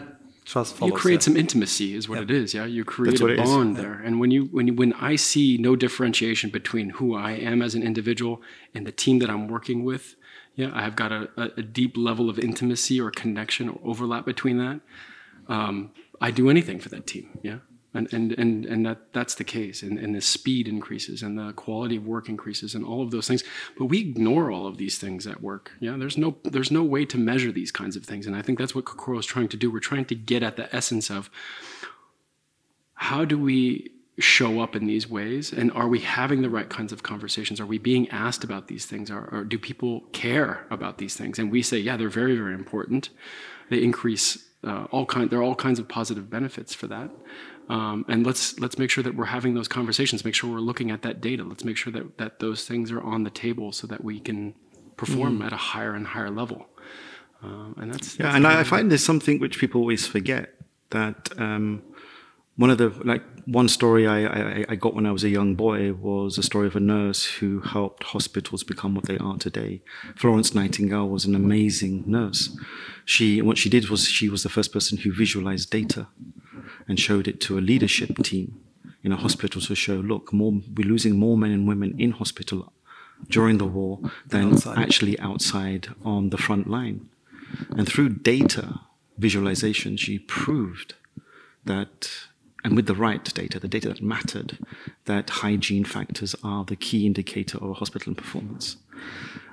trust 0.45 0.75
follows. 0.75 0.91
you 0.91 0.98
create 0.98 1.22
yeah. 1.22 1.29
some 1.29 1.37
intimacy 1.37 1.96
is 1.96 2.07
what 2.07 2.20
it 2.20 2.29
is 2.29 2.53
yeah 2.53 2.65
you 2.65 2.85
create 2.85 3.20
a 3.20 3.27
it 3.27 3.39
is. 3.39 3.50
bond 3.50 3.75
there 3.77 3.96
and 4.05 4.20
when 4.20 4.29
you 4.29 4.46
when 4.51 4.68
you, 4.68 4.74
when 4.81 4.94
i 4.94 5.15
see 5.15 5.57
no 5.57 5.75
differentiation 5.75 6.51
between 6.51 6.91
who 6.98 7.15
i 7.15 7.31
am 7.31 7.63
as 7.63 7.74
an 7.74 7.81
individual 7.81 8.35
and 8.75 8.85
the 8.85 8.91
team 8.91 9.18
that 9.18 9.29
i'm 9.29 9.48
working 9.48 9.83
with 9.83 10.15
yeah 10.55 10.72
i've 10.74 10.96
got 10.96 11.11
a, 11.11 11.29
a, 11.37 11.44
a 11.57 11.61
deep 11.61 11.96
level 11.98 12.29
of 12.29 12.39
intimacy 12.39 13.00
or 13.00 13.11
connection 13.11 13.70
or 13.70 13.79
overlap 13.83 14.25
between 14.25 14.57
that. 14.57 14.79
Um, 15.48 15.91
i 16.22 16.31
do 16.31 16.50
anything 16.50 16.79
for 16.79 16.89
that 16.89 17.05
team 17.07 17.39
yeah. 17.41 17.57
And 17.96 18.11
and 18.11 18.33
and, 18.33 18.65
and 18.65 18.85
that 18.85 19.13
that's 19.13 19.35
the 19.35 19.46
case. 19.46 19.81
And, 19.81 19.98
and 19.98 20.13
the 20.13 20.20
speed 20.20 20.68
increases 20.68 21.24
and 21.24 21.39
the 21.39 21.53
quality 21.53 21.96
of 21.96 22.05
work 22.05 22.27
increases 22.27 22.75
and 22.75 22.83
all 22.83 23.01
of 23.01 23.09
those 23.11 23.25
things. 23.25 23.41
But 23.77 23.85
we 23.85 24.01
ignore 24.01 24.51
all 24.51 24.68
of 24.68 24.75
these 24.75 24.98
things 24.98 25.25
at 25.25 25.41
work 25.41 25.72
yeah. 25.79 25.96
There's 25.98 26.18
no 26.18 26.35
there's 26.44 26.72
no 26.72 26.83
way 26.83 27.05
to 27.05 27.18
measure 27.18 27.53
these 27.53 27.72
kinds 27.72 27.96
of 27.96 28.03
things. 28.03 28.27
And 28.27 28.35
i 28.35 28.41
think 28.41 28.59
that's 28.59 28.75
what 28.75 28.83
kokoro 28.83 29.20
is 29.20 29.25
trying 29.25 29.48
to 29.48 29.55
do. 29.55 29.72
We're 29.72 29.79
trying 29.79 30.03
to 30.05 30.15
get 30.15 30.44
at 30.44 30.57
the 30.57 30.75
essence 30.75 31.09
of 31.09 31.29
how 32.96 33.24
do 33.24 33.37
we 33.39 33.91
show 34.17 34.61
up 34.61 34.75
in 34.75 34.85
these 34.85 35.09
ways? 35.09 35.51
And 35.51 35.71
are 35.73 35.87
we 35.87 35.99
having 35.99 36.41
the 36.41 36.49
right 36.49 36.69
kinds 36.69 36.93
of 36.93 37.03
conversations? 37.03 37.59
Are 37.59 37.65
we 37.65 37.77
being 37.77 38.09
asked 38.09 38.43
about 38.43 38.67
these 38.67 38.85
things? 38.85 39.11
Or, 39.11 39.27
or 39.31 39.43
do 39.43 39.57
people 39.57 40.01
care 40.13 40.65
about 40.69 40.97
these 40.97 41.15
things? 41.15 41.37
And 41.39 41.51
we 41.51 41.61
say 41.61 41.77
yeah 41.77 41.97
they're 41.97 42.09
very 42.09 42.35
very 42.35 42.53
important. 42.53 43.09
They 43.69 43.81
increase 43.81 44.45
uh, 44.63 44.85
all 44.91 45.05
kind 45.05 45.29
there 45.29 45.39
are 45.39 45.43
all 45.43 45.55
kinds 45.55 45.79
of 45.79 45.87
positive 45.87 46.29
benefits 46.29 46.73
for 46.73 46.87
that. 46.87 47.09
Um, 47.67 48.05
and 48.07 48.25
let's 48.25 48.59
let's 48.59 48.77
make 48.77 48.89
sure 48.89 49.03
that 49.03 49.15
we're 49.15 49.25
having 49.25 49.53
those 49.53 49.67
conversations. 49.67 50.23
Make 50.23 50.35
sure 50.35 50.51
we're 50.51 50.59
looking 50.59 50.91
at 50.91 51.01
that 51.01 51.19
data. 51.19 51.43
Let's 51.43 51.63
make 51.63 51.77
sure 51.77 51.91
that 51.93 52.17
that 52.17 52.39
those 52.39 52.65
things 52.65 52.91
are 52.91 53.01
on 53.01 53.23
the 53.23 53.29
table 53.29 53.71
so 53.71 53.87
that 53.87 54.03
we 54.03 54.19
can 54.19 54.53
perform 54.97 55.41
at 55.41 55.51
a 55.51 55.57
higher 55.57 55.93
and 55.93 56.07
higher 56.07 56.29
level. 56.29 56.67
Uh, 57.43 57.73
and 57.77 57.93
that's 57.93 58.17
Yeah, 58.19 58.25
that's 58.25 58.35
and 58.37 58.47
I 58.47 58.61
I 58.61 58.63
find 58.63 58.89
there's 58.89 59.03
something 59.03 59.39
which 59.39 59.59
people 59.59 59.81
always 59.81 60.05
forget 60.07 60.53
that 60.91 61.31
um, 61.37 61.81
one 62.57 62.70
of 62.70 62.77
the 62.77 62.89
like 63.03 63.24
one 63.46 63.68
story 63.68 64.07
I, 64.07 64.25
I, 64.25 64.65
I 64.70 64.75
got 64.75 64.96
when 64.96 65.05
I 65.05 65.11
was 65.11 65.24
a 65.24 65.29
young 65.29 65.55
boy 65.55 65.94
was 65.94 66.37
a 66.37 66.44
story 66.44 66.68
of 66.68 66.75
a 66.75 66.79
nurse 66.79 67.25
who 67.25 67.59
helped 67.59 68.03
hospitals 68.03 68.63
become 68.63 68.96
what 68.96 69.05
they 69.05 69.18
are 69.18 69.37
today. 69.37 69.81
Florence 70.15 70.55
Nightingale 70.55 71.07
was 71.07 71.25
an 71.25 71.35
amazing 71.35 72.03
nurse. 72.07 72.57
She 73.03 73.41
what 73.41 73.57
she 73.57 73.70
did 73.70 73.89
was 73.89 74.07
she 74.07 74.29
was 74.29 74.44
the 74.44 74.50
first 74.50 74.72
person 74.74 74.98
who 75.00 75.13
visualized 75.13 75.70
data 75.70 76.07
and 76.87 77.00
showed 77.00 77.27
it 77.27 77.39
to 77.41 77.57
a 77.57 77.61
leadership 77.61 78.18
team 78.24 78.59
in 79.03 79.11
a 79.11 79.18
hospital 79.18 79.61
to 79.61 79.75
show, 79.75 79.96
look, 79.96 80.33
more 80.33 80.61
we're 80.75 80.87
losing 80.87 81.15
more 81.18 81.37
men 81.37 81.51
and 81.51 81.68
women 81.68 81.94
in 82.00 82.11
hospital 82.11 82.74
during 83.29 83.59
the 83.59 83.65
war 83.65 84.00
than 84.27 84.53
outside. 84.53 84.79
actually 84.79 85.20
outside 85.20 85.87
on 86.03 86.31
the 86.31 86.37
front 86.37 86.68
line. 86.68 87.09
And 87.77 87.87
through 87.87 88.09
data 88.09 88.81
visualization, 89.18 89.96
she 89.98 90.18
proved 90.20 90.96
that, 91.63 92.09
and 92.65 92.75
with 92.75 92.87
the 92.87 92.95
right 92.95 93.23
data, 93.23 93.59
the 93.59 93.67
data 93.67 93.89
that 93.89 94.01
mattered, 94.01 94.57
that 95.05 95.29
hygiene 95.29 95.85
factors 95.85 96.35
are 96.43 96.65
the 96.65 96.75
key 96.75 97.05
indicator 97.05 97.59
of 97.59 97.69
a 97.69 97.73
hospital 97.73 98.15
performance. 98.15 98.77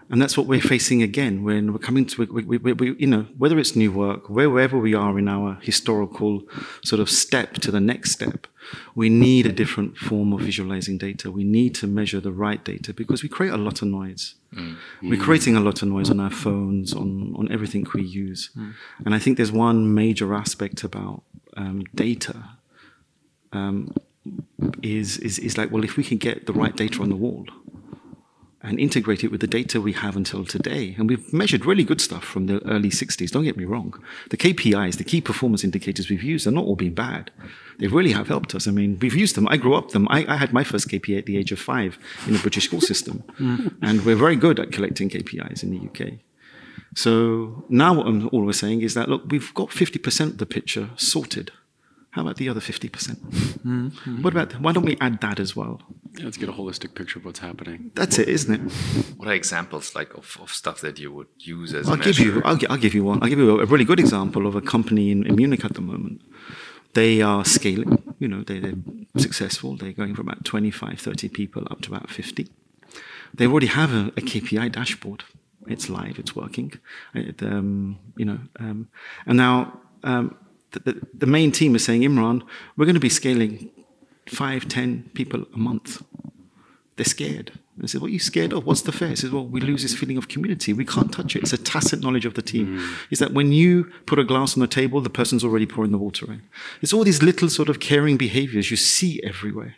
And 0.09 0.21
that's 0.21 0.39
what 0.39 0.47
we're 0.47 0.63
facing 0.63 1.03
again 1.03 1.45
when 1.45 1.75
we're 1.75 1.79
coming 1.79 2.07
to, 2.07 2.25
we, 2.25 2.43
we, 2.43 2.73
we, 2.73 2.97
you 2.97 3.07
know, 3.07 3.27
whether 3.37 3.59
it's 3.59 3.77
new 3.77 3.93
work, 3.93 4.31
wherever 4.31 4.79
we 4.79 4.95
are 4.95 5.19
in 5.19 5.29
our 5.29 5.59
historical 5.61 6.43
sort 6.83 7.01
of 7.01 7.11
step 7.11 7.55
to 7.57 7.71
the 7.71 7.81
next 7.81 8.13
step, 8.13 8.47
we 8.95 9.11
need 9.11 9.45
a 9.45 9.53
different 9.53 9.99
form 9.99 10.33
of 10.33 10.41
visualizing 10.41 10.97
data. 10.97 11.31
We 11.31 11.45
need 11.45 11.75
to 11.77 11.87
measure 11.87 12.19
the 12.21 12.33
right 12.33 12.65
data 12.65 12.95
because 12.95 13.23
we 13.23 13.29
create 13.29 13.53
a 13.53 13.59
lot 13.59 13.83
of 13.83 13.89
noise. 13.89 14.37
Mm. 14.55 14.77
We're 15.03 15.19
mm. 15.19 15.23
creating 15.23 15.55
a 15.57 15.61
lot 15.61 15.83
of 15.83 15.89
noise 15.89 16.09
on 16.09 16.19
our 16.19 16.31
phones, 16.31 16.95
on, 16.95 17.35
on 17.37 17.53
everything 17.53 17.87
we 17.93 18.05
use. 18.05 18.49
Mm. 18.57 18.73
And 19.05 19.15
I 19.15 19.19
think 19.19 19.37
there's 19.37 19.53
one 19.53 19.95
major 19.95 20.33
aspect 20.33 20.83
about 20.83 21.23
um, 21.59 21.85
data 21.95 22.57
um, 23.53 23.95
is, 24.83 25.19
is, 25.19 25.39
is 25.39 25.59
like, 25.59 25.71
well, 25.71 25.85
if 25.85 25.97
we 25.97 26.05
can 26.05 26.19
get 26.19 26.47
the 26.47 26.53
right 26.53 26.75
data 26.75 27.03
on 27.03 27.09
the 27.09 27.17
wall, 27.17 27.47
and 28.65 28.79
integrate 28.79 29.25
it 29.25 29.31
with 29.31 29.41
the 29.41 29.47
data 29.47 29.81
we 29.81 29.93
have 29.93 30.17
until 30.17 30.45
today. 30.45 30.95
And 30.97 31.09
we've 31.09 31.33
measured 31.33 31.67
really 31.67 31.83
good 31.83 32.01
stuff 32.01 32.25
from 32.25 32.47
the 32.47 32.65
early 32.67 32.91
60s, 32.91 33.31
don't 33.31 33.45
get 33.45 33.57
me 33.57 33.65
wrong. 33.65 33.95
The 34.31 34.37
KPIs, 34.37 34.99
the 34.99 35.05
key 35.05 35.21
performance 35.21 35.65
indicators 35.65 36.09
we've 36.09 36.23
used, 36.23 36.47
are 36.47 36.53
not 36.53 36.65
all 36.65 36.77
been 36.77 36.95
bad. 36.95 37.33
They 37.79 37.89
really 37.89 38.13
have 38.13 38.29
helped 38.29 38.55
us. 38.55 38.69
I 38.69 38.71
mean, 38.71 38.99
we've 39.01 39.17
used 39.17 39.35
them. 39.35 39.49
I 39.49 39.57
grew 39.57 39.75
up 39.75 39.91
them. 39.91 40.07
I, 40.11 40.25
I 40.29 40.37
had 40.37 40.53
my 40.53 40.63
first 40.63 40.89
KPI 40.89 41.19
at 41.19 41.27
the 41.27 41.37
age 41.37 41.51
of 41.51 41.59
five 41.59 41.99
in 42.27 42.35
the 42.35 42.39
British 42.39 42.65
school 42.65 42.81
system. 42.81 43.25
And 43.83 44.05
we're 44.05 44.17
very 44.17 44.37
good 44.37 44.61
at 44.61 44.71
collecting 44.71 45.11
KPIs 45.11 45.63
in 45.63 45.71
the 45.71 45.89
UK. 45.89 46.19
So 46.95 47.65
now 47.69 47.95
what 47.95 48.07
I'm 48.07 48.29
always 48.33 48.59
saying 48.59 48.83
is 48.83 48.95
that, 48.95 49.09
look, 49.09 49.23
we've 49.29 49.53
got 49.55 49.71
50% 49.71 50.21
of 50.21 50.39
the 50.39 50.47
picture 50.47 50.91
sorted. 50.97 51.51
How 52.13 52.21
about 52.23 52.37
the 52.37 52.49
other 52.51 52.61
50%? 52.61 52.93
percent 52.93 53.19
What 54.23 54.33
about, 54.35 54.53
why 54.61 54.73
don't 54.73 54.85
we 54.85 54.97
add 55.01 55.21
that 55.23 55.41
as 55.41 55.57
well? 55.57 55.81
Yeah, 56.19 56.25
let's 56.27 56.37
get 56.37 56.49
a 56.49 56.53
holistic 56.53 56.95
picture 56.95 57.19
of 57.19 57.25
what's 57.25 57.39
happening. 57.41 57.91
That's 57.95 58.19
it, 58.19 58.29
isn't 58.29 58.55
it? 58.55 58.73
What 59.17 59.29
are 59.29 59.33
examples 59.33 59.95
like 59.95 60.13
of, 60.15 60.37
of 60.41 60.51
stuff 60.51 60.83
that 60.83 60.99
you 60.99 61.11
would 61.11 61.29
use 61.39 61.73
as 61.73 61.89
I'll 61.89 61.95
a 61.95 61.97
give 61.97 62.19
measure? 62.19 62.25
you. 62.25 62.43
I'll, 62.45 62.57
gi- 62.57 62.69
I'll 62.69 62.77
give 62.77 62.93
you 62.95 63.03
one. 63.05 63.23
I'll 63.23 63.31
give 63.31 63.39
you 63.39 63.59
a, 63.59 63.63
a 63.63 63.67
really 63.67 63.87
good 63.87 63.99
example 63.99 64.47
of 64.47 64.55
a 64.55 64.61
company 64.61 65.11
in, 65.11 65.25
in 65.27 65.37
Munich 65.37 65.65
at 65.65 65.73
the 65.75 65.81
moment. 65.81 66.21
They 66.93 67.23
are 67.23 67.47
scaling. 67.47 68.15
You 68.19 68.29
know, 68.29 68.43
they, 68.43 68.59
they're 68.61 68.75
successful. 69.17 69.77
They're 69.77 69.93
going 69.95 70.15
from 70.15 70.29
about 70.29 70.45
25, 70.45 71.01
30 71.01 71.29
people 71.31 71.67
up 71.71 71.81
to 71.83 71.95
about 71.95 72.11
50. 72.11 72.47
They 73.33 73.47
already 73.47 73.69
have 73.69 73.95
a, 73.95 74.09
a 74.09 74.21
KPI 74.21 74.71
dashboard. 74.73 75.25
It's 75.67 75.89
live. 75.89 76.19
It's 76.19 76.37
working. 76.37 76.75
It, 77.15 77.43
um, 77.43 77.99
you 78.19 78.27
know, 78.27 78.41
um, 78.61 78.89
and 79.25 79.39
now 79.39 79.81
um, 80.05 80.37
the, 80.73 80.81
the, 80.81 81.07
the 81.15 81.27
main 81.27 81.53
team 81.53 81.75
is 81.75 81.85
saying, 81.85 82.03
Imran, 82.03 82.43
we're 82.77 82.87
going 82.87 82.95
to 82.95 83.01
be 83.01 83.09
scaling 83.09 83.71
five, 84.27 84.69
ten 84.69 85.11
people 85.15 85.47
a 85.55 85.59
month. 85.59 86.03
They're 86.97 87.05
scared. 87.05 87.53
I 87.83 87.87
said, 87.87 88.01
What 88.01 88.09
are 88.09 88.13
you 88.13 88.19
scared 88.19 88.53
of? 88.53 88.67
What's 88.67 88.83
the 88.83 88.93
fear? 88.93 89.09
He 89.09 89.17
says, 89.17 89.31
Well, 89.31 89.47
we 89.47 89.61
lose 89.61 89.83
this 89.83 89.95
feeling 89.95 90.17
of 90.17 90.29
community. 90.29 90.73
We 90.73 90.85
can't 90.85 91.13
touch 91.13 91.35
it. 91.35 91.43
It's 91.43 91.53
a 91.53 91.59
tacit 91.59 92.01
knowledge 92.01 92.27
of 92.27 92.35
the 92.35 92.43
team. 92.43 92.79
Mm. 92.79 92.95
Is 93.11 93.19
that 93.19 93.33
when 93.33 93.53
you 93.53 93.85
put 94.07 94.19
a 94.19 94.25
glass 94.25 94.57
on 94.57 94.61
the 94.61 94.67
table, 94.67 95.01
the 95.01 95.11
person's 95.11 95.43
already 95.43 95.67
pouring 95.67 95.91
the 95.91 95.99
water 95.99 96.31
in. 96.31 96.43
It's 96.81 96.93
all 96.93 97.05
these 97.05 97.23
little 97.23 97.49
sort 97.49 97.69
of 97.69 97.81
caring 97.81 98.17
behaviors 98.17 98.71
you 98.71 98.77
see 98.77 99.23
everywhere. 99.23 99.77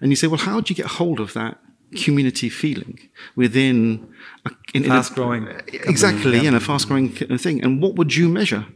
And 0.00 0.10
you 0.10 0.16
say, 0.16 0.26
Well, 0.26 0.38
how 0.38 0.60
do 0.60 0.70
you 0.70 0.76
get 0.76 0.86
hold 0.86 1.20
of 1.20 1.32
that 1.34 1.58
community 1.96 2.48
feeling 2.48 2.98
within 3.36 4.08
a 4.46 4.50
in, 4.74 4.84
fast 4.84 5.10
in 5.10 5.12
a, 5.12 5.14
growing 5.16 5.46
exactly 5.72 6.40
yeah. 6.40 6.48
in 6.48 6.54
a 6.54 6.60
fast 6.60 6.88
growing 6.88 7.08
thing 7.08 7.62
and 7.62 7.80
what 7.80 7.94
would 7.94 8.16
you 8.16 8.28
measure 8.28 8.66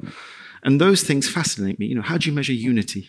and 0.62 0.80
those 0.80 1.02
things 1.02 1.28
fascinate 1.28 1.78
me 1.78 1.86
you 1.86 1.94
know 1.94 2.02
how 2.02 2.18
do 2.18 2.28
you 2.28 2.34
measure 2.34 2.52
unity 2.52 3.08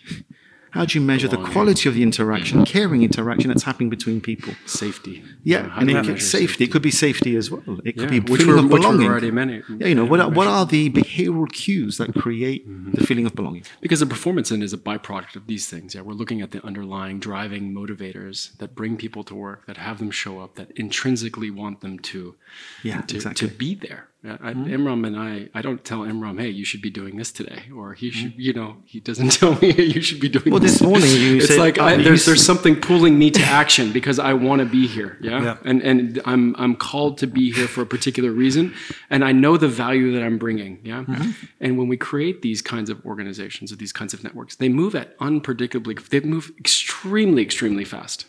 how 0.72 0.86
do 0.86 1.00
you 1.00 1.04
measure 1.04 1.28
the 1.28 1.38
quality 1.38 1.90
of 1.90 1.96
the 1.96 2.04
interaction, 2.04 2.64
caring 2.64 3.02
interaction 3.02 3.50
that's 3.50 3.64
happening 3.64 3.90
between 3.90 4.22
people? 4.22 4.54
Safety. 4.66 5.24
Yeah, 5.44 5.66
yeah 5.66 5.80
and 5.80 5.90
it 5.90 6.06
safety. 6.06 6.20
safety. 6.20 6.64
It 6.66 6.72
could 6.72 6.82
be 6.84 6.92
safety 6.92 7.36
as 7.36 7.50
well. 7.50 7.80
It 7.84 7.94
could 7.94 8.12
yeah, 8.12 8.20
be 8.20 8.32
which 8.32 8.42
feeling 8.42 8.56
were, 8.56 8.76
of 8.76 8.82
belonging. 8.82 9.08
already 9.08 9.32
many. 9.32 9.64
Yeah, 9.78 9.88
you 9.88 9.96
know, 9.96 10.06
what 10.06 10.20
are, 10.20 10.30
what 10.30 10.48
are 10.48 10.66
the 10.66 10.92
behavioral 10.92 11.52
cues 11.52 11.98
that 11.98 12.14
create 12.14 12.70
mm-hmm. 12.70 12.92
the 12.92 13.06
feeling 13.06 13.26
of 13.26 13.34
belonging? 13.34 13.64
Because 13.82 14.00
the 14.00 14.06
performance 14.06 14.52
end 14.52 14.62
is 14.62 14.74
a 14.74 14.78
byproduct 14.78 15.36
of 15.36 15.48
these 15.48 15.68
things. 15.68 15.96
Yeah, 15.96 16.02
we're 16.02 16.14
looking 16.14 16.42
at 16.42 16.52
the 16.52 16.64
underlying 16.64 17.20
driving 17.20 17.74
motivators 17.74 18.56
that 18.58 18.76
bring 18.76 18.96
people 18.96 19.24
to 19.24 19.36
work, 19.36 19.66
that 19.66 19.78
have 19.78 19.98
them 19.98 20.12
show 20.12 20.40
up, 20.40 20.56
that 20.56 20.70
intrinsically 20.72 21.50
want 21.50 21.82
them 21.82 21.98
to, 22.00 22.36
yeah, 22.84 23.02
to, 23.02 23.16
exactly. 23.16 23.48
to 23.48 23.54
be 23.54 23.74
there. 23.74 24.10
I, 24.22 24.28
mm-hmm. 24.28 24.66
Imran 24.66 25.08
and 25.08 25.18
I, 25.18 25.48
I 25.58 25.62
don't 25.62 25.82
tell 25.86 26.00
Imran, 26.00 26.42
hey, 26.42 26.50
you 26.50 26.66
should 26.66 26.82
be 26.82 26.90
doing 26.90 27.16
this 27.16 27.32
today, 27.32 27.64
or 27.74 27.94
he 27.94 28.12
should, 28.12 28.32
mm-hmm. 28.32 28.42
you 28.42 28.52
know, 28.52 28.76
he 28.84 29.00
doesn't 29.00 29.30
tell 29.40 29.54
me 29.60 29.72
hey, 29.72 29.84
you 29.84 30.02
should 30.02 30.20
be 30.20 30.28
doing. 30.28 30.52
Well, 30.52 30.60
this, 30.60 30.80
this 30.80 30.82
morning 30.82 31.10
you 31.10 31.38
it's 31.38 31.48
said, 31.48 31.58
like 31.58 31.80
I, 31.80 31.96
there's 31.96 32.26
there's 32.26 32.46
something 32.46 32.76
pulling 32.82 33.18
me 33.18 33.32
to 33.32 33.42
action 33.44 33.94
because 33.94 34.20
I 34.20 34.34
want 34.34 34.60
to 34.60 34.66
be 34.66 34.88
here, 34.88 35.18
yeah? 35.22 35.42
yeah, 35.42 35.58
and 35.64 35.82
and 35.82 36.22
I'm 36.26 36.54
I'm 36.58 36.76
called 36.76 37.18
to 37.20 37.28
be 37.28 37.54
here 37.54 37.68
for 37.68 37.82
a 37.82 37.86
particular 37.86 38.32
reason, 38.32 38.74
and 39.10 39.24
I 39.24 39.32
know 39.32 39.56
the 39.56 39.70
value 39.70 40.12
that 40.12 40.22
I'm 40.22 40.38
bringing, 40.38 40.80
yeah. 40.84 41.06
Mm-hmm. 41.06 41.32
And 41.62 41.78
when 41.78 41.88
we 41.88 41.96
create 41.96 42.42
these 42.42 42.62
kinds 42.62 42.90
of 42.90 43.06
organizations 43.06 43.72
or 43.72 43.78
these 43.78 43.94
kinds 43.94 44.14
of 44.14 44.22
networks, 44.22 44.58
they 44.58 44.68
move 44.68 44.96
at 44.96 45.18
unpredictably, 45.20 46.06
they 46.10 46.20
move 46.20 46.52
extremely 46.60 47.42
extremely 47.42 47.86
fast. 47.86 48.26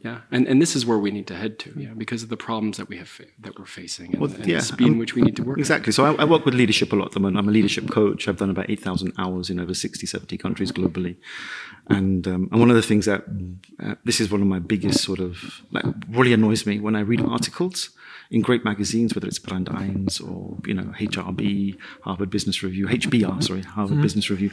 Yeah, 0.00 0.20
and, 0.30 0.46
and 0.46 0.62
this 0.62 0.76
is 0.76 0.86
where 0.86 0.98
we 0.98 1.10
need 1.10 1.26
to 1.26 1.34
head 1.34 1.58
to, 1.60 1.72
yeah, 1.76 1.88
because 1.88 2.22
of 2.22 2.28
the 2.28 2.36
problems 2.36 2.76
that 2.76 2.88
we 2.88 2.98
have 2.98 3.08
fa- 3.08 3.24
that 3.40 3.58
we're 3.58 3.66
facing 3.66 4.12
and, 4.12 4.20
well, 4.20 4.32
and 4.32 4.46
yeah, 4.46 4.58
the 4.58 4.62
speed 4.62 4.86
um, 4.86 4.92
in 4.92 4.98
which 4.98 5.16
we 5.16 5.22
need 5.22 5.34
to 5.36 5.42
work. 5.42 5.58
Exactly. 5.58 5.92
So 5.92 6.04
I, 6.04 6.22
I, 6.22 6.24
work 6.24 6.44
with 6.44 6.54
leadership 6.54 6.92
a 6.92 6.96
lot 6.96 7.06
at 7.06 7.12
the 7.12 7.20
moment. 7.20 7.38
I'm 7.38 7.48
a 7.48 7.52
leadership 7.52 7.90
coach. 7.90 8.28
I've 8.28 8.36
done 8.36 8.48
about 8.48 8.70
8,000 8.70 9.12
hours 9.18 9.50
in 9.50 9.58
over 9.58 9.74
60, 9.74 10.06
70 10.06 10.38
countries 10.38 10.70
globally. 10.70 11.16
And, 11.90 12.28
um, 12.28 12.48
and 12.52 12.60
one 12.60 12.70
of 12.70 12.76
the 12.76 12.82
things 12.82 13.06
that, 13.06 13.24
uh, 13.82 13.96
this 14.04 14.20
is 14.20 14.30
one 14.30 14.40
of 14.40 14.46
my 14.46 14.60
biggest 14.60 15.02
sort 15.02 15.18
of, 15.18 15.62
like, 15.72 15.84
really 16.08 16.32
annoys 16.32 16.64
me 16.64 16.78
when 16.78 16.94
I 16.94 17.00
read 17.00 17.20
articles 17.20 17.90
in 18.30 18.40
great 18.40 18.64
magazines, 18.64 19.16
whether 19.16 19.26
it's 19.26 19.40
Brand 19.40 19.68
1 19.68 20.06
or, 20.24 20.58
you 20.64 20.74
know, 20.74 20.92
HRB, 20.96 21.76
Harvard 22.02 22.30
Business 22.30 22.62
Review, 22.62 22.86
HBR, 22.86 23.42
sorry, 23.42 23.62
Harvard 23.62 23.94
mm-hmm. 23.94 24.02
Business 24.02 24.30
Review. 24.30 24.52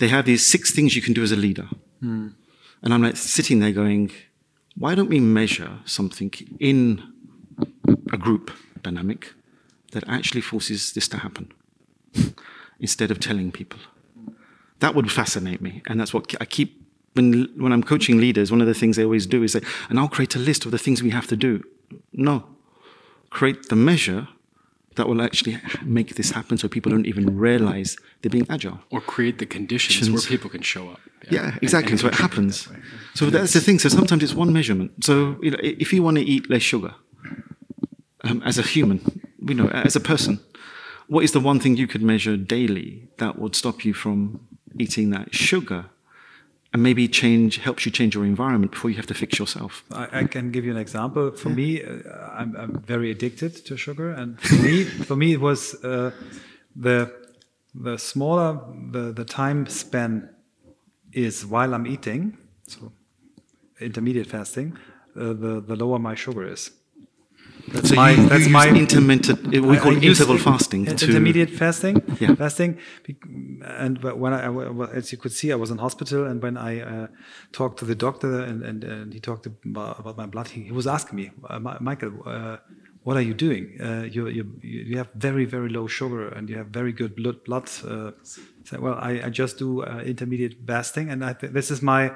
They 0.00 0.08
have 0.08 0.26
these 0.26 0.46
six 0.46 0.70
things 0.70 0.94
you 0.94 1.00
can 1.00 1.14
do 1.14 1.22
as 1.22 1.32
a 1.32 1.36
leader. 1.36 1.68
Mm. 2.02 2.34
And 2.82 2.92
I'm 2.92 3.02
like 3.02 3.16
sitting 3.16 3.60
there 3.60 3.72
going, 3.72 4.10
why 4.76 4.94
don't 4.94 5.08
we 5.08 5.20
measure 5.20 5.78
something 5.84 6.32
in 6.58 7.02
a 8.12 8.16
group 8.16 8.50
dynamic 8.82 9.34
that 9.92 10.04
actually 10.08 10.40
forces 10.40 10.92
this 10.92 11.08
to 11.08 11.18
happen 11.18 11.52
instead 12.80 13.10
of 13.10 13.20
telling 13.20 13.52
people? 13.52 13.78
That 14.80 14.94
would 14.94 15.12
fascinate 15.12 15.60
me. 15.60 15.82
And 15.86 16.00
that's 16.00 16.12
what 16.12 16.34
I 16.40 16.44
keep, 16.44 16.82
when, 17.12 17.48
when 17.56 17.72
I'm 17.72 17.82
coaching 17.82 18.18
leaders, 18.18 18.50
one 18.50 18.60
of 18.60 18.66
the 18.66 18.74
things 18.74 18.96
they 18.96 19.04
always 19.04 19.26
do 19.26 19.42
is 19.42 19.52
say, 19.52 19.60
and 19.88 19.98
I'll 19.98 20.08
create 20.08 20.34
a 20.34 20.40
list 20.40 20.64
of 20.64 20.70
the 20.70 20.78
things 20.78 21.02
we 21.02 21.10
have 21.10 21.26
to 21.28 21.36
do. 21.36 21.62
No. 22.12 22.46
Create 23.30 23.68
the 23.68 23.76
measure 23.76 24.28
that 24.96 25.08
will 25.08 25.22
actually 25.22 25.58
make 25.82 26.16
this 26.16 26.30
happen 26.30 26.58
so 26.58 26.68
people 26.68 26.90
don't 26.90 27.06
even 27.06 27.38
realize 27.38 27.96
they're 28.20 28.30
being 28.30 28.46
agile. 28.50 28.80
Or 28.90 29.00
create 29.00 29.38
the 29.38 29.46
conditions 29.46 30.10
where 30.10 30.20
people 30.20 30.50
can 30.50 30.62
show 30.62 30.90
up. 30.90 31.00
Yeah, 31.30 31.42
yeah 31.42 31.58
exactly. 31.62 31.92
And, 31.92 32.00
and 32.00 32.00
so 32.00 32.08
it 32.08 32.14
happens. 32.14 32.66
That 32.66 32.80
so 33.14 33.30
that's 33.30 33.52
the 33.52 33.60
thing. 33.60 33.78
So 33.78 33.88
sometimes 33.88 34.22
it's 34.22 34.34
one 34.34 34.52
measurement. 34.52 35.04
So 35.04 35.36
you 35.42 35.50
know, 35.50 35.58
if 35.62 35.92
you 35.92 36.02
want 36.02 36.18
to 36.18 36.24
eat 36.24 36.50
less 36.50 36.62
sugar 36.62 36.94
um, 38.24 38.42
as 38.44 38.58
a 38.58 38.62
human, 38.62 39.00
you 39.40 39.54
know, 39.54 39.68
as 39.68 39.96
a 39.96 40.00
person, 40.00 40.40
what 41.06 41.24
is 41.24 41.32
the 41.32 41.40
one 41.40 41.60
thing 41.60 41.76
you 41.76 41.86
could 41.86 42.02
measure 42.02 42.36
daily 42.36 43.08
that 43.18 43.38
would 43.38 43.54
stop 43.54 43.84
you 43.84 43.94
from 43.94 44.46
eating 44.78 45.10
that 45.10 45.34
sugar 45.34 45.86
and 46.72 46.82
maybe 46.82 47.06
change 47.06 47.58
helps 47.58 47.84
you 47.84 47.92
change 47.92 48.14
your 48.14 48.24
environment 48.24 48.72
before 48.72 48.90
you 48.90 48.96
have 48.96 49.06
to 49.06 49.14
fix 49.14 49.38
yourself. 49.38 49.84
I, 49.92 50.20
I 50.20 50.24
can 50.24 50.50
give 50.50 50.64
you 50.64 50.70
an 50.70 50.78
example. 50.78 51.30
For 51.32 51.50
yeah. 51.50 51.54
me, 51.54 51.82
uh, 51.82 51.98
I'm, 52.32 52.56
I'm, 52.56 52.80
very 52.80 53.10
addicted 53.10 53.54
to 53.66 53.76
sugar, 53.76 54.10
and 54.10 54.40
for 54.40 54.54
me, 54.62 54.84
for 55.08 55.16
me, 55.16 55.34
it 55.34 55.40
was 55.40 55.74
uh, 55.84 56.12
the 56.74 57.12
the 57.74 57.98
smaller 57.98 58.60
the 58.90 59.12
the 59.12 59.24
time 59.24 59.66
span 59.66 60.30
is 61.12 61.44
while 61.44 61.74
I'm 61.74 61.86
eating, 61.86 62.38
so 62.66 62.92
intermediate 63.80 64.26
fasting, 64.26 64.78
uh, 65.16 65.32
the 65.34 65.62
the 65.66 65.76
lower 65.76 65.98
my 65.98 66.14
sugar 66.14 66.46
is. 66.46 66.70
That's 67.72 67.88
so 67.88 67.94
my 67.94 68.10
you, 68.10 68.28
that's 68.28 68.46
you 68.46 68.52
my 68.52 68.68
intermittent. 68.68 69.48
We 69.48 69.78
call 69.78 69.96
it 69.96 70.04
interval 70.04 70.38
fasting. 70.38 70.84
To, 70.84 71.06
intermediate 71.06 71.50
fasting. 71.50 72.02
Yeah. 72.20 72.34
Fasting. 72.34 72.78
And 73.64 74.02
when 74.02 74.32
I, 74.34 74.46
as 74.92 75.12
you 75.12 75.18
could 75.18 75.32
see, 75.32 75.52
I 75.52 75.54
was 75.54 75.70
in 75.70 75.78
hospital, 75.78 76.26
and 76.26 76.42
when 76.42 76.56
I 76.56 76.80
uh, 76.80 77.06
talked 77.52 77.78
to 77.80 77.84
the 77.84 77.94
doctor, 77.94 78.42
and, 78.42 78.62
and, 78.62 78.84
and 78.84 79.14
he 79.14 79.20
talked 79.20 79.46
about, 79.46 80.16
my 80.16 80.26
blood, 80.26 80.48
he, 80.48 80.64
he 80.64 80.72
was 80.72 80.86
asking 80.86 81.16
me, 81.16 81.30
uh, 81.48 81.58
Michael, 81.58 82.12
uh, 82.26 82.58
what 83.04 83.16
are 83.16 83.22
you 83.22 83.34
doing? 83.34 83.78
Uh, 83.80 84.02
you, 84.02 84.28
you 84.28 84.44
you 84.62 84.96
have 84.96 85.08
very 85.14 85.44
very 85.44 85.68
low 85.68 85.88
sugar, 85.88 86.28
and 86.28 86.48
you 86.48 86.56
have 86.56 86.68
very 86.68 86.92
good 86.92 87.16
blood. 87.16 87.42
blood 87.44 87.68
uh, 87.84 88.12
so, 88.64 88.80
well, 88.80 88.94
I, 88.94 89.22
I, 89.24 89.30
just 89.30 89.58
do 89.58 89.82
uh, 89.82 90.02
intermediate 90.04 90.56
fasting, 90.66 91.10
and 91.10 91.24
I 91.24 91.32
this 91.32 91.72
is 91.72 91.82
my 91.82 92.12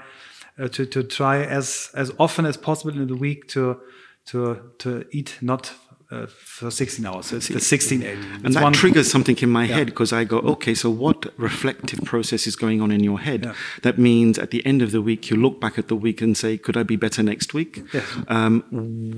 to 0.58 0.86
to 0.86 1.02
try 1.02 1.42
as 1.42 1.90
as 1.94 2.12
often 2.18 2.46
as 2.46 2.56
possible 2.56 2.94
in 2.94 3.08
the 3.08 3.16
week 3.16 3.48
to 3.48 3.80
to 4.26 4.72
to 4.78 5.04
eat 5.10 5.38
not 5.40 5.72
uh, 6.10 6.26
for 6.28 6.70
16 6.70 7.04
hours. 7.04 7.26
So 7.26 7.36
it's 7.36 7.48
the 7.48 7.60
16 7.60 8.02
8. 8.02 8.18
And 8.44 8.54
that 8.54 8.62
one, 8.62 8.72
triggers 8.72 9.10
something 9.10 9.36
in 9.38 9.50
my 9.50 9.64
yeah. 9.64 9.76
head 9.76 9.86
because 9.86 10.12
I 10.12 10.24
go, 10.24 10.38
okay, 10.38 10.74
so 10.74 10.88
what 10.88 11.36
reflective 11.36 12.04
process 12.04 12.46
is 12.46 12.54
going 12.54 12.80
on 12.80 12.90
in 12.90 13.02
your 13.02 13.18
head? 13.18 13.44
Yeah. 13.44 13.54
That 13.82 13.98
means 13.98 14.38
at 14.38 14.50
the 14.50 14.64
end 14.64 14.82
of 14.82 14.92
the 14.92 15.02
week, 15.02 15.30
you 15.30 15.36
look 15.36 15.60
back 15.60 15.78
at 15.78 15.88
the 15.88 15.96
week 15.96 16.20
and 16.20 16.36
say, 16.36 16.58
could 16.58 16.76
I 16.76 16.84
be 16.84 16.96
better 16.96 17.22
next 17.22 17.54
week? 17.54 17.82
Yes. 17.92 18.04
Um, 18.28 18.62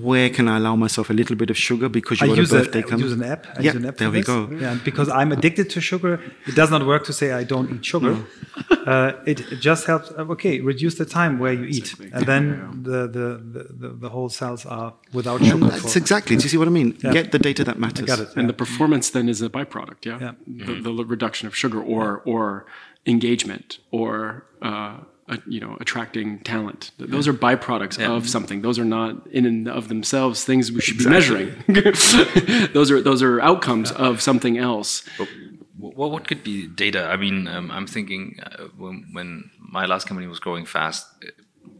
where 0.01 0.31
can 0.31 0.49
I 0.49 0.57
allow 0.57 0.77
myself 0.77 1.11
a 1.11 1.13
little 1.13 1.37
bit 1.37 1.51
of 1.51 1.59
sugar 1.59 1.89
because 1.89 2.21
you 2.21 2.29
got 2.29 2.39
a 2.39 2.49
birthday 2.49 2.83
coming? 2.83 3.05
I 3.05 3.09
use 3.09 3.13
an 3.13 3.25
app. 3.25 3.47
I 3.59 3.61
yeah, 3.61 3.77
an 3.77 3.87
app 3.87 3.97
there 3.99 4.11
we 4.11 4.23
go. 4.23 4.49
Yeah, 4.51 4.79
because 4.83 5.09
I'm 5.09 5.33
addicted 5.33 5.69
to 5.71 5.81
sugar, 5.81 6.21
it 6.47 6.55
does 6.55 6.71
not 6.71 6.87
work 6.87 7.05
to 7.05 7.13
say 7.13 7.33
I 7.33 7.45
don't 7.45 7.71
eat 7.75 7.85
sugar. 7.85 8.15
No. 8.15 8.25
Uh, 8.89 9.13
it, 9.27 9.39
just 9.61 9.87
helps, 9.87 10.11
uh, 10.13 10.25
okay, 10.35 10.61
reduce 10.61 10.95
the 10.95 11.05
time 11.05 11.39
where 11.39 11.53
you 11.53 11.65
eat. 11.65 11.95
And 12.15 12.25
then 12.25 12.81
the, 12.83 13.01
the, 13.07 13.65
the, 13.71 13.89
the, 13.89 14.09
whole 14.09 14.31
cells 14.31 14.65
are 14.65 14.95
without 15.13 15.45
sugar. 15.45 15.67
That's 15.67 15.95
exactly, 15.95 16.37
do 16.37 16.45
you 16.45 16.49
see 16.49 16.57
what 16.57 16.69
I 16.69 16.71
mean? 16.71 16.78
Yeah. 16.79 17.13
Get 17.13 17.33
the 17.33 17.39
data 17.39 17.65
that 17.65 17.79
matters. 17.79 18.09
It, 18.09 18.37
and 18.37 18.49
the 18.49 18.53
performance 18.53 19.11
then 19.11 19.29
is 19.29 19.43
a 19.43 19.49
byproduct, 19.49 20.05
yeah? 20.05 20.19
yeah. 20.47 20.67
The, 20.67 20.93
the, 20.93 21.05
reduction 21.05 21.47
of 21.47 21.57
sugar 21.57 21.81
or, 21.83 22.23
or 22.25 22.67
engagement 23.07 23.79
or, 23.91 24.45
uh, 24.63 24.99
you 25.47 25.61
know, 25.61 25.77
attracting 25.81 26.41
talent. 26.41 26.91
Those 26.99 27.29
are 27.29 27.35
byproducts 27.35 27.99
yeah. 27.99 28.13
of 28.13 28.29
something. 28.29 28.63
Those 28.63 28.79
are 28.79 28.85
not 28.85 29.27
in 29.29 29.47
and 29.47 29.69
of 29.69 29.89
themselves 29.89 30.45
things 30.45 30.73
we 30.73 30.81
should 30.81 30.97
exactly. 30.97 31.55
be 31.67 31.73
measuring. 31.73 32.73
those 32.73 32.91
are 32.91 33.01
those 33.01 33.23
are 33.23 33.41
outcomes 33.41 33.91
yeah. 33.91 34.07
of 34.07 34.23
something 34.23 34.57
else. 34.59 35.07
Well, 35.79 36.11
what 36.11 36.27
could 36.27 36.43
be 36.43 36.67
data? 36.67 37.07
I 37.07 37.17
mean, 37.17 37.47
um, 37.47 37.71
I'm 37.71 37.87
thinking 37.87 38.41
uh, 38.43 38.65
when, 38.77 39.07
when, 39.13 39.51
my 39.61 39.85
last 39.87 40.09
company 40.09 40.27
was 40.27 40.41
growing 40.41 40.65
fast, 40.65 41.07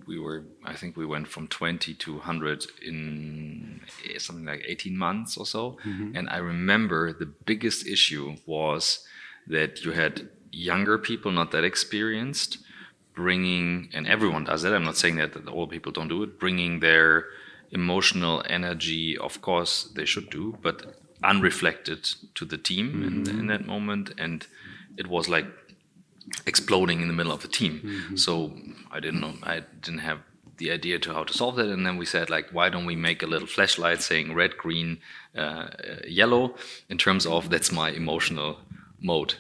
we 0.09 0.19
were 0.19 0.45
I 0.65 0.75
think 0.75 0.97
we 0.97 1.07
went 1.07 1.29
from 1.29 1.47
20 1.47 1.95
to 1.95 2.13
100 2.15 2.67
in 2.83 3.83
eh, 4.09 4.19
something 4.19 4.47
like 4.47 4.65
18 4.67 4.97
months 4.97 5.37
or 5.37 5.47
so. 5.47 5.77
Mm-hmm. 5.85 6.17
And 6.17 6.29
I 6.31 6.39
remember 6.39 7.13
the 7.13 7.27
biggest 7.27 7.87
issue 7.87 8.37
was 8.47 9.07
that 9.47 9.85
you 9.85 9.93
had 9.93 10.29
younger 10.51 10.99
people, 10.99 11.31
not 11.31 11.51
that 11.53 11.65
experienced, 11.65 12.59
bringing, 13.15 13.91
and 13.93 14.07
everyone 14.09 14.45
does 14.45 14.65
it. 14.65 14.73
I'm 14.73 14.85
not 14.85 14.97
saying 14.97 15.17
that, 15.17 15.35
that 15.35 15.49
all 15.49 15.67
people 15.67 15.93
don't 15.93 16.09
do 16.09 16.23
it, 16.23 16.41
bringing 16.41 16.81
their 16.81 17.27
emotional 17.71 18.43
energy. 18.49 19.17
Of 19.17 19.43
course, 19.43 19.85
they 19.95 20.07
should 20.07 20.31
do, 20.31 20.59
but 20.63 20.77
unreflected 21.23 22.09
to 22.35 22.45
the 22.45 22.59
team 22.59 22.87
mm-hmm. 22.89 23.31
in, 23.31 23.41
in 23.41 23.47
that 23.49 23.67
moment. 23.67 24.13
And 24.19 24.47
it 24.97 25.07
was 25.07 25.29
like 25.29 25.47
exploding 26.47 27.01
in 27.01 27.09
the 27.09 27.15
middle 27.15 27.33
of 27.33 27.45
a 27.45 27.49
team. 27.49 28.17
So 28.17 28.53
I 28.91 29.01
didn't 29.01 29.21
know, 29.21 29.35
I 29.43 29.63
didn't 29.83 30.01
have 30.01 30.21
the 30.59 30.71
idea 30.73 30.99
to 30.99 31.13
how 31.15 31.25
to 31.25 31.33
solve 31.33 31.57
that. 31.57 31.69
And 31.69 31.87
then 31.87 31.97
we 31.97 32.05
said, 32.07 32.31
like, 32.31 32.51
why 32.53 32.69
don't 32.69 32.85
we 32.87 32.97
make 32.97 33.23
a 33.23 33.27
little 33.27 33.47
flashlight 33.47 34.03
saying 34.03 34.35
red, 34.35 34.57
green, 34.57 34.99
uh, 35.37 35.69
yellow 36.07 36.55
in 36.89 36.99
terms 36.99 37.27
of 37.27 37.49
that's 37.51 37.71
my 37.71 37.91
emotional 37.91 38.59
mode. 39.01 39.35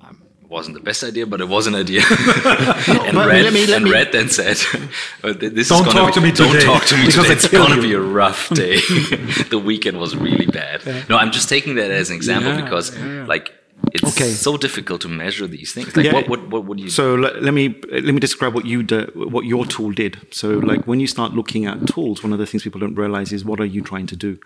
Um, 0.00 0.22
wasn't 0.48 0.74
the 0.74 0.80
best 0.82 1.02
idea, 1.02 1.26
but 1.26 1.40
it 1.40 1.48
was 1.48 1.66
an 1.66 1.74
idea. 1.74 2.02
and 2.08 3.16
Red, 3.16 3.44
let 3.44 3.52
me- 3.52 3.66
let 3.66 3.76
and 3.76 3.84
me- 3.86 3.90
Red 3.90 4.12
then 4.12 4.28
said, 4.28 4.56
"This 5.22 5.68
Don't 5.68 5.86
is 5.86 5.92
talk 5.92 6.06
be, 6.08 6.12
to 6.12 6.20
me 6.20 6.30
Don't 6.32 6.52
today, 6.52 6.64
talk 6.64 6.84
to 6.84 6.96
me 6.96 7.06
because 7.06 7.22
today. 7.24 7.32
It's 7.34 7.48
gonna 7.48 7.76
you." 7.76 7.82
be 7.82 7.92
a 7.94 8.00
rough 8.00 8.50
day. 8.50 8.76
the 9.50 9.60
weekend 9.62 9.98
was 9.98 10.14
really 10.14 10.46
bad. 10.46 10.84
No, 11.08 11.16
I'm 11.16 11.32
just 11.32 11.48
taking 11.48 11.74
that 11.76 11.90
as 11.90 12.10
an 12.10 12.16
example 12.16 12.52
Yeah, 12.52 12.60
because, 12.62 12.96
yeah, 12.96 13.04
yeah. 13.06 13.26
like, 13.26 13.52
it's 13.92 14.04
Okay. 14.04 14.30
so 14.30 14.56
difficult 14.56 15.00
to 15.02 15.08
measure 15.08 15.46
these 15.46 15.72
things. 15.72 15.96
Like, 15.96 16.06
Yeah. 16.06 16.14
what, 16.14 16.28
what, 16.28 16.48
what 16.48 16.64
would 16.66 16.80
you? 16.80 16.90
So 16.90 17.14
let, 17.14 17.42
let 17.42 17.54
me 17.54 17.80
let 17.90 18.14
me 18.14 18.20
describe 18.20 18.54
what 18.54 18.66
you 18.66 18.82
do, 18.82 19.10
what 19.14 19.44
your 19.44 19.66
tool 19.66 19.92
did. 19.92 20.18
So 20.30 20.58
like 20.58 20.86
when 20.86 21.00
you 21.00 21.06
start 21.06 21.32
looking 21.32 21.66
at 21.66 21.86
tools, 21.86 22.22
one 22.22 22.32
of 22.32 22.38
the 22.38 22.46
things 22.46 22.62
people 22.62 22.80
don't 22.80 22.94
realize 22.94 23.32
is 23.32 23.44
what 23.44 23.60
are 23.60 23.64
you 23.64 23.82
trying 23.82 24.06
to 24.08 24.16
do, 24.16 24.38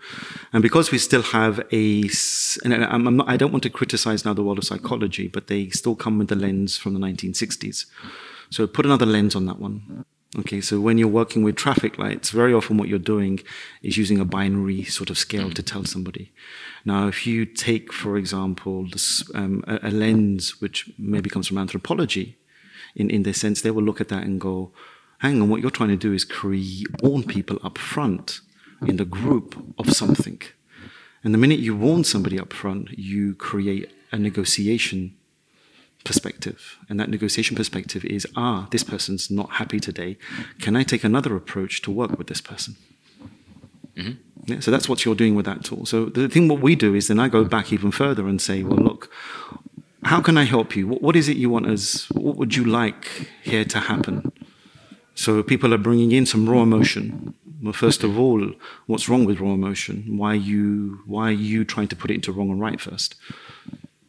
and 0.53 0.61
because 0.61 0.91
we 0.91 0.97
still 0.97 1.23
have 1.23 1.59
a, 1.71 2.09
and 2.63 2.73
I'm, 2.73 3.07
I'm 3.07 3.17
not, 3.17 3.29
I 3.29 3.37
don't 3.37 3.51
want 3.51 3.63
to 3.63 3.69
criticize 3.69 4.25
now 4.25 4.33
the 4.33 4.43
world 4.43 4.57
of 4.57 4.65
psychology, 4.65 5.27
but 5.27 5.47
they 5.47 5.69
still 5.69 5.95
come 5.95 6.17
with 6.19 6.29
the 6.29 6.35
lens 6.35 6.77
from 6.77 6.93
the 6.93 6.99
1960s. 6.99 7.85
So 8.49 8.65
put 8.67 8.85
another 8.85 9.05
lens 9.05 9.35
on 9.35 9.45
that 9.45 9.59
one. 9.59 10.05
Okay, 10.37 10.61
so 10.61 10.79
when 10.79 10.99
you're 10.99 11.07
working 11.07 11.41
with 11.41 11.55
traffic 11.55 11.97
lights, 11.97 12.29
very 12.29 12.53
often 12.53 12.77
what 12.77 12.87
you're 12.87 12.99
doing 12.99 13.39
is 13.81 13.97
using 13.97 14.19
a 14.19 14.25
binary 14.25 14.83
sort 14.83 15.09
of 15.09 15.17
scale 15.17 15.49
mm. 15.49 15.55
to 15.55 15.63
tell 15.63 15.85
somebody. 15.85 16.31
Now, 16.85 17.07
if 17.07 17.27
you 17.27 17.45
take, 17.45 17.91
for 17.91 18.17
example, 18.17 18.87
this, 18.89 19.23
um, 19.35 19.63
a, 19.67 19.89
a 19.89 19.91
lens 19.91 20.61
which 20.61 20.89
maybe 20.97 21.29
comes 21.29 21.47
from 21.47 21.57
anthropology, 21.57 22.37
in, 22.95 23.09
in 23.09 23.23
this 23.23 23.39
sense, 23.39 23.61
they 23.61 23.71
will 23.71 23.83
look 23.83 24.01
at 24.01 24.09
that 24.09 24.23
and 24.23 24.39
go, 24.39 24.71
hang 25.19 25.41
on, 25.41 25.49
what 25.49 25.61
you're 25.61 25.71
trying 25.71 25.89
to 25.89 25.97
do 25.97 26.13
is 26.13 26.23
create, 26.23 26.87
warn 27.01 27.23
people 27.23 27.59
up 27.63 27.77
front 27.77 28.41
in 28.85 28.97
the 28.97 29.05
group 29.05 29.61
of 29.77 29.91
something. 29.91 30.41
And 31.23 31.33
the 31.33 31.37
minute 31.37 31.59
you 31.59 31.75
warn 31.75 32.03
somebody 32.03 32.39
up 32.39 32.53
front, 32.53 32.97
you 32.97 33.35
create 33.35 33.91
a 34.11 34.17
negotiation 34.17 35.15
perspective. 36.05 36.77
And 36.87 36.99
that 36.99 37.09
negotiation 37.09 37.57
perspective 37.57 38.05
is 38.05 38.25
ah, 38.35 38.67
this 38.71 38.83
person's 38.83 39.29
not 39.29 39.51
happy 39.53 39.79
today. 39.79 40.17
Can 40.59 40.75
I 40.75 40.83
take 40.83 41.03
another 41.03 41.35
approach 41.35 41.81
to 41.83 41.91
work 41.91 42.17
with 42.17 42.27
this 42.27 42.41
person? 42.41 42.77
Mm-hmm. 43.95 44.11
Yeah, 44.45 44.59
so 44.61 44.71
that's 44.71 44.87
what 44.89 45.05
you're 45.05 45.15
doing 45.15 45.35
with 45.35 45.45
that 45.45 45.63
tool. 45.63 45.85
So 45.85 46.05
the 46.05 46.29
thing 46.29 46.47
what 46.47 46.61
we 46.61 46.75
do 46.75 46.95
is 46.95 47.07
then 47.07 47.19
I 47.19 47.27
go 47.27 47.43
back 47.43 47.71
even 47.71 47.91
further 47.91 48.27
and 48.27 48.41
say, 48.41 48.63
well, 48.63 48.79
look, 48.79 49.11
how 50.03 50.21
can 50.21 50.37
I 50.37 50.43
help 50.43 50.75
you? 50.75 50.87
What, 50.87 51.01
what 51.01 51.15
is 51.15 51.27
it 51.27 51.37
you 51.37 51.49
want 51.49 51.67
us? 51.67 52.09
What 52.11 52.37
would 52.37 52.55
you 52.55 52.63
like 52.63 53.29
here 53.43 53.65
to 53.65 53.79
happen? 53.79 54.31
So 55.13 55.43
people 55.43 55.73
are 55.73 55.77
bringing 55.77 56.11
in 56.11 56.25
some 56.25 56.49
raw 56.49 56.61
emotion. 56.63 57.33
Well, 57.61 57.73
first 57.73 58.05
of 58.05 58.17
all, 58.17 58.53
what's 58.85 59.09
wrong 59.09 59.25
with 59.25 59.41
raw 59.41 59.53
emotion? 59.53 60.17
Why 60.17 60.33
you 60.33 61.01
why 61.05 61.27
are 61.27 61.31
you 61.31 61.65
trying 61.65 61.89
to 61.89 61.95
put 61.95 62.09
it 62.09 62.15
into 62.15 62.31
wrong 62.31 62.49
and 62.49 62.61
right 62.61 62.79
first? 62.79 63.15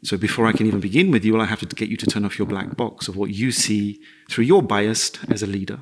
So 0.03 0.17
before 0.17 0.47
I 0.47 0.53
can 0.53 0.67
even 0.67 0.81
begin 0.81 1.11
with 1.11 1.25
you, 1.25 1.33
well, 1.33 1.43
I 1.43 1.47
have 1.47 1.61
to 1.61 1.77
get 1.77 1.89
you 1.89 1.97
to 1.97 2.07
turn 2.07 2.25
off 2.25 2.39
your 2.39 2.47
black 2.47 2.77
box 2.77 3.09
of 3.09 3.17
what 3.17 3.31
you 3.31 3.51
see 3.51 4.01
through 4.31 4.45
your 4.45 4.63
bias 4.63 5.13
as 5.29 5.43
a 5.43 5.47
leader, 5.47 5.81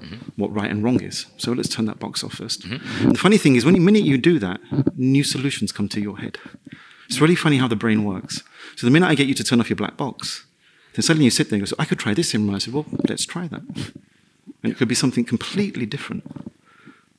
Mm-hmm. 0.00 0.40
what 0.40 0.52
right 0.52 0.70
and 0.70 0.82
wrong 0.82 1.00
is. 1.00 1.26
So 1.36 1.52
let's 1.52 1.68
turn 1.68 1.84
that 1.84 2.00
box 2.00 2.24
off 2.24 2.36
1st 2.36 2.62
mm-hmm. 2.62 3.06
And 3.06 3.14
the 3.14 3.18
funny 3.18 3.38
thing 3.38 3.54
is, 3.54 3.64
when 3.64 3.74
the 3.74 3.80
minute 3.80 4.02
you 4.02 4.18
do 4.18 4.40
that, 4.40 4.60
new 4.96 5.22
solutions 5.22 5.70
come 5.70 5.88
to 5.90 6.00
your 6.00 6.18
head. 6.18 6.38
It's 7.08 7.20
really 7.20 7.36
funny 7.36 7.58
how 7.58 7.68
the 7.68 7.76
brain 7.76 8.02
works. 8.04 8.42
So 8.74 8.86
the 8.86 8.90
minute 8.90 9.06
I 9.06 9.14
get 9.14 9.28
you 9.28 9.34
to 9.34 9.44
turn 9.44 9.60
off 9.60 9.70
your 9.70 9.76
black 9.76 9.96
box, 9.96 10.44
then 10.94 11.02
suddenly 11.02 11.26
you 11.26 11.30
sit 11.30 11.50
there 11.50 11.56
and 11.56 11.62
go, 11.62 11.66
so 11.66 11.76
I 11.78 11.84
could 11.84 11.98
try 11.98 12.14
this 12.14 12.34
in 12.34 12.52
I 12.52 12.58
said, 12.58 12.74
well, 12.74 12.86
let's 13.08 13.24
try 13.24 13.46
that. 13.48 13.62
And 14.62 14.72
it 14.72 14.76
could 14.76 14.88
be 14.88 14.94
something 14.94 15.24
completely 15.24 15.86
different. 15.86 16.24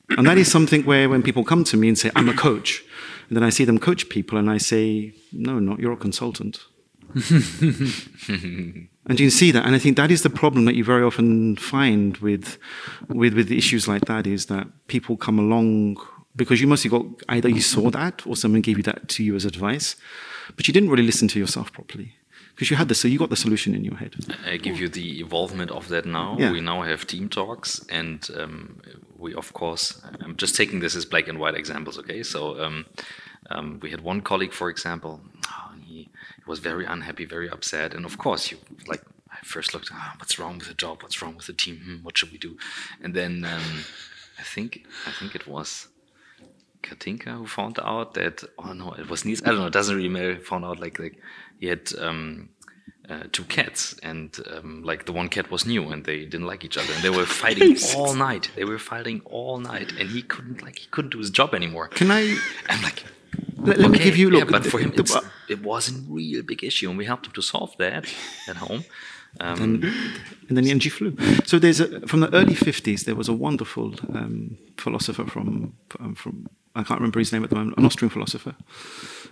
And 0.10 0.28
that 0.28 0.38
is 0.38 0.52
something 0.52 0.84
where 0.84 1.10
when 1.10 1.24
people 1.24 1.44
come 1.44 1.64
to 1.66 1.78
me 1.78 1.88
and 1.88 1.98
say, 1.98 2.12
I'm 2.16 2.30
a 2.30 2.34
coach, 2.34 2.84
and 3.30 3.38
then 3.38 3.44
I 3.44 3.50
see 3.50 3.66
them 3.66 3.80
coach 3.80 4.10
people 4.10 4.38
and 4.38 4.50
I 4.50 4.58
say, 4.58 5.14
no, 5.32 5.60
not, 5.60 5.80
you're 5.80 5.94
a 5.94 5.98
consultant. 5.98 6.60
and 9.08 9.20
you 9.20 9.28
can 9.28 9.32
see 9.32 9.52
that. 9.52 9.66
And 9.66 9.76
I 9.76 9.80
think 9.80 9.98
that 9.98 10.12
is 10.12 10.24
the 10.24 10.30
problem 10.30 10.66
that 10.66 10.76
you 10.76 10.84
very 10.84 11.04
often 11.04 11.56
find 11.58 12.18
with, 12.18 12.58
with, 13.10 13.34
with 13.34 13.52
issues 13.52 13.88
like 13.88 14.06
that 14.06 14.26
is 14.26 14.46
that 14.48 14.68
people 14.88 15.18
come 15.18 15.40
along 15.40 15.98
because 16.36 16.62
you 16.62 16.68
mostly 16.68 16.90
got 16.90 17.06
either 17.30 17.50
you 17.50 17.62
saw 17.62 17.90
that 17.92 18.26
or 18.26 18.36
someone 18.36 18.62
gave 18.62 18.78
you 18.78 18.84
that 18.84 19.08
to 19.10 19.24
you 19.24 19.36
as 19.36 19.46
advice, 19.46 19.96
but 20.56 20.68
you 20.68 20.74
didn't 20.74 20.90
really 20.90 21.04
listen 21.04 21.28
to 21.28 21.40
yourself 21.40 21.72
properly 21.72 22.16
because 22.56 22.70
you 22.70 22.78
had 22.78 22.88
the 22.88 22.96
so 22.96 23.08
you 23.08 23.20
got 23.20 23.30
the 23.30 23.36
solution 23.36 23.74
in 23.74 23.84
your 23.84 23.96
head. 23.96 24.16
I 24.46 24.58
give 24.58 24.80
you 24.80 24.88
the 24.88 25.22
involvement 25.22 25.72
of 25.72 25.88
that 25.90 26.06
now. 26.06 26.38
Yeah. 26.40 26.52
We 26.52 26.62
now 26.62 26.82
have 26.82 27.08
team 27.08 27.30
talks, 27.30 27.86
and 27.90 28.28
um, 28.38 28.82
we, 29.18 29.34
of 29.34 29.54
course, 29.54 30.02
I'm 30.22 30.36
just 30.38 30.56
taking 30.56 30.80
this 30.80 30.96
as 30.96 31.06
black 31.06 31.28
and 31.28 31.40
white 31.40 31.56
examples, 31.56 31.98
okay? 32.00 32.24
So 32.24 32.64
um, 32.64 32.86
um, 33.50 33.80
we 33.82 33.90
had 33.90 34.02
one 34.02 34.22
colleague, 34.22 34.54
for 34.54 34.70
example, 34.70 35.22
oh, 35.48 35.72
and 35.73 35.73
he, 35.73 35.73
he 35.73 35.73
was 36.46 36.60
very 36.60 36.86
unhappy, 36.86 37.26
very 37.26 37.50
upset, 37.50 37.94
and 37.94 38.06
of 38.06 38.18
course, 38.18 38.52
you 38.52 38.58
like. 38.88 39.04
I 39.32 39.38
first 39.44 39.74
looked, 39.74 39.90
oh, 39.92 40.12
what's 40.20 40.38
wrong 40.38 40.60
with 40.60 40.68
the 40.68 40.76
job? 40.76 41.02
What's 41.02 41.20
wrong 41.20 41.36
with 41.36 41.48
the 41.48 41.54
team? 41.54 41.82
Hmm, 41.84 42.04
what 42.04 42.16
should 42.16 42.32
we 42.32 42.38
do? 42.38 42.56
And 43.02 43.16
then 43.16 43.44
um, 43.46 43.84
I 44.38 44.44
think 44.44 44.86
I 45.08 45.12
think 45.12 45.34
it 45.34 45.48
was 45.48 45.88
Katinka 46.84 47.32
who 47.32 47.48
found 47.48 47.80
out 47.80 48.14
that 48.14 48.44
oh 48.60 48.74
no, 48.74 48.92
it 48.92 49.10
was 49.10 49.26
Niels. 49.26 49.42
I 49.44 49.48
don't 49.48 49.60
know. 49.60 49.68
It 49.68 49.74
doesn't 49.74 49.96
really 49.96 50.10
matter. 50.10 50.38
Found 50.38 50.66
out 50.66 50.80
like 50.80 51.00
like 51.00 51.20
he 51.60 51.68
had 51.68 51.90
um, 51.98 52.50
uh, 53.10 53.24
two 53.32 53.44
cats, 53.46 53.96
and 54.04 54.38
um, 54.52 54.84
like 54.84 55.06
the 55.06 55.12
one 55.12 55.30
cat 55.30 55.50
was 55.50 55.66
new, 55.66 55.90
and 55.90 56.06
they 56.06 56.26
didn't 56.26 56.46
like 56.46 56.64
each 56.64 56.78
other, 56.78 56.94
and 56.94 57.04
they 57.04 57.10
were 57.10 57.26
fighting 57.44 57.78
all 57.96 58.14
night. 58.14 58.52
They 58.56 58.66
were 58.66 58.80
fighting 58.80 59.22
all 59.26 59.60
night, 59.60 59.94
and 60.00 60.10
he 60.10 60.22
couldn't 60.22 60.62
like 60.62 60.80
he 60.80 60.88
couldn't 60.92 61.12
do 61.12 61.20
his 61.20 61.30
job 61.30 61.56
anymore. 61.56 61.88
Can 61.88 62.12
I 62.12 62.38
I'm 62.70 62.82
like. 62.84 63.04
Let, 63.64 63.78
let 63.80 63.92
me 63.92 64.00
give 64.00 64.18
you 64.18 64.30
yeah, 64.32 64.40
look? 64.40 64.52
but 64.52 64.66
for 64.66 64.80
him, 64.80 64.94
it 65.50 65.62
was 65.62 65.90
a 65.90 65.94
real 66.08 66.44
big 66.44 66.64
issue, 66.64 66.90
and 66.90 66.98
we 66.98 67.06
helped 67.06 67.26
him 67.28 67.34
to 67.34 67.42
solve 67.42 67.76
that 67.78 68.06
at 68.48 68.58
home. 68.58 68.84
Um, 69.40 69.62
and, 69.62 69.84
and 70.48 70.58
then 70.58 70.64
the 70.64 70.72
energy 70.72 70.90
flew. 70.90 71.16
So 71.46 71.58
there's 71.58 71.80
a, 71.80 72.06
from 72.08 72.20
the 72.20 72.34
early 72.34 72.54
50s, 72.54 73.06
there 73.06 73.16
was 73.16 73.28
a 73.28 73.34
wonderful 73.34 73.96
um, 74.14 74.58
philosopher 74.78 75.26
from, 75.26 75.74
um, 76.00 76.14
from, 76.16 76.48
I 76.76 76.84
can't 76.84 77.00
remember 77.00 77.20
his 77.20 77.34
name 77.34 77.44
at 77.44 77.50
the 77.50 77.56
moment, 77.56 77.78
an 77.78 77.86
Austrian 77.86 78.12
philosopher. 78.12 78.56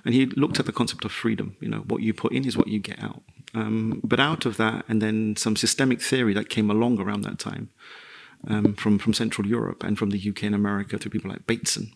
And 0.03 0.15
he 0.15 0.25
looked 0.25 0.59
at 0.59 0.65
the 0.65 0.71
concept 0.71 1.05
of 1.05 1.11
freedom. 1.11 1.55
You 1.59 1.69
know, 1.69 1.79
what 1.79 2.01
you 2.01 2.13
put 2.13 2.31
in 2.31 2.45
is 2.45 2.57
what 2.57 2.67
you 2.67 2.79
get 2.79 3.01
out. 3.01 3.21
Um, 3.53 4.01
but 4.03 4.19
out 4.19 4.45
of 4.45 4.57
that, 4.57 4.85
and 4.87 5.01
then 5.01 5.35
some 5.35 5.55
systemic 5.55 6.01
theory 6.01 6.33
that 6.33 6.49
came 6.49 6.71
along 6.71 6.99
around 6.99 7.21
that 7.21 7.37
time 7.37 7.69
um, 8.47 8.73
from, 8.73 8.99
from 8.99 9.13
Central 9.13 9.47
Europe 9.47 9.83
and 9.83 9.97
from 9.97 10.09
the 10.09 10.29
UK 10.29 10.43
and 10.43 10.55
America 10.55 10.97
through 10.97 11.11
people 11.11 11.29
like 11.29 11.47
Bateson. 11.47 11.91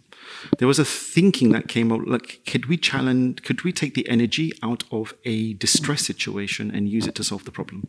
There 0.58 0.68
was 0.68 0.80
a 0.80 0.86
thinking 0.86 1.52
that 1.52 1.68
came 1.68 1.92
up 1.92 2.02
like, 2.06 2.42
could 2.46 2.66
we 2.68 2.78
challenge, 2.78 3.44
could 3.44 3.64
we 3.64 3.72
take 3.72 3.94
the 3.94 4.08
energy 4.10 4.52
out 4.64 4.84
of 4.92 5.14
a 5.24 5.54
distress 5.54 6.06
situation 6.06 6.72
and 6.74 6.90
use 6.90 7.08
it 7.08 7.16
to 7.16 7.24
solve 7.24 7.46
the 7.46 7.52
problem? 7.52 7.88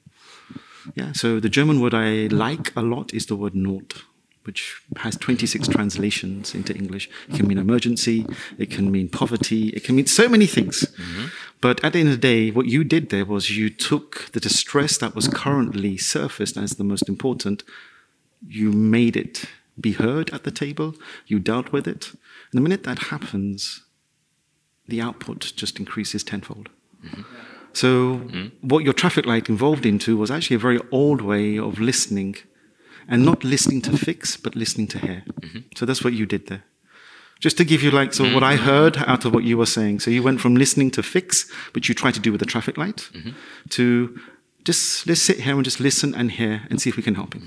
Yeah, 0.95 1.13
so 1.13 1.41
the 1.41 1.49
German 1.49 1.81
word 1.81 1.95
I 1.95 2.27
like 2.29 2.75
a 2.77 2.83
lot 2.83 3.13
is 3.13 3.27
the 3.27 3.37
word 3.37 3.55
Not, 3.55 4.03
which 4.45 4.81
has 4.99 5.17
26 5.17 5.67
translations 5.69 6.55
into 6.55 6.75
English. 6.75 7.11
It 7.29 7.37
can 7.37 7.49
mean 7.49 7.59
emergency, 7.59 8.27
it 8.59 8.71
can 8.71 8.93
mean 8.93 9.09
poverty, 9.09 9.71
it 9.71 9.83
can 9.83 9.97
mean 9.97 10.07
so 10.07 10.29
many 10.29 10.47
things. 10.47 10.87
But 11.61 11.83
at 11.83 11.95
the 11.95 12.01
end 12.01 12.11
of 12.11 12.21
the 12.21 12.21
day, 12.21 12.51
what 12.51 12.67
you 12.67 12.85
did 12.85 13.09
there 13.09 13.25
was 13.25 13.51
you 13.51 13.71
took 13.71 14.31
the 14.33 14.41
distress 14.41 14.99
that 14.99 15.15
was 15.15 15.27
currently 15.27 15.97
surfaced 15.97 16.57
as 16.57 16.77
the 16.77 16.85
most 16.85 17.09
important, 17.09 17.65
you 18.47 18.73
made 18.73 19.17
it 19.17 19.45
be 19.79 19.93
heard 19.93 20.31
at 20.31 20.45
the 20.45 20.51
table, 20.51 20.95
you 21.27 21.39
dealt 21.39 21.73
with 21.73 21.87
it. 21.87 22.11
And 22.11 22.53
the 22.53 22.61
minute 22.61 22.85
that 22.85 22.99
happens, 22.99 23.83
the 24.89 25.01
output 25.01 25.53
just 25.57 25.79
increases 25.79 26.25
tenfold. 26.25 26.71
Mm-hmm. 27.05 27.23
So, 27.73 27.89
mm-hmm. 28.17 28.69
what 28.69 28.85
your 28.85 28.95
traffic 28.95 29.27
light 29.27 29.51
evolved 29.51 29.85
into 29.85 30.17
was 30.17 30.31
actually 30.31 30.57
a 30.57 30.61
very 30.61 30.81
old 30.91 31.21
way 31.21 31.59
of 31.59 31.79
listening 31.79 32.37
and 33.07 33.25
not 33.25 33.45
listening 33.45 33.83
to 33.83 33.97
fix, 33.99 34.37
but 34.37 34.57
listening 34.57 34.87
to 34.89 34.99
hear. 34.99 35.25
Mm-hmm. 35.41 35.59
So, 35.77 35.85
that's 35.85 36.03
what 36.03 36.15
you 36.15 36.25
did 36.25 36.47
there. 36.47 36.65
Just 37.39 37.59
to 37.59 37.65
give 37.67 37.83
you 37.83 37.91
like, 37.91 38.15
so 38.15 38.33
what 38.33 38.43
I 38.43 38.57
heard 38.57 38.97
out 39.07 39.27
of 39.27 39.35
what 39.35 39.45
you 39.45 39.59
were 39.59 39.67
saying. 39.67 40.01
So, 40.01 40.11
you 40.11 40.23
went 40.23 40.41
from 40.41 40.57
listening 40.57 40.91
to 40.93 41.03
fix, 41.03 41.51
which 41.75 41.91
you 41.91 41.95
tried 41.95 42.15
to 42.15 42.21
do 42.21 42.33
with 42.33 42.41
the 42.41 42.47
traffic 42.47 42.79
light, 42.79 43.11
to 43.71 44.19
just 44.67 45.07
let's 45.07 45.23
sit 45.29 45.39
here 45.45 45.55
and 45.55 45.65
just 45.65 45.81
listen 45.81 46.11
and 46.19 46.27
hear 46.39 46.55
and 46.71 46.77
see 46.81 46.91
if 46.91 46.97
we 46.97 47.03
can 47.09 47.15
help 47.21 47.33
him. 47.37 47.43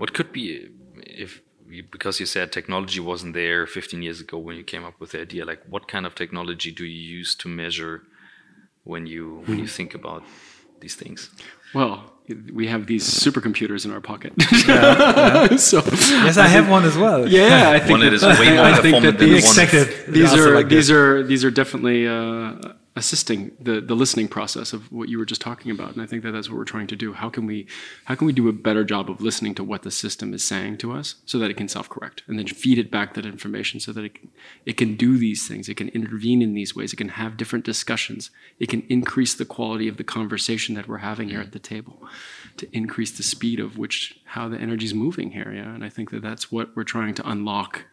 What 0.00 0.10
could 0.16 0.30
be 0.38 0.46
if 1.22 1.30
because 1.96 2.20
you 2.20 2.26
said 2.26 2.46
technology 2.52 3.00
wasn't 3.00 3.32
there 3.34 3.66
15 3.66 4.02
years 4.06 4.20
ago 4.24 4.36
when 4.46 4.56
you 4.56 4.64
came 4.72 4.84
up 4.88 4.94
with 5.00 5.10
the 5.12 5.20
idea 5.20 5.44
like 5.44 5.62
what 5.68 5.84
kind 5.88 6.04
of 6.06 6.14
technology 6.14 6.70
do 6.80 6.84
you 6.84 7.02
use 7.18 7.34
to 7.42 7.48
measure 7.48 7.94
when 8.84 9.02
you 9.06 9.42
when 9.46 9.58
you 9.58 9.66
think 9.78 9.94
about 9.94 10.22
these 10.82 10.94
things 11.02 11.30
Well, 11.74 11.96
we 12.58 12.64
have 12.68 12.82
these 12.92 13.04
supercomputers 13.24 13.84
in 13.86 13.90
our 13.96 14.00
pocket. 14.12 14.32
so 15.70 15.76
Yes, 16.26 16.36
I 16.46 16.48
have 16.56 16.66
one 16.76 16.84
as 16.90 16.96
well. 17.04 17.20
yeah, 17.28 17.70
I 17.76 17.78
think 17.78 17.90
one 17.90 18.00
that 18.00 18.12
is 18.18 18.22
way 18.22 18.50
more 18.56 18.64
I 18.64 18.80
think 18.84 18.94
that 19.02 19.18
than 19.18 19.28
the 19.28 19.34
these, 19.34 19.44
one 19.44 19.58
expected 19.64 19.86
these 20.14 20.30
answer 20.30 20.52
are 20.52 20.54
like 20.60 20.68
these 20.68 20.88
this. 20.88 20.96
are 20.96 21.22
these 21.30 21.42
are 21.46 21.50
definitely 21.62 22.06
uh, 22.06 22.52
assisting 22.96 23.52
the 23.60 23.80
the 23.80 23.94
listening 23.94 24.26
process 24.26 24.72
of 24.72 24.90
what 24.90 25.10
you 25.10 25.18
were 25.18 25.26
just 25.26 25.40
talking 25.42 25.70
about. 25.70 25.92
And 25.92 26.02
i 26.02 26.06
think 26.06 26.22
that 26.22 26.32
that's 26.32 26.48
what 26.48 26.56
we're 26.56 26.64
trying 26.64 26.86
to 26.88 26.96
do. 26.96 27.12
How 27.12 27.28
can 27.28 27.46
we 27.46 27.66
how 28.06 28.14
can 28.14 28.26
we 28.26 28.32
do 28.32 28.48
a 28.48 28.52
better 28.52 28.84
job 28.84 29.10
of 29.10 29.20
listening 29.20 29.54
to 29.56 29.64
what 29.64 29.82
the 29.82 29.90
system 29.90 30.32
is 30.32 30.42
saying 30.42 30.78
to 30.78 30.92
us 30.92 31.16
so 31.26 31.38
that 31.38 31.50
it 31.50 31.56
can 31.56 31.68
self-correct 31.68 32.22
and 32.26 32.38
then 32.38 32.46
feed 32.46 32.78
it 32.78 32.90
back 32.90 33.14
that 33.14 33.26
information 33.26 33.78
so 33.80 33.92
that 33.92 34.04
it 34.04 34.14
can, 34.14 34.30
it 34.64 34.76
can 34.78 34.96
do 34.96 35.18
these 35.18 35.46
things. 35.46 35.68
It 35.68 35.76
can 35.76 35.90
intervene 35.90 36.40
in 36.40 36.54
these 36.54 36.74
ways. 36.74 36.92
It 36.92 36.96
can 36.96 37.10
have 37.10 37.36
different 37.36 37.64
discussions. 37.64 38.30
It 38.58 38.68
can 38.68 38.82
increase 38.88 39.34
the 39.34 39.44
quality 39.44 39.88
of 39.88 39.98
the 39.98 40.04
conversation 40.04 40.74
that 40.74 40.88
we're 40.88 40.98
having 40.98 41.28
here 41.28 41.40
at 41.40 41.52
the 41.52 41.58
table 41.58 42.08
to 42.56 42.66
increase 42.74 43.10
the 43.10 43.22
speed 43.22 43.60
of 43.60 43.76
which 43.76 44.18
how 44.24 44.48
the 44.48 44.58
energy 44.58 44.86
is 44.86 44.94
moving 44.94 45.30
here. 45.32 45.52
Yeah. 45.52 45.74
And 45.74 45.84
i 45.84 45.90
think 45.90 46.10
that 46.10 46.22
that's 46.22 46.50
what 46.50 46.74
we're 46.74 46.84
trying 46.84 47.14
to 47.14 47.28
unlock 47.28 47.84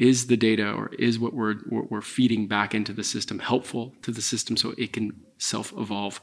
is 0.00 0.26
the 0.26 0.36
data 0.36 0.72
or 0.72 0.90
is 0.98 1.18
what 1.18 1.34
we're, 1.34 1.56
what 1.68 1.90
we're 1.90 2.00
feeding 2.00 2.48
back 2.48 2.74
into 2.74 2.92
the 2.92 3.04
system 3.04 3.38
helpful 3.38 3.94
to 4.02 4.10
the 4.10 4.22
system 4.22 4.56
so 4.56 4.74
it 4.78 4.92
can 4.92 5.12
self-evolve? 5.38 6.20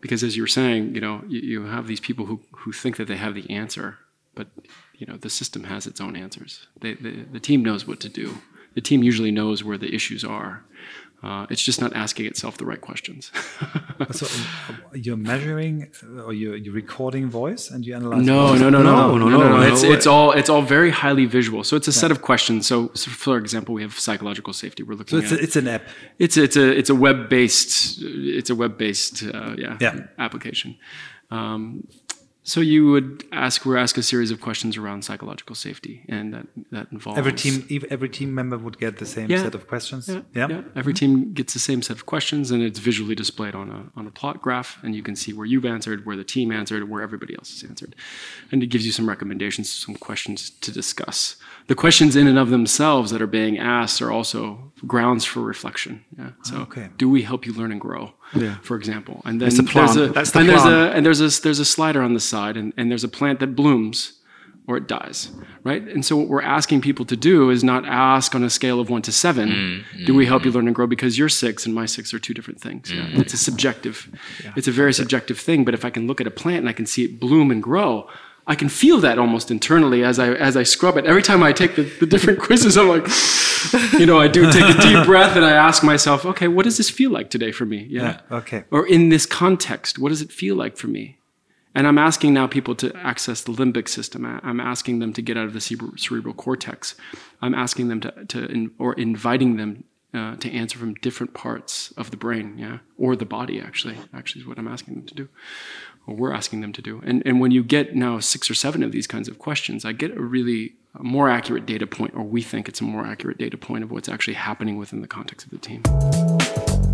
Because 0.00 0.22
as 0.22 0.36
you 0.36 0.42
were 0.42 0.48
saying 0.48 0.94
you 0.94 1.00
know 1.00 1.22
you, 1.26 1.40
you, 1.40 1.64
have 1.64 1.86
these 1.86 2.00
people 2.00 2.26
who, 2.26 2.40
who 2.52 2.72
think 2.72 2.96
that 2.96 3.08
they 3.08 3.16
have 3.16 3.34
the 3.34 3.48
answer 3.50 3.98
but 4.34 4.48
you 4.94 5.06
know 5.06 5.16
the 5.16 5.30
system 5.30 5.64
has 5.64 5.86
its 5.86 6.00
own 6.00 6.14
answers. 6.14 6.66
They, 6.80 6.94
the, 6.94 7.24
the 7.32 7.40
team 7.40 7.62
knows 7.62 7.86
what 7.86 8.00
to 8.00 8.08
do. 8.08 8.38
The 8.74 8.80
team 8.80 9.02
usually 9.02 9.32
knows 9.32 9.64
where 9.64 9.78
the 9.78 9.92
issues 9.92 10.24
are 10.24 10.64
uh, 11.20 11.46
it's 11.50 11.62
just 11.62 11.80
not 11.80 11.92
asking 11.96 12.26
itself 12.26 12.58
the 12.58 12.64
right 12.64 12.80
questions. 12.80 13.32
so 14.12 14.26
um, 14.68 14.78
you're 14.94 15.16
measuring 15.16 15.90
or 16.24 16.32
you're, 16.32 16.54
you're, 16.54 16.72
recording 16.72 17.28
voice 17.28 17.70
and 17.70 17.84
you 17.84 17.96
analyze. 17.96 18.24
No, 18.24 18.54
no, 18.54 18.70
no, 18.70 18.82
no, 18.82 19.16
no, 19.16 19.28
no, 19.28 19.28
no, 19.28 19.56
no. 19.56 19.62
It's 19.62 19.82
it's 19.82 20.06
all 20.06 20.30
it's 20.30 20.48
all 20.48 20.62
very 20.62 20.90
highly 20.90 21.26
visual. 21.26 21.64
So 21.64 21.74
it's 21.74 21.88
a 21.88 21.90
yeah. 21.90 22.02
set 22.02 22.10
of 22.12 22.22
questions. 22.22 22.68
So, 22.68 22.92
so, 22.94 23.10
for 23.10 23.36
example, 23.36 23.74
we 23.74 23.82
have 23.82 23.98
psychological 23.98 24.52
safety. 24.52 24.84
We're 24.84 24.94
looking. 24.94 25.20
So 25.20 25.24
it's, 25.24 25.32
at, 25.32 25.40
a, 25.40 25.42
it's 25.42 25.56
an 25.56 25.68
app. 25.68 25.82
It's 26.20 26.36
it's 26.36 26.56
a 26.56 26.78
it's 26.78 26.90
a 26.90 26.94
web 26.94 27.28
based 27.28 28.00
it's 28.00 28.50
a 28.50 28.54
web 28.54 28.78
based 28.78 29.24
uh, 29.24 29.56
yeah, 29.58 29.76
yeah 29.80 30.06
application. 30.18 30.76
Um, 31.32 31.88
so 32.48 32.62
you 32.62 32.90
would 32.90 33.26
ask, 33.30 33.66
we 33.66 33.76
ask 33.76 33.98
a 33.98 34.02
series 34.02 34.30
of 34.30 34.40
questions 34.40 34.78
around 34.78 35.04
psychological 35.04 35.54
safety, 35.54 36.02
and 36.08 36.32
that 36.32 36.46
that 36.70 36.86
involves 36.90 37.18
every 37.18 37.34
team. 37.34 37.84
Every 37.90 38.08
team 38.08 38.34
member 38.34 38.56
would 38.56 38.78
get 38.78 38.96
the 38.96 39.04
same 39.04 39.30
yeah, 39.30 39.42
set 39.42 39.54
of 39.54 39.68
questions. 39.68 40.08
Yeah, 40.08 40.22
yeah, 40.34 40.48
yeah. 40.48 40.62
Every 40.74 40.94
mm-hmm. 40.94 41.12
team 41.12 41.32
gets 41.34 41.52
the 41.52 41.58
same 41.58 41.82
set 41.82 41.96
of 41.98 42.06
questions, 42.06 42.50
and 42.50 42.62
it's 42.62 42.78
visually 42.78 43.14
displayed 43.14 43.54
on 43.54 43.68
a 43.70 43.98
on 43.98 44.06
a 44.06 44.10
plot 44.10 44.40
graph, 44.40 44.82
and 44.82 44.96
you 44.96 45.02
can 45.02 45.14
see 45.14 45.34
where 45.34 45.44
you've 45.44 45.66
answered, 45.66 46.06
where 46.06 46.16
the 46.16 46.24
team 46.24 46.50
answered, 46.50 46.88
where 46.88 47.02
everybody 47.02 47.34
else 47.34 47.50
has 47.50 47.68
answered, 47.68 47.94
and 48.50 48.62
it 48.62 48.68
gives 48.68 48.86
you 48.86 48.92
some 48.92 49.06
recommendations, 49.06 49.70
some 49.70 49.94
questions 49.96 50.48
to 50.48 50.72
discuss. 50.72 51.36
The 51.66 51.74
questions 51.74 52.16
in 52.16 52.26
and 52.26 52.38
of 52.38 52.48
themselves 52.48 53.10
that 53.10 53.20
are 53.20 53.26
being 53.26 53.58
asked 53.58 54.00
are 54.00 54.10
also 54.10 54.72
grounds 54.86 55.26
for 55.26 55.40
reflection. 55.42 56.02
Yeah. 56.16 56.30
So, 56.44 56.56
okay. 56.60 56.88
do 56.96 57.10
we 57.10 57.24
help 57.24 57.44
you 57.44 57.52
learn 57.52 57.72
and 57.72 57.80
grow? 57.80 58.14
Yeah. 58.34 58.56
for 58.62 58.76
example. 58.76 59.22
And 59.24 59.40
then 59.40 59.50
the 59.54 59.62
there's 59.62 59.96
a 59.96 60.08
That's 60.08 60.30
the 60.30 60.40
and 60.40 60.48
plan. 60.48 60.64
there's 60.64 60.64
a 60.64 60.96
and 60.96 61.06
there's 61.06 61.20
a 61.20 61.42
there's 61.42 61.58
a 61.58 61.64
slider 61.64 62.02
on 62.02 62.14
the 62.14 62.20
side, 62.20 62.56
and, 62.56 62.72
and 62.76 62.90
there's 62.90 63.04
a 63.04 63.08
plant 63.08 63.40
that 63.40 63.54
blooms 63.56 64.18
or 64.68 64.76
it 64.76 64.86
dies, 64.86 65.30
right? 65.64 65.82
And 65.82 66.04
so 66.04 66.14
what 66.14 66.28
we're 66.28 66.42
asking 66.42 66.82
people 66.82 67.06
to 67.06 67.16
do 67.16 67.48
is 67.48 67.64
not 67.64 67.86
ask 67.86 68.34
on 68.34 68.44
a 68.44 68.50
scale 68.50 68.80
of 68.80 68.90
one 68.90 69.00
to 69.00 69.10
seven, 69.10 69.48
mm, 69.48 70.06
do 70.06 70.14
we 70.14 70.26
help 70.26 70.44
you 70.44 70.52
learn 70.52 70.66
and 70.66 70.74
grow? 70.76 70.86
Because 70.86 71.18
your 71.18 71.30
six 71.30 71.64
and 71.64 71.74
my 71.74 71.86
six 71.86 72.12
are 72.12 72.18
two 72.18 72.34
different 72.34 72.60
things. 72.60 72.90
Mm, 72.90 73.14
yeah? 73.14 73.20
It's 73.20 73.32
a 73.32 73.38
subjective, 73.38 74.10
yeah. 74.44 74.52
it's 74.56 74.68
a 74.68 74.70
very 74.70 74.92
subjective 74.92 75.40
thing. 75.40 75.64
But 75.64 75.72
if 75.72 75.86
I 75.86 75.90
can 75.90 76.06
look 76.06 76.20
at 76.20 76.26
a 76.26 76.30
plant 76.30 76.58
and 76.58 76.68
I 76.68 76.74
can 76.74 76.84
see 76.84 77.02
it 77.04 77.18
bloom 77.18 77.50
and 77.50 77.62
grow, 77.62 78.10
I 78.48 78.54
can 78.54 78.70
feel 78.70 78.98
that 79.00 79.18
almost 79.18 79.50
internally 79.50 80.02
as 80.02 80.18
I 80.18 80.32
as 80.32 80.56
I 80.56 80.62
scrub 80.62 80.96
it. 80.96 81.04
Every 81.04 81.22
time 81.22 81.42
I 81.42 81.52
take 81.52 81.76
the, 81.76 81.82
the 81.82 82.06
different 82.06 82.40
quizzes, 82.46 82.78
I'm 82.78 82.88
like, 82.88 83.06
you 84.00 84.06
know, 84.06 84.18
I 84.18 84.26
do 84.26 84.50
take 84.50 84.64
a 84.64 84.80
deep 84.80 85.04
breath 85.04 85.36
and 85.36 85.44
I 85.44 85.52
ask 85.52 85.84
myself, 85.84 86.24
okay, 86.24 86.48
what 86.48 86.64
does 86.64 86.78
this 86.78 86.88
feel 86.88 87.10
like 87.10 87.28
today 87.28 87.52
for 87.52 87.66
me? 87.66 87.86
Yeah. 87.90 88.20
yeah. 88.30 88.36
Okay. 88.38 88.64
Or 88.70 88.86
in 88.86 89.10
this 89.10 89.26
context, 89.26 89.98
what 89.98 90.08
does 90.08 90.22
it 90.22 90.32
feel 90.32 90.56
like 90.56 90.78
for 90.78 90.86
me? 90.88 91.18
And 91.74 91.86
I'm 91.86 91.98
asking 91.98 92.32
now 92.32 92.46
people 92.46 92.74
to 92.76 92.96
access 92.96 93.42
the 93.42 93.52
limbic 93.52 93.86
system. 93.86 94.24
I'm 94.42 94.60
asking 94.60 94.98
them 95.00 95.12
to 95.12 95.22
get 95.22 95.36
out 95.36 95.44
of 95.44 95.52
the 95.52 95.60
cerebral 95.60 96.34
cortex. 96.34 96.96
I'm 97.42 97.54
asking 97.54 97.88
them 97.88 98.00
to, 98.00 98.24
to 98.24 98.70
or 98.78 98.94
inviting 98.94 99.58
them 99.58 99.84
uh, 100.14 100.36
to 100.36 100.50
answer 100.50 100.78
from 100.78 100.94
different 100.94 101.34
parts 101.34 101.92
of 101.92 102.10
the 102.10 102.16
brain, 102.16 102.56
yeah, 102.56 102.78
or 102.96 103.14
the 103.14 103.26
body. 103.26 103.60
Actually, 103.60 103.98
actually, 104.14 104.40
is 104.40 104.48
what 104.48 104.58
I'm 104.58 104.66
asking 104.66 104.94
them 104.94 105.06
to 105.06 105.14
do 105.14 105.28
what 106.08 106.16
we're 106.16 106.32
asking 106.32 106.62
them 106.62 106.72
to 106.72 106.82
do. 106.82 107.02
And, 107.04 107.22
and 107.26 107.40
when 107.40 107.50
you 107.50 107.62
get 107.62 107.94
now 107.94 108.18
six 108.18 108.50
or 108.50 108.54
seven 108.54 108.82
of 108.82 108.92
these 108.92 109.06
kinds 109.06 109.28
of 109.28 109.38
questions, 109.38 109.84
I 109.84 109.92
get 109.92 110.16
a 110.16 110.20
really 110.20 110.74
a 110.98 111.04
more 111.04 111.28
accurate 111.28 111.66
data 111.66 111.86
point, 111.86 112.14
or 112.14 112.24
we 112.24 112.42
think 112.42 112.68
it's 112.68 112.80
a 112.80 112.84
more 112.84 113.06
accurate 113.06 113.38
data 113.38 113.56
point 113.56 113.84
of 113.84 113.90
what's 113.90 114.08
actually 114.08 114.34
happening 114.34 114.78
within 114.78 115.02
the 115.02 115.06
context 115.06 115.46
of 115.46 115.52
the 115.52 115.58
team. 115.58 115.82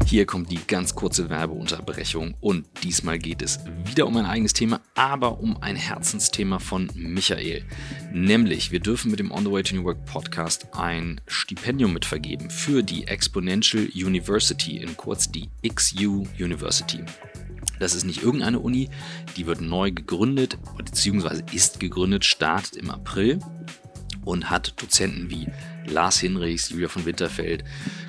Hier 0.06 0.26
kommt 0.26 0.50
die 0.50 0.58
ganz 0.66 0.94
kurze 0.94 1.30
Werbeunterbrechung 1.30 2.34
und 2.40 2.66
diesmal 2.82 3.18
geht 3.18 3.40
es 3.40 3.60
wieder 3.86 4.06
um 4.06 4.16
ein 4.16 4.26
eigenes 4.26 4.52
Thema, 4.52 4.80
aber 4.94 5.40
um 5.40 5.56
ein 5.62 5.76
Herzensthema 5.76 6.58
von 6.58 6.90
Michael. 6.94 7.64
Nämlich, 8.12 8.70
wir 8.70 8.80
dürfen 8.80 9.10
mit 9.10 9.20
dem 9.20 9.32
On 9.32 9.44
the 9.44 9.50
Way 9.50 9.62
to 9.62 9.76
New 9.76 9.84
Work 9.84 10.04
Podcast 10.04 10.68
ein 10.72 11.20
Stipendium 11.26 11.94
mitvergeben 11.94 12.50
für 12.50 12.82
die 12.82 13.06
Exponential 13.06 13.88
University, 13.94 14.76
in 14.76 14.96
kurz 14.96 15.30
die 15.30 15.48
XU 15.66 16.26
University. 16.38 17.00
Das 17.84 17.94
ist 17.94 18.04
nicht 18.04 18.22
irgendeine 18.22 18.60
Uni, 18.60 18.88
die 19.36 19.46
wird 19.46 19.60
neu 19.60 19.90
gegründet, 19.92 20.56
beziehungsweise 20.74 21.44
ist 21.52 21.80
gegründet, 21.80 22.24
startet 22.24 22.76
im 22.76 22.90
April 22.90 23.40
und 24.24 24.48
hat 24.48 24.80
Dozenten 24.80 25.28
wie 25.28 25.48
Lars 25.86 26.18
Hinrichs, 26.18 26.70
Julia 26.70 26.88
von 26.88 27.04
Winterfeld, 27.04 27.62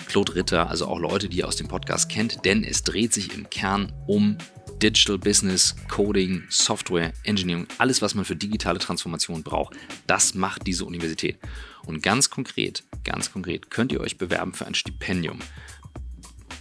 Claude 0.08 0.36
Ritter, 0.36 0.70
also 0.70 0.88
auch 0.88 0.98
Leute, 0.98 1.28
die 1.28 1.40
ihr 1.40 1.48
aus 1.50 1.58
dem 1.58 1.68
Podcast 1.68 2.08
kennt, 2.08 2.46
denn 2.46 2.64
es 2.64 2.84
dreht 2.84 3.12
sich 3.12 3.34
im 3.34 3.50
Kern 3.50 3.92
um 4.08 4.38
Digital 4.82 5.18
Business, 5.18 5.76
Coding, 5.90 6.44
Software, 6.48 7.12
Engineering, 7.26 7.68
alles, 7.78 8.02
was 8.02 8.16
man 8.16 8.24
für 8.24 8.38
digitale 8.38 8.80
Transformation 8.80 9.44
braucht. 9.44 9.76
Das 10.08 10.36
macht 10.36 10.66
diese 10.68 10.86
Universität. 10.86 11.38
Und 11.86 12.02
ganz 12.02 12.30
konkret, 12.30 12.84
ganz 13.04 13.30
konkret 13.30 13.70
könnt 13.70 13.92
ihr 13.92 14.00
euch 14.00 14.18
bewerben 14.18 14.54
für 14.54 14.68
ein 14.68 14.74
Stipendium. 14.74 15.40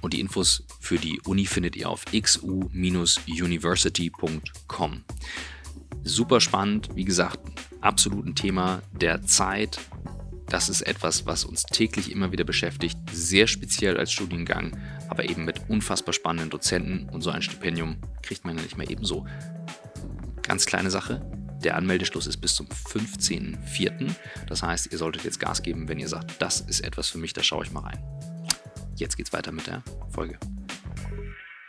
und 0.00 0.14
die 0.14 0.20
Infos 0.20 0.64
für 0.80 0.98
die 0.98 1.20
Uni 1.22 1.46
findet 1.46 1.76
ihr 1.76 1.88
auf 1.88 2.04
xu-university.com. 2.06 5.04
Super 6.02 6.40
spannend, 6.40 6.88
wie 6.94 7.04
gesagt, 7.04 7.38
absolut 7.80 8.26
ein 8.26 8.34
Thema 8.34 8.82
der 8.92 9.22
Zeit. 9.22 9.78
Das 10.48 10.68
ist 10.68 10.82
etwas, 10.82 11.26
was 11.26 11.44
uns 11.44 11.62
täglich 11.64 12.10
immer 12.10 12.32
wieder 12.32 12.42
beschäftigt, 12.44 12.98
sehr 13.12 13.46
speziell 13.46 13.96
als 13.98 14.10
Studiengang, 14.10 14.76
aber 15.08 15.28
eben 15.28 15.44
mit 15.44 15.68
unfassbar 15.68 16.12
spannenden 16.12 16.50
Dozenten 16.50 17.08
und 17.10 17.22
so 17.22 17.30
ein 17.30 17.42
Stipendium 17.42 17.98
kriegt 18.22 18.44
man 18.44 18.56
ja 18.56 18.62
nicht 18.62 18.76
mehr 18.76 18.90
ebenso 18.90 19.26
Ganz 20.42 20.66
kleine 20.66 20.90
Sache. 20.90 21.20
Der 21.62 21.76
Anmeldeschluss 21.76 22.26
ist 22.26 22.38
bis 22.38 22.54
zum 22.54 22.66
15.04. 22.66 24.10
Das 24.48 24.62
heißt, 24.62 24.90
ihr 24.92 24.98
solltet 24.98 25.24
jetzt 25.24 25.40
Gas 25.40 25.62
geben, 25.62 25.88
wenn 25.88 25.98
ihr 25.98 26.08
sagt, 26.08 26.40
das 26.40 26.60
ist 26.62 26.80
etwas 26.80 27.08
für 27.08 27.18
mich, 27.18 27.34
da 27.34 27.42
schaue 27.42 27.64
ich 27.64 27.72
mal 27.72 27.80
rein. 27.80 27.98
Jetzt 28.96 29.16
geht's 29.16 29.32
weiter 29.32 29.52
mit 29.52 29.66
der 29.66 29.82
Folge. 30.10 30.38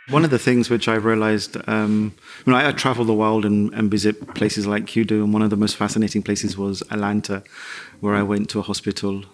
One 0.10 0.26
of 0.26 0.32
the 0.32 0.38
things 0.38 0.70
which 0.70 0.88
I 0.88 0.96
realized, 0.96 1.58
um, 1.68 2.14
when 2.46 2.56
I, 2.56 2.68
I 2.68 2.74
travel 2.74 3.06
the 3.06 3.14
world 3.14 3.46
and, 3.46 3.74
and 3.74 3.92
visit 3.92 4.34
places 4.34 4.66
like 4.66 4.96
you 4.96 5.06
do, 5.06 5.24
and 5.24 5.34
one 5.34 5.44
of 5.44 5.50
the 5.50 5.56
most 5.56 5.76
fascinating 5.76 6.24
places 6.24 6.58
was 6.58 6.82
Atlanta, 6.90 7.44
where 8.02 8.16
I 8.16 8.24
went 8.24 8.50
to 8.50 8.60
a 8.60 8.64
hospital 8.64 9.26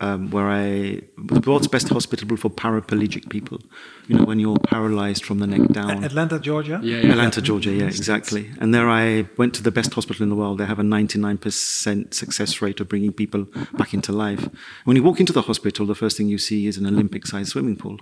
um, 0.00 0.30
where 0.30 0.48
I 0.48 1.00
the 1.16 1.42
world's 1.46 1.68
best 1.68 1.88
hospital 1.88 2.36
for 2.36 2.50
paraplegic 2.50 3.28
people. 3.28 3.60
You 4.06 4.16
know, 4.16 4.24
when 4.24 4.38
you're 4.38 4.58
paralyzed 4.58 5.24
from 5.24 5.38
the 5.38 5.46
neck 5.46 5.68
down. 5.68 6.04
Atlanta, 6.04 6.38
Georgia. 6.38 6.80
Yeah, 6.82 6.98
yeah. 6.98 7.12
Atlanta, 7.12 7.42
Georgia. 7.42 7.70
Yeah, 7.70 7.86
exactly. 7.86 8.50
And 8.60 8.72
there 8.74 8.88
I 8.88 9.28
went 9.36 9.54
to 9.54 9.62
the 9.62 9.70
best 9.70 9.92
hospital 9.92 10.22
in 10.22 10.30
the 10.30 10.36
world. 10.36 10.58
They 10.58 10.66
have 10.66 10.78
a 10.78 10.82
99% 10.82 12.14
success 12.14 12.62
rate 12.62 12.80
of 12.80 12.88
bringing 12.88 13.12
people 13.12 13.46
back 13.74 13.92
into 13.92 14.12
life. 14.12 14.48
When 14.84 14.96
you 14.96 15.02
walk 15.02 15.20
into 15.20 15.32
the 15.32 15.42
hospital, 15.42 15.84
the 15.84 15.94
first 15.94 16.16
thing 16.16 16.28
you 16.28 16.38
see 16.38 16.66
is 16.66 16.78
an 16.78 16.86
Olympic-sized 16.86 17.50
swimming 17.50 17.76
pool. 17.76 17.98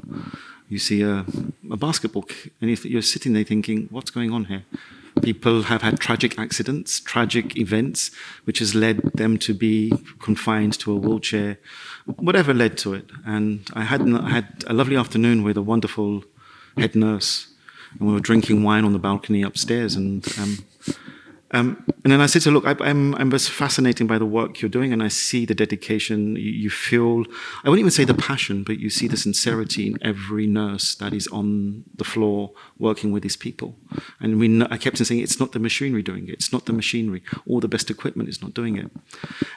You 0.69 0.79
see 0.79 1.03
a, 1.03 1.25
a 1.71 1.77
basketball, 1.77 2.25
and 2.61 2.85
you're 2.85 3.03
sitting 3.03 3.33
there 3.33 3.45
thinking, 3.45 3.89
"What's 3.91 4.11
going 4.11 4.33
on 4.33 4.47
here?" 4.47 4.65
People 5.23 5.63
have 5.63 5.83
had 5.83 5.99
tragic 5.99 6.39
accidents, 6.39 7.01
tragic 7.01 7.57
events, 7.57 8.11
which 8.45 8.61
has 8.61 8.75
led 8.75 9.01
them 9.15 9.39
to 9.39 9.55
be 9.55 9.93
confined 10.21 10.79
to 10.81 10.93
a 10.93 10.97
wheelchair, 10.97 11.59
whatever 12.05 12.55
led 12.55 12.79
to 12.79 12.95
it. 12.95 13.11
And 13.25 13.69
I 13.73 13.83
had, 13.83 14.03
I 14.03 14.31
had 14.31 14.65
a 14.67 14.73
lovely 14.73 14.97
afternoon 14.97 15.43
with 15.43 15.57
a 15.57 15.63
wonderful 15.63 16.25
head 16.77 16.95
nurse, 16.95 17.49
and 17.99 18.09
we 18.09 18.15
were 18.15 18.21
drinking 18.21 18.63
wine 18.63 18.85
on 18.85 18.93
the 18.93 18.99
balcony 18.99 19.43
upstairs. 19.43 19.97
And 19.97 20.27
um, 20.39 20.65
um, 21.53 21.85
and 22.03 22.13
then 22.13 22.21
I 22.21 22.27
said 22.27 22.43
to 22.43 22.51
her, 22.51 22.55
look, 22.55 22.67
I, 22.67 22.75
I'm, 22.85 23.15
I'm 23.15 23.31
just 23.31 23.51
fascinated 23.51 24.09
by 24.09 24.19
the 24.19 24.27
work 24.27 24.61
you're 24.61 24.69
doing, 24.69 24.93
and 24.93 25.01
I 25.01 25.09
see 25.09 25.47
the 25.47 25.55
dedication. 25.55 26.35
You, 26.35 26.51
you, 26.51 26.71
feel, 26.71 27.25
I 27.63 27.69
wouldn't 27.69 27.81
even 27.81 27.93
say 27.93 28.05
the 28.05 28.15
passion, 28.15 28.65
but 28.65 28.81
you 28.81 28.91
see 28.91 29.07
the 29.07 29.17
sincerity 29.17 29.87
in 29.87 29.99
every 30.03 30.49
nurse 30.49 30.97
that 30.97 31.13
is 31.13 31.29
on 31.29 31.85
the 31.95 32.05
floor 32.05 32.51
working 32.79 33.13
with 33.13 33.23
these 33.23 33.37
people. 33.37 33.77
And 34.19 34.41
we, 34.41 34.63
I 34.65 34.77
kept 34.77 35.01
on 35.01 35.05
saying, 35.05 35.21
it's 35.21 35.39
not 35.39 35.53
the 35.53 35.61
machinery 35.61 36.03
doing 36.03 36.29
it. 36.29 36.33
It's 36.33 36.53
not 36.53 36.67
the 36.67 36.73
machinery. 36.73 37.23
All 37.47 37.61
the 37.61 37.69
best 37.69 37.91
equipment 37.91 38.29
is 38.29 38.43
not 38.43 38.53
doing 38.53 38.77
it. 38.77 38.91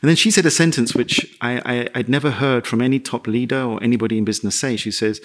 And 0.02 0.10
then 0.10 0.16
she 0.16 0.30
said 0.30 0.46
a 0.46 0.52
sentence 0.52 0.94
which 0.94 1.38
I, 1.42 1.62
I, 1.66 1.90
I'd 1.96 2.10
never 2.10 2.30
heard 2.30 2.68
from 2.68 2.82
any 2.82 3.00
top 3.00 3.26
leader 3.26 3.64
or 3.64 3.82
anybody 3.82 4.20
in 4.20 4.26
business 4.26 4.60
say. 4.60 4.76
She 4.76 4.92
says, 4.92 5.22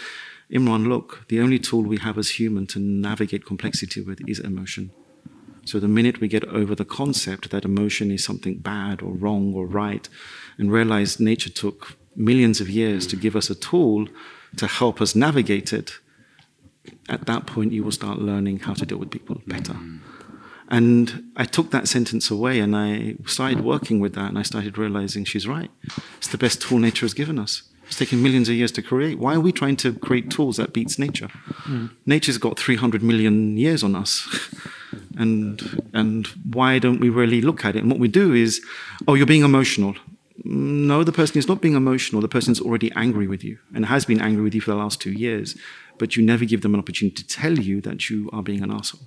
Imran, 0.50 0.88
look, 0.88 1.26
the 1.28 1.40
only 1.40 1.58
tool 1.58 1.82
we 1.82 1.98
have 1.98 2.16
as 2.16 2.30
human 2.30 2.66
to 2.68 2.78
navigate 2.78 3.44
complexity 3.44 4.00
with 4.00 4.26
is 4.26 4.38
emotion. 4.38 4.92
So 5.64 5.80
the 5.80 5.88
minute 5.88 6.20
we 6.20 6.28
get 6.28 6.44
over 6.44 6.74
the 6.74 6.84
concept 6.84 7.50
that 7.50 7.64
emotion 7.64 8.10
is 8.10 8.24
something 8.24 8.58
bad 8.58 9.02
or 9.02 9.12
wrong 9.12 9.54
or 9.54 9.66
right, 9.66 10.08
and 10.58 10.70
realize 10.70 11.18
nature 11.18 11.50
took 11.50 11.96
millions 12.16 12.60
of 12.60 12.68
years 12.68 13.06
to 13.08 13.16
give 13.16 13.34
us 13.34 13.50
a 13.50 13.54
tool 13.54 14.06
to 14.56 14.66
help 14.66 15.00
us 15.00 15.14
navigate 15.14 15.72
it, 15.72 15.98
at 17.08 17.26
that 17.26 17.46
point 17.46 17.72
you 17.72 17.82
will 17.82 17.92
start 17.92 18.18
learning 18.18 18.60
how 18.60 18.74
to 18.74 18.86
deal 18.86 18.98
with 18.98 19.10
people 19.10 19.40
better. 19.46 19.72
Mm-hmm. 19.72 19.98
And 20.68 21.32
I 21.36 21.44
took 21.44 21.70
that 21.70 21.88
sentence 21.88 22.30
away 22.30 22.58
and 22.58 22.74
I 22.74 23.16
started 23.26 23.60
working 23.62 24.00
with 24.00 24.14
that 24.14 24.28
and 24.30 24.38
I 24.38 24.42
started 24.42 24.78
realizing 24.78 25.24
she's 25.24 25.46
right. 25.46 25.70
It's 26.16 26.28
the 26.28 26.38
best 26.38 26.62
tool 26.62 26.78
nature 26.78 27.04
has 27.04 27.14
given 27.14 27.38
us. 27.38 27.62
It's 27.94 28.00
taken 28.00 28.24
millions 28.24 28.48
of 28.48 28.56
years 28.56 28.72
to 28.72 28.82
create. 28.82 29.20
Why 29.20 29.36
are 29.36 29.40
we 29.40 29.52
trying 29.52 29.76
to 29.76 29.92
create 29.92 30.28
tools 30.28 30.56
that 30.56 30.72
beats 30.72 30.98
nature? 30.98 31.28
Mm. 31.62 31.90
Nature's 32.06 32.38
got 32.38 32.58
300 32.58 33.04
million 33.04 33.56
years 33.56 33.84
on 33.84 33.94
us. 33.94 34.26
and 35.16 35.80
and 35.92 36.26
why 36.52 36.80
don't 36.80 36.98
we 36.98 37.08
really 37.08 37.40
look 37.40 37.64
at 37.64 37.76
it? 37.76 37.82
And 37.82 37.90
what 37.92 38.00
we 38.00 38.08
do 38.08 38.32
is, 38.32 38.60
oh, 39.06 39.14
you're 39.14 39.28
being 39.28 39.44
emotional. 39.44 39.94
No, 40.42 41.04
the 41.04 41.12
person 41.12 41.38
is 41.38 41.46
not 41.46 41.60
being 41.60 41.76
emotional. 41.76 42.20
The 42.20 42.26
person's 42.26 42.60
already 42.60 42.90
angry 42.96 43.28
with 43.28 43.44
you 43.44 43.58
and 43.72 43.86
has 43.86 44.04
been 44.04 44.20
angry 44.20 44.42
with 44.42 44.56
you 44.56 44.60
for 44.60 44.72
the 44.72 44.76
last 44.76 45.00
two 45.00 45.12
years. 45.12 45.56
But 45.96 46.16
you 46.16 46.24
never 46.24 46.44
give 46.44 46.62
them 46.62 46.74
an 46.74 46.80
opportunity 46.80 47.22
to 47.22 47.28
tell 47.28 47.56
you 47.56 47.80
that 47.82 48.10
you 48.10 48.28
are 48.32 48.42
being 48.42 48.64
an 48.64 48.72
asshole. 48.72 49.06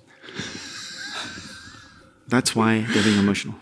That's 2.26 2.56
why 2.56 2.86
they're 2.88 3.04
being 3.04 3.18
emotional. 3.18 3.56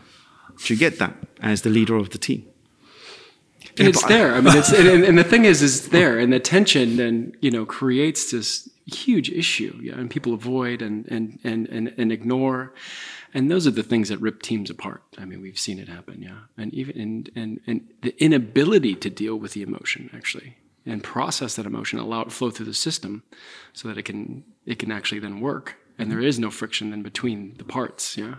Do 0.65 0.73
you 0.73 0.79
get 0.79 1.01
that 1.01 1.15
as 1.41 1.63
the 1.63 1.71
leader 1.71 1.97
of 1.97 2.11
the 2.11 2.19
team? 2.19 2.47
And 3.79 3.89
it's 3.89 4.05
there. 4.05 4.35
I 4.35 4.41
mean, 4.41 4.57
it's 4.57 4.73
and, 4.73 5.05
and, 5.05 5.19
the 5.19 5.25
thing 5.25 5.45
is, 5.45 5.63
is 5.63 5.89
there, 5.89 6.19
and 6.19 6.33
the 6.33 6.41
tension 6.41 6.97
then 6.97 7.35
you 7.41 7.51
know 7.51 7.67
creates 7.67 8.31
this 8.31 8.69
huge 8.87 9.31
issue, 9.31 9.79
yeah, 9.83 9.95
and 9.95 10.11
people 10.11 10.33
avoid 10.33 10.83
and 10.83 11.07
and 11.09 11.39
and 11.45 11.67
and, 11.69 11.95
and 11.97 12.13
ignore, 12.13 12.75
and 13.35 13.51
those 13.51 13.67
are 13.67 13.71
the 13.73 13.83
things 13.83 14.09
that 14.09 14.19
rip 14.19 14.43
teams 14.43 14.71
apart. 14.71 15.03
I 15.19 15.25
mean, 15.25 15.41
we've 15.43 15.59
seen 15.59 15.79
it 15.79 15.89
happen, 15.89 16.23
yeah, 16.23 16.39
and 16.57 16.73
even 16.73 17.01
and 17.01 17.31
and 17.37 17.61
and 17.67 17.89
the 18.03 18.23
inability 18.23 18.95
to 18.95 19.11
deal 19.11 19.37
with 19.37 19.53
the 19.53 19.63
emotion 19.63 20.11
actually 20.15 20.57
and 20.89 21.03
process 21.03 21.57
that 21.57 21.67
emotion, 21.67 21.99
allow 21.99 22.21
it 22.21 22.27
to 22.27 22.31
flow 22.31 22.49
through 22.49 22.67
the 22.67 22.75
system, 22.75 23.25
so 23.73 23.89
that 23.89 23.99
it 23.99 24.05
can 24.05 24.45
it 24.65 24.79
can 24.79 24.91
actually 24.91 25.19
then 25.19 25.41
work, 25.41 25.77
and 25.99 26.11
there 26.11 26.21
is 26.21 26.39
no 26.39 26.51
friction 26.51 26.91
then 26.91 27.03
between 27.03 27.55
the 27.59 27.65
parts, 27.65 28.17
yeah 28.17 28.37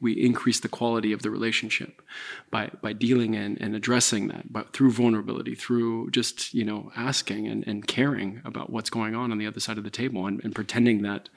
we, 0.00 0.12
increase 0.12 0.60
the 0.60 0.68
quality 0.68 1.12
of 1.12 1.22
the 1.22 1.30
relationship 1.30 2.02
by, 2.50 2.70
by 2.82 2.92
dealing 2.92 3.34
and, 3.34 3.60
and 3.60 3.74
addressing 3.74 4.28
that 4.28 4.52
but 4.52 4.72
through 4.72 4.90
vulnerability 4.90 5.54
through 5.54 6.10
just 6.10 6.54
you 6.54 6.64
know 6.64 6.90
asking 6.96 7.46
and, 7.46 7.66
and 7.66 7.86
caring 7.86 8.40
about 8.44 8.70
what's 8.70 8.90
going 8.90 9.14
on 9.14 9.32
on 9.32 9.38
the 9.38 9.46
other 9.46 9.60
side 9.60 9.78
of 9.78 9.84
the 9.84 9.90
table 9.90 10.26
and, 10.26 10.42
and 10.44 10.54
pretending 10.54 11.02
that 11.02 11.28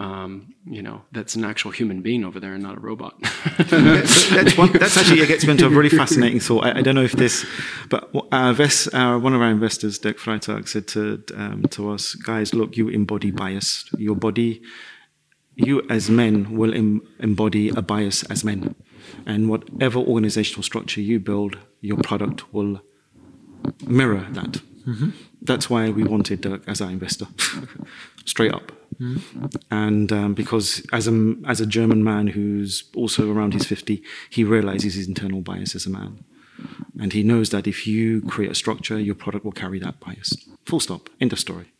um, 0.00 0.54
you 0.64 0.80
know, 0.80 1.02
that's 1.10 1.34
an 1.34 1.44
actual 1.44 1.72
human 1.72 2.02
being 2.02 2.24
over 2.24 2.38
there 2.38 2.54
and 2.54 2.62
not 2.62 2.76
a 2.76 2.80
robot. 2.80 3.16
that's, 3.58 4.56
one, 4.56 4.70
that's 4.72 4.96
actually 4.96 5.22
it 5.22 5.26
gets 5.26 5.44
me 5.44 5.52
into 5.52 5.66
a 5.66 5.70
really 5.70 5.88
fascinating 5.88 6.38
thought. 6.38 6.66
I, 6.66 6.78
I 6.78 6.82
don't 6.82 6.94
know 6.94 7.02
if 7.02 7.12
this, 7.12 7.44
but 7.88 8.08
our 8.30 8.54
our, 8.94 9.18
one 9.18 9.34
of 9.34 9.42
our 9.42 9.50
investors, 9.50 9.98
Dirk 9.98 10.18
Freitag, 10.18 10.68
said 10.68 10.86
to 10.88 11.24
um, 11.34 11.64
to 11.70 11.90
us, 11.90 12.14
guys, 12.14 12.54
look, 12.54 12.76
you 12.76 12.88
embody 12.88 13.32
bias. 13.32 13.90
Your 13.98 14.14
body 14.14 14.62
you 15.58 15.82
as 15.90 16.08
men 16.08 16.56
will 16.56 16.72
em- 16.72 17.02
embody 17.18 17.68
a 17.70 17.82
bias 17.82 18.22
as 18.24 18.44
men. 18.44 18.74
And 19.26 19.48
whatever 19.48 19.98
organizational 19.98 20.62
structure 20.62 21.00
you 21.00 21.18
build, 21.18 21.58
your 21.80 21.98
product 21.98 22.52
will 22.54 22.80
mirror 23.86 24.26
that. 24.30 24.60
Mm-hmm. 24.86 25.10
That's 25.42 25.68
why 25.68 25.90
we 25.90 26.04
wanted 26.04 26.40
Dirk 26.40 26.62
as 26.66 26.80
our 26.80 26.90
investor, 26.90 27.26
straight 28.24 28.52
up. 28.52 28.72
Mm-hmm. 29.00 29.46
And 29.70 30.12
um, 30.12 30.34
because 30.34 30.86
as 30.92 31.08
a, 31.08 31.34
as 31.46 31.60
a 31.60 31.66
German 31.66 32.02
man 32.04 32.28
who's 32.28 32.84
also 32.94 33.30
around 33.30 33.52
his 33.52 33.66
50, 33.66 34.02
he 34.30 34.44
realizes 34.44 34.94
his 34.94 35.08
internal 35.08 35.40
bias 35.40 35.74
as 35.74 35.86
a 35.86 35.90
man. 35.90 36.24
And 37.00 37.12
he 37.12 37.22
knows 37.22 37.50
that 37.50 37.66
if 37.66 37.86
you 37.86 38.22
create 38.22 38.50
a 38.50 38.54
structure, 38.54 38.98
your 38.98 39.14
product 39.14 39.44
will 39.44 39.52
carry 39.52 39.78
that 39.80 40.00
bias. 40.00 40.36
Full 40.66 40.80
stop. 40.80 41.08
End 41.20 41.32
of 41.32 41.38
story. 41.38 41.72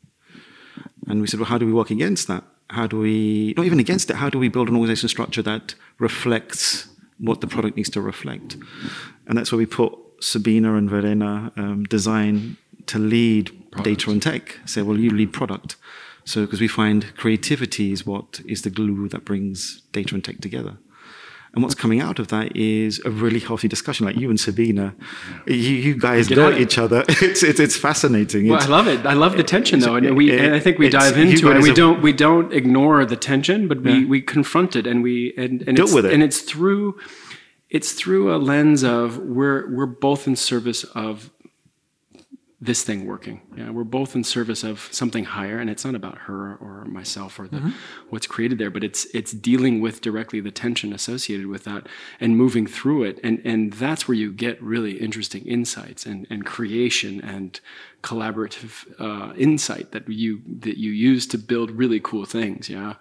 And 1.08 1.20
we 1.20 1.26
said, 1.26 1.40
well, 1.40 1.48
how 1.48 1.58
do 1.58 1.66
we 1.66 1.72
work 1.72 1.90
against 1.90 2.28
that? 2.28 2.44
How 2.70 2.86
do 2.86 2.98
we, 2.98 3.54
not 3.56 3.66
even 3.66 3.80
against 3.80 4.10
it, 4.10 4.16
how 4.16 4.28
do 4.28 4.38
we 4.38 4.48
build 4.48 4.68
an 4.68 4.76
organization 4.76 5.08
structure 5.08 5.42
that 5.42 5.74
reflects 5.98 6.88
what 7.18 7.40
the 7.40 7.46
product 7.46 7.76
needs 7.76 7.90
to 7.90 8.00
reflect? 8.00 8.56
And 9.26 9.36
that's 9.36 9.50
where 9.52 9.58
we 9.58 9.66
put 9.66 9.92
Sabina 10.20 10.76
and 10.76 10.88
Verena 10.88 11.52
um, 11.56 11.84
design 11.84 12.56
to 12.86 12.98
lead 12.98 13.48
product. 13.70 13.84
data 13.84 14.10
and 14.10 14.22
tech. 14.22 14.58
Say, 14.64 14.82
well, 14.82 14.98
you 14.98 15.10
lead 15.10 15.32
product. 15.32 15.76
So, 16.24 16.42
because 16.42 16.60
we 16.60 16.68
find 16.68 17.16
creativity 17.16 17.90
is 17.90 18.04
what 18.04 18.40
is 18.44 18.62
the 18.62 18.70
glue 18.70 19.08
that 19.08 19.24
brings 19.24 19.80
data 19.92 20.14
and 20.14 20.22
tech 20.22 20.40
together. 20.40 20.76
And 21.54 21.62
what's 21.62 21.74
coming 21.74 22.00
out 22.00 22.18
of 22.18 22.28
that 22.28 22.54
is 22.56 23.00
a 23.04 23.10
really 23.10 23.40
healthy 23.40 23.68
discussion. 23.68 24.06
Like 24.06 24.16
you 24.16 24.28
and 24.30 24.38
Sabina, 24.38 24.94
you, 25.46 25.54
you 25.54 25.98
guys 25.98 26.30
know 26.30 26.50
each 26.50 26.78
other. 26.78 27.04
It's, 27.20 27.42
it's, 27.42 27.58
it's 27.58 27.76
fascinating. 27.76 28.48
Well, 28.48 28.58
it's, 28.58 28.66
I 28.66 28.70
love 28.70 28.86
it. 28.86 29.04
I 29.04 29.14
love 29.14 29.36
the 29.36 29.42
tension 29.42 29.80
though, 29.80 29.96
and 29.96 30.16
we 30.16 30.38
and 30.38 30.54
I 30.54 30.60
think 30.60 30.78
we 30.78 30.88
dive 30.88 31.16
into 31.18 31.50
it. 31.50 31.56
And 31.56 31.62
we 31.62 31.74
don't 31.74 32.00
we 32.00 32.12
don't 32.12 32.52
ignore 32.52 33.04
the 33.04 33.16
tension, 33.16 33.66
but 33.66 33.82
we, 33.82 33.92
yeah. 33.92 34.08
we 34.08 34.20
confront 34.20 34.76
it 34.76 34.86
and 34.86 35.02
we 35.02 35.34
and, 35.36 35.62
and 35.66 35.76
deal 35.76 35.92
with 35.92 36.06
it. 36.06 36.12
And 36.12 36.22
it's 36.22 36.40
through 36.40 36.98
it's 37.70 37.92
through 37.92 38.34
a 38.34 38.38
lens 38.38 38.82
of 38.82 39.18
we're 39.18 39.74
we're 39.74 39.86
both 39.86 40.26
in 40.26 40.36
service 40.36 40.84
of 40.84 41.30
this 42.60 42.82
thing 42.82 43.06
working. 43.06 43.40
Yeah, 43.56 43.70
we're 43.70 43.84
both 43.84 44.16
in 44.16 44.24
service 44.24 44.64
of 44.64 44.88
something 44.90 45.24
higher, 45.24 45.58
and 45.58 45.70
it's 45.70 45.84
not 45.84 45.94
about 45.94 46.18
her 46.18 46.56
or 46.56 46.84
myself 46.86 47.38
or 47.38 47.46
the, 47.46 47.58
mm-hmm. 47.58 47.70
what's 48.10 48.26
created 48.26 48.58
there, 48.58 48.70
but 48.70 48.82
it's 48.82 49.04
it's 49.14 49.30
dealing 49.30 49.80
with 49.80 50.00
directly 50.00 50.40
the 50.40 50.50
tension 50.50 50.92
associated 50.92 51.46
with 51.46 51.62
that 51.64 51.86
and 52.18 52.36
moving 52.36 52.66
through 52.66 53.04
it, 53.04 53.20
and 53.22 53.40
and 53.44 53.74
that's 53.74 54.08
where 54.08 54.16
you 54.16 54.32
get 54.32 54.60
really 54.60 55.00
interesting 55.00 55.46
insights 55.46 56.04
and 56.04 56.26
and 56.30 56.44
creation 56.44 57.20
and 57.20 57.60
collaborative 58.02 58.86
uh, 58.98 59.32
insight 59.36 59.92
that 59.92 60.08
you 60.08 60.42
that 60.46 60.78
you 60.78 60.90
use 60.90 61.28
to 61.28 61.38
build 61.38 61.70
really 61.70 62.00
cool 62.00 62.24
things. 62.24 62.68
Yeah, 62.68 62.94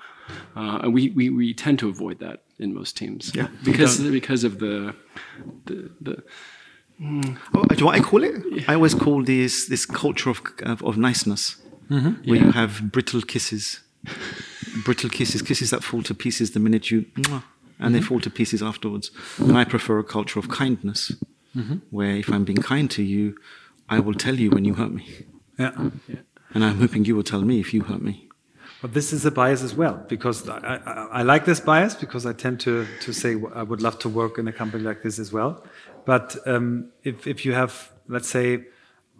uh, 0.55 0.80
and 0.84 0.93
we, 0.93 1.10
we 1.10 1.32
we 1.32 1.53
tend 1.55 1.80
to 1.80 1.89
avoid 1.89 2.20
that 2.20 2.43
in 2.60 2.76
most 2.76 2.95
teams. 2.95 3.34
Yeah, 3.34 3.47
because 3.64 3.99
because 3.99 4.43
of 4.43 4.60
the 4.60 4.93
the 5.66 5.91
the 5.99 6.24
Mm. 7.02 7.38
Oh, 7.54 7.64
do 7.64 7.76
you 7.76 7.82
know 7.82 7.86
what 7.88 7.95
I 7.95 8.00
call 8.00 8.24
it? 8.24 8.36
Yeah. 8.52 8.64
I 8.68 8.74
always 8.74 8.95
call 8.95 9.24
this 9.24 9.68
this 9.68 9.86
culture 9.86 10.30
of 10.30 10.41
of, 10.64 10.84
of 10.84 10.98
niceness, 10.98 11.58
mm-hmm. 11.89 12.30
where 12.30 12.39
yeah. 12.39 12.45
you 12.45 12.52
have 12.52 12.91
brittle 12.91 13.22
kisses, 13.22 13.82
brittle 14.86 15.10
kisses, 15.10 15.41
kisses 15.41 15.70
that 15.70 15.84
fall 15.84 16.02
to 16.04 16.16
pieces 16.16 16.52
the 16.52 16.60
minute 16.60 16.89
you, 16.89 17.06
and 17.16 17.26
mm-hmm. 17.26 17.93
they 17.93 18.02
fall 18.02 18.20
to 18.22 18.30
pieces 18.30 18.64
afterwards. 18.64 19.12
And 19.38 19.58
I 19.58 19.64
prefer 19.64 20.00
a 20.00 20.04
culture 20.04 20.39
of 20.39 20.50
kindness, 20.50 21.12
mm-hmm. 21.56 21.78
where 21.91 22.16
if 22.16 22.30
I'm 22.30 22.43
being 22.43 22.64
kind 22.64 22.89
to 22.91 23.04
you, 23.04 23.38
I 23.89 24.00
will 24.00 24.16
tell 24.16 24.36
you 24.36 24.50
when 24.50 24.66
you 24.66 24.74
hurt 24.74 24.91
me. 24.91 25.26
Yeah. 25.60 25.89
yeah. 26.08 26.16
And 26.54 26.64
I'm 26.64 26.80
hoping 26.80 27.06
you 27.06 27.16
will 27.16 27.24
tell 27.24 27.41
me 27.41 27.60
if 27.60 27.74
you 27.74 27.82
hurt 27.84 28.02
me. 28.02 28.28
But 28.82 28.93
this 28.93 29.12
is 29.12 29.26
a 29.26 29.32
bias 29.32 29.64
as 29.64 29.74
well, 29.74 30.06
because 30.08 30.48
I, 30.48 30.58
I, 30.58 31.08
I, 31.20 31.22
like 31.24 31.45
this 31.45 31.60
bias 31.60 31.95
because 31.95 32.28
I 32.28 32.34
tend 32.34 32.60
to, 32.62 32.86
to 33.02 33.12
say 33.12 33.36
I 33.56 33.64
would 33.64 33.82
love 33.82 33.98
to 34.00 34.10
work 34.10 34.38
in 34.38 34.48
a 34.48 34.54
company 34.54 34.84
like 34.84 35.02
this 35.02 35.18
as 35.18 35.34
well. 35.34 35.64
But 36.08 36.38
um, 36.47 36.89
if, 37.03 37.28
if 37.28 37.45
you 37.45 37.51
have, 37.51 37.91
let's 38.08 38.30
say, 38.30 38.64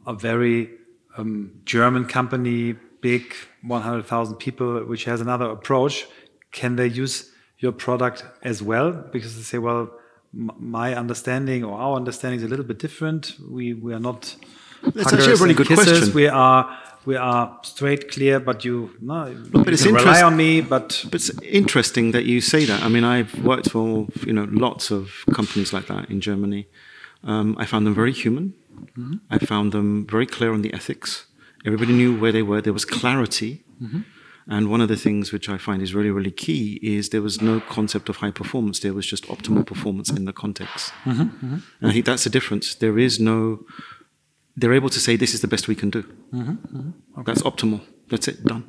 a 0.08 0.14
very 0.14 0.70
um, 1.18 1.52
German 1.66 2.06
company, 2.06 2.76
big 3.02 3.36
100,000 3.62 4.38
people, 4.38 4.86
which 4.86 5.04
has 5.04 5.20
another 5.20 5.50
approach, 5.50 6.08
can 6.54 6.78
they 6.78 6.88
use 6.88 7.30
your 7.60 7.74
product 7.74 8.24
as 8.42 8.64
well? 8.64 8.94
Because 8.94 9.36
they 9.36 9.42
say, 9.42 9.58
well, 9.58 9.92
my 10.32 10.96
understanding 10.96 11.66
or 11.66 11.78
our 11.78 11.98
understanding 11.98 12.40
is 12.40 12.46
a 12.46 12.48
little 12.48 12.64
bit 12.64 12.80
different. 12.80 13.34
We, 13.52 13.74
we 13.74 13.94
are 13.94 14.00
not. 14.00 14.34
That's 14.96 15.12
actually 15.12 15.34
a 15.34 15.36
really 15.36 15.54
good 15.56 15.68
kisses. 15.68 15.86
question. 15.86 16.14
We 16.14 16.28
are 16.30 16.78
we 17.08 17.16
are 17.16 17.58
straight, 17.64 18.12
clear, 18.12 18.38
but 18.40 18.66
you 18.66 18.92
no, 19.00 19.32
no 19.32 19.64
but 19.64 19.68
you 19.68 19.74
it's 19.74 19.86
rely 19.86 20.22
on 20.22 20.36
me. 20.36 20.60
But 20.60 21.06
but 21.06 21.16
it's 21.16 21.32
interesting 21.42 22.12
that 22.12 22.26
you 22.26 22.42
say 22.42 22.66
that. 22.66 22.84
I 22.84 22.90
mean, 22.90 23.06
I've 23.06 23.34
worked 23.44 23.72
for 23.72 24.08
you 24.26 24.34
know 24.34 24.46
lots 24.52 24.92
of 24.92 25.24
companies 25.34 25.72
like 25.72 25.88
that 25.88 26.10
in 26.10 26.20
Germany. 26.20 26.68
Um, 27.24 27.56
I 27.58 27.66
found 27.66 27.88
them 27.88 27.96
very 27.96 28.12
human. 28.12 28.54
Mm-hmm. 28.98 29.14
I 29.32 29.38
found 29.40 29.72
them 29.72 30.06
very 30.06 30.26
clear 30.26 30.52
on 30.54 30.62
the 30.62 30.74
ethics. 30.74 31.28
Everybody 31.66 31.94
knew 31.94 32.20
where 32.20 32.34
they 32.34 32.44
were. 32.44 32.62
There 32.62 32.74
was 32.74 32.86
clarity. 32.86 33.64
Mm-hmm. 33.82 34.02
And 34.50 34.70
one 34.70 34.80
of 34.80 34.88
the 34.88 34.96
things 34.96 35.34
which 35.34 35.50
I 35.50 35.58
find 35.58 35.82
is 35.82 35.94
really, 35.94 36.10
really 36.10 36.32
key 36.32 36.80
is 36.82 37.10
there 37.10 37.22
was 37.22 37.42
no 37.42 37.60
concept 37.60 38.08
of 38.08 38.18
high 38.18 38.32
performance. 38.32 38.80
There 38.80 38.94
was 38.94 39.06
just 39.06 39.26
optimal 39.28 39.66
performance 39.66 40.10
in 40.10 40.24
the 40.24 40.32
context. 40.32 40.94
Mm-hmm, 41.04 41.22
mm-hmm. 41.22 41.58
And 41.82 41.90
I 41.90 41.92
think 41.92 42.06
that's 42.06 42.24
the 42.24 42.30
difference. 42.30 42.76
There 42.76 42.98
is 42.98 43.20
no, 43.20 43.66
they're 44.58 44.74
able 44.74 44.90
to 44.90 45.00
say, 45.00 45.16
this 45.16 45.34
is 45.34 45.42
the 45.42 45.48
best 45.48 45.68
we 45.68 45.76
can 45.76 45.90
do. 45.90 46.04
Mm-hmm, 46.34 46.90
okay. 47.20 47.24
That's 47.26 47.44
optimal. 47.44 47.82
That's 48.10 48.28
it, 48.28 48.44
done. 48.44 48.64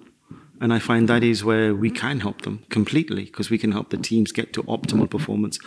And 0.60 0.72
I 0.72 0.78
find 0.78 1.08
that 1.08 1.22
is 1.22 1.44
where 1.44 1.74
we 1.74 1.90
can 1.90 2.20
help 2.20 2.42
them 2.42 2.64
completely 2.68 3.24
because 3.24 3.48
we 3.48 3.58
can 3.58 3.72
help 3.72 3.90
the 3.90 3.96
teams 3.96 4.32
get 4.32 4.52
to 4.52 4.62
optimal 4.64 5.08
performance 5.08 5.58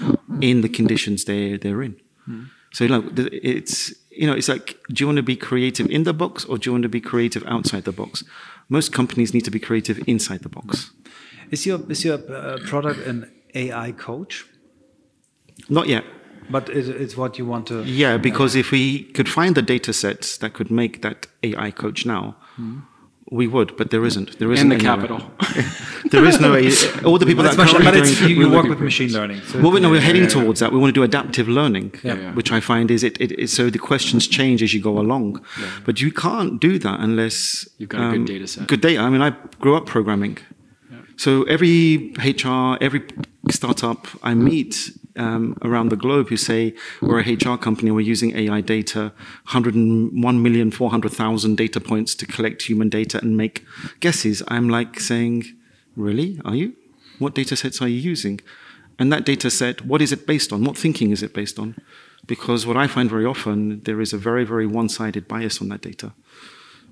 in 0.41 0.61
the 0.61 0.69
conditions 0.69 1.25
they're, 1.25 1.57
they're 1.57 1.81
in. 1.81 1.95
Mm. 2.27 2.49
So 2.73 2.85
like 2.85 3.03
it's 3.17 3.93
you 4.09 4.27
know 4.27 4.33
it's 4.33 4.47
like 4.47 4.79
do 4.89 5.03
you 5.03 5.07
want 5.07 5.17
to 5.17 5.23
be 5.23 5.35
creative 5.35 5.87
in 5.89 6.03
the 6.03 6.13
box 6.13 6.45
or 6.45 6.57
do 6.57 6.69
you 6.69 6.73
want 6.73 6.83
to 6.83 6.89
be 6.89 7.01
creative 7.01 7.43
outside 7.45 7.83
the 7.83 7.91
box? 7.91 8.23
Most 8.69 8.93
companies 8.93 9.33
need 9.33 9.45
to 9.45 9.51
be 9.51 9.59
creative 9.59 9.99
inside 10.07 10.41
the 10.41 10.49
box. 10.49 10.91
Is 11.51 11.65
your 11.65 11.79
is 11.91 12.05
your 12.05 12.19
uh, 12.33 12.59
product 12.65 13.05
an 13.05 13.29
AI 13.53 13.91
coach? 13.91 14.45
Not 15.69 15.87
yet. 15.87 16.05
But 16.51 16.69
it's 16.69 17.15
what 17.15 17.37
you 17.37 17.45
want 17.45 17.67
to. 17.67 17.83
Yeah, 17.83 18.17
because 18.17 18.55
uh, 18.55 18.59
if 18.59 18.71
we 18.71 19.03
could 19.03 19.29
find 19.29 19.55
the 19.55 19.61
data 19.61 19.93
sets 19.93 20.37
that 20.37 20.53
could 20.53 20.69
make 20.69 21.01
that 21.01 21.27
AI 21.43 21.71
coach 21.71 22.05
now, 22.05 22.35
mm 22.59 22.81
we 23.31 23.47
would, 23.47 23.77
but 23.77 23.91
there 23.91 24.03
isn't. 24.03 24.37
There 24.39 24.51
isn't 24.51 24.69
in 24.69 24.77
the 24.77 24.83
capital. 24.83 25.19
there 26.11 26.25
is 26.25 26.41
no 26.41 26.49
all 27.05 27.17
the 27.17 27.25
people 27.25 27.43
that 27.43 27.57
are 27.57 27.65
currently 27.65 28.01
doing. 28.01 28.29
You, 28.29 28.41
you 28.41 28.51
work 28.51 28.65
with 28.65 28.81
machine 28.81 29.13
learning. 29.13 29.39
So 29.41 29.61
well, 29.61 29.71
no, 29.79 29.89
we're 29.89 30.01
heading 30.01 30.23
yeah, 30.23 30.27
yeah. 30.27 30.41
towards 30.41 30.59
that. 30.59 30.73
We 30.73 30.79
want 30.79 30.93
to 30.93 30.99
do 30.99 31.03
adaptive 31.03 31.47
learning, 31.47 31.95
yeah. 32.03 32.33
which 32.33 32.51
I 32.51 32.59
find 32.59 32.91
is 32.91 33.05
it, 33.05 33.19
it, 33.21 33.31
it, 33.39 33.49
So 33.49 33.69
the 33.69 33.79
questions 33.79 34.27
change 34.27 34.61
as 34.61 34.73
you 34.73 34.81
go 34.81 34.99
along, 34.99 35.43
but 35.85 36.01
you 36.01 36.11
can't 36.11 36.59
do 36.59 36.77
that 36.79 36.99
unless 36.99 37.65
you've 37.77 37.89
got 37.89 38.01
um, 38.01 38.07
a 38.07 38.11
good 38.11 38.19
um, 38.19 38.25
data 38.25 38.47
set. 38.47 38.67
Good 38.67 38.81
data. 38.81 38.99
I 38.99 39.09
mean, 39.09 39.21
I 39.21 39.29
grew 39.61 39.77
up 39.77 39.85
programming, 39.85 40.37
so 41.15 41.43
every 41.43 42.13
HR, 42.17 42.77
every 42.81 43.01
startup 43.49 44.07
I 44.23 44.33
meet 44.33 44.91
um, 45.15 45.57
around 45.63 45.89
the 45.89 45.95
globe 45.95 46.29
who 46.29 46.37
say 46.37 46.73
we're 47.01 47.19
a 47.19 47.33
HR 47.33 47.57
company, 47.57 47.89
we're 47.91 48.01
using 48.01 48.35
AI 48.35 48.61
data, 48.61 49.11
101,400,000 49.49 51.55
data 51.55 51.79
points 51.79 52.15
to 52.15 52.25
collect 52.25 52.63
human 52.63 52.89
data 52.89 53.19
and 53.21 53.37
make 53.37 53.63
guesses. 53.99 54.41
I'm 54.47 54.69
like 54.69 54.99
saying, 54.99 55.43
really? 55.95 56.41
Are 56.45 56.55
you? 56.55 56.73
What 57.19 57.35
data 57.35 57.55
sets 57.55 57.79
are 57.81 57.87
you 57.87 57.99
using? 57.99 58.41
And 58.99 59.11
that 59.11 59.25
data 59.25 59.49
set, 59.49 59.85
what 59.85 60.01
is 60.01 60.11
it 60.11 60.27
based 60.27 60.53
on? 60.53 60.63
What 60.63 60.77
thinking 60.77 61.11
is 61.11 61.23
it 61.23 61.33
based 61.33 61.57
on? 61.59 61.75
Because 62.27 62.67
what 62.67 62.77
I 62.77 62.87
find 62.87 63.09
very 63.09 63.25
often, 63.25 63.81
there 63.83 63.99
is 63.99 64.13
a 64.13 64.17
very, 64.17 64.45
very 64.45 64.67
one 64.67 64.89
sided 64.89 65.27
bias 65.27 65.59
on 65.61 65.69
that 65.69 65.81
data 65.81 66.13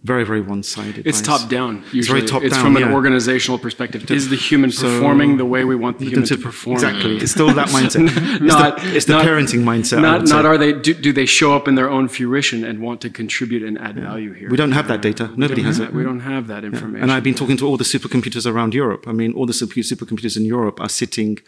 very 0.04 0.24
very 0.24 0.41
one-sided. 0.41 1.06
It's 1.06 1.22
top 1.22 1.50
down. 1.50 1.84
Usually. 1.91 2.00
It's 2.00 2.08
very 2.08 2.22
top 2.22 2.43
it's 2.43 2.56
down. 2.56 2.64
from 2.64 2.78
an 2.78 2.84
yeah. 2.84 2.93
organizational 2.93 3.60
perspective. 3.60 4.10
Is 4.10 4.30
the 4.30 4.36
human 4.36 4.72
so, 4.72 4.88
performing 4.88 5.38
the 5.38 5.45
way 5.45 5.64
we 5.66 5.76
want 5.76 6.00
the 6.00 6.06
human 6.06 6.26
to, 6.26 6.38
perform? 6.38 6.76
Exactly. 6.76 7.18
It's 7.18 7.32
still 7.32 7.54
that 7.54 7.68
mindset. 7.78 8.08
It's 8.08 8.41
not. 8.41 8.80
The, 8.82 8.95
it's 8.95 9.06
the 9.06 9.14
not, 9.14 9.26
parenting 9.26 9.64
mindset. 9.64 10.02
Not. 10.02 10.26
Not 10.26 10.45
are 10.45 10.58
they? 10.58 10.74
Do, 10.74 10.93
do, 10.93 11.12
they 11.12 11.26
show 11.26 11.56
up 11.56 11.68
in 11.68 11.76
their 11.76 11.89
own 11.89 12.08
fruition 12.08 12.64
and 12.64 12.82
want 12.82 13.02
to 13.02 13.10
contribute 13.10 13.64
and 13.64 13.78
add 13.78 13.95
yeah. 13.95 14.04
value 14.04 14.34
here? 14.34 14.50
We 14.50 14.58
don't 14.58 14.72
have 14.72 14.88
that 14.88 15.02
data. 15.02 15.32
Nobody 15.36 15.64
has 15.64 15.80
it. 15.80 15.93
We 15.93 16.04
don't 16.04 16.22
have 16.22 16.47
that 16.47 16.64
information. 16.64 16.97
Yeah. 16.97 17.04
And 17.04 17.12
I've 17.12 17.24
been 17.24 17.36
talking 17.36 17.58
to 17.58 17.68
all 17.68 17.78
the 17.78 17.84
supercomputers 17.84 18.45
around 18.52 18.74
Europe. 18.74 19.08
I 19.08 19.12
mean, 19.12 19.34
all 19.34 19.45
the 19.45 19.54
supercomputers 19.54 20.38
in 20.38 20.45
Europe 20.45 20.80
are 20.80 20.89
sitting 20.89 21.39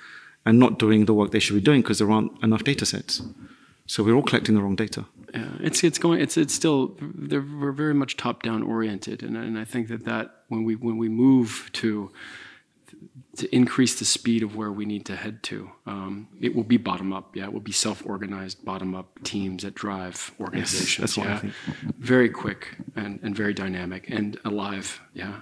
and 0.46 0.60
not 0.60 0.80
doing 0.80 1.06
the 1.06 1.14
work 1.14 1.32
they 1.32 1.40
should 1.40 1.56
be 1.56 1.62
doing 1.62 1.82
because 1.82 2.00
there 2.00 2.12
aren't 2.12 2.32
enough 2.44 2.64
data 2.64 2.86
sets. 2.86 3.22
So 3.92 4.04
we're 4.04 4.16
all 4.16 4.24
collecting 4.24 4.56
the 4.56 4.62
wrong 4.62 4.78
data. 4.78 5.04
Yeah, 5.34 5.50
it's 5.60 5.84
it's 5.84 6.00
going. 6.00 6.22
It's 6.22 6.38
it's 6.38 6.54
still 6.54 6.96
we're 7.02 7.74
very 7.74 7.94
much 7.94 8.16
top 8.16 8.42
down 8.42 8.64
oriented, 8.64 9.22
and 9.22 9.36
and 9.36 9.60
I 9.60 9.66
think 9.66 9.90
that 9.90 10.06
that 10.06 10.44
when 10.48 10.64
we 10.64 10.78
when 10.78 10.98
we 10.98 11.10
move 11.10 11.70
to 11.74 12.10
to 13.36 13.54
increase 13.54 14.00
the 14.00 14.06
speed 14.06 14.44
of 14.44 14.56
where 14.56 14.72
we 14.72 14.86
need 14.86 15.06
to 15.08 15.18
head 15.18 15.44
to, 15.44 15.72
um, 15.86 16.30
it 16.40 16.56
will 16.56 16.64
be 16.64 16.78
bottom 16.78 17.12
up. 17.12 17.36
Yeah, 17.36 17.44
it 17.44 17.54
will 17.54 17.60
be 17.60 17.74
self 17.74 18.06
organized 18.06 18.64
bottom 18.64 18.96
up 18.96 19.22
teams 19.24 19.64
that 19.64 19.76
drive 19.76 20.32
organizations. 20.40 20.90
Yes, 20.92 20.98
that's 20.98 21.18
what 21.18 21.28
yeah? 21.28 21.36
I 21.36 21.40
think. 21.40 21.54
Very 22.00 22.30
quick 22.30 22.78
and 22.96 23.20
and 23.22 23.36
very 23.36 23.54
dynamic 23.54 24.10
and 24.10 24.40
alive. 24.46 25.02
Yeah 25.14 25.42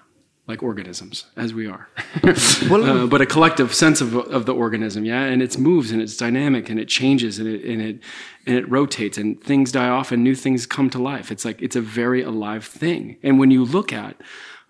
like 0.49 0.63
organisms, 0.63 1.25
as 1.37 1.53
we 1.53 1.67
are. 1.67 1.87
uh, 2.23 3.05
but 3.05 3.21
a 3.21 3.25
collective 3.27 3.71
sense 3.71 4.01
of, 4.01 4.15
of 4.15 4.47
the 4.47 4.53
organism, 4.53 5.05
yeah, 5.05 5.21
and 5.21 5.43
it 5.43 5.57
moves 5.59 5.91
and 5.91 6.01
it's 6.01 6.17
dynamic 6.17 6.71
and 6.71 6.79
it 6.79 6.87
changes 6.87 7.37
and 7.37 7.47
it 7.47 7.63
and 7.63 7.79
it 7.81 7.99
and 8.47 8.57
it 8.57 8.69
rotates 8.69 9.19
and 9.19 9.41
things 9.43 9.71
die 9.71 9.87
off 9.87 10.11
and 10.11 10.23
new 10.23 10.33
things 10.33 10.65
come 10.65 10.89
to 10.89 10.97
life. 10.97 11.31
It's 11.31 11.45
like 11.45 11.61
it's 11.61 11.75
a 11.75 11.81
very 11.81 12.23
alive 12.23 12.65
thing. 12.65 13.17
And 13.21 13.37
when 13.37 13.51
you 13.51 13.63
look 13.63 13.93
at 13.93 14.19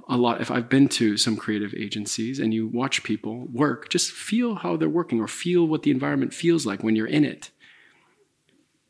a 0.10 0.18
lot, 0.18 0.42
if 0.42 0.52
I've 0.52 0.68
been 0.68 0.90
to 0.90 1.16
some 1.16 1.38
creative 1.38 1.74
agencies 1.74 2.40
and 2.40 2.54
you 2.54 2.68
watch 2.68 3.04
people 3.04 3.48
work, 3.48 3.88
just 3.88 4.12
feel 4.12 4.56
how 4.56 4.76
they're 4.76 4.90
working 4.90 5.22
or 5.22 5.30
feel 5.30 5.66
what 5.66 5.84
the 5.84 5.92
environment 5.92 6.34
feels 6.34 6.66
like 6.66 6.84
when 6.84 6.98
you're 6.98 7.08
in 7.08 7.24
it. 7.24 7.52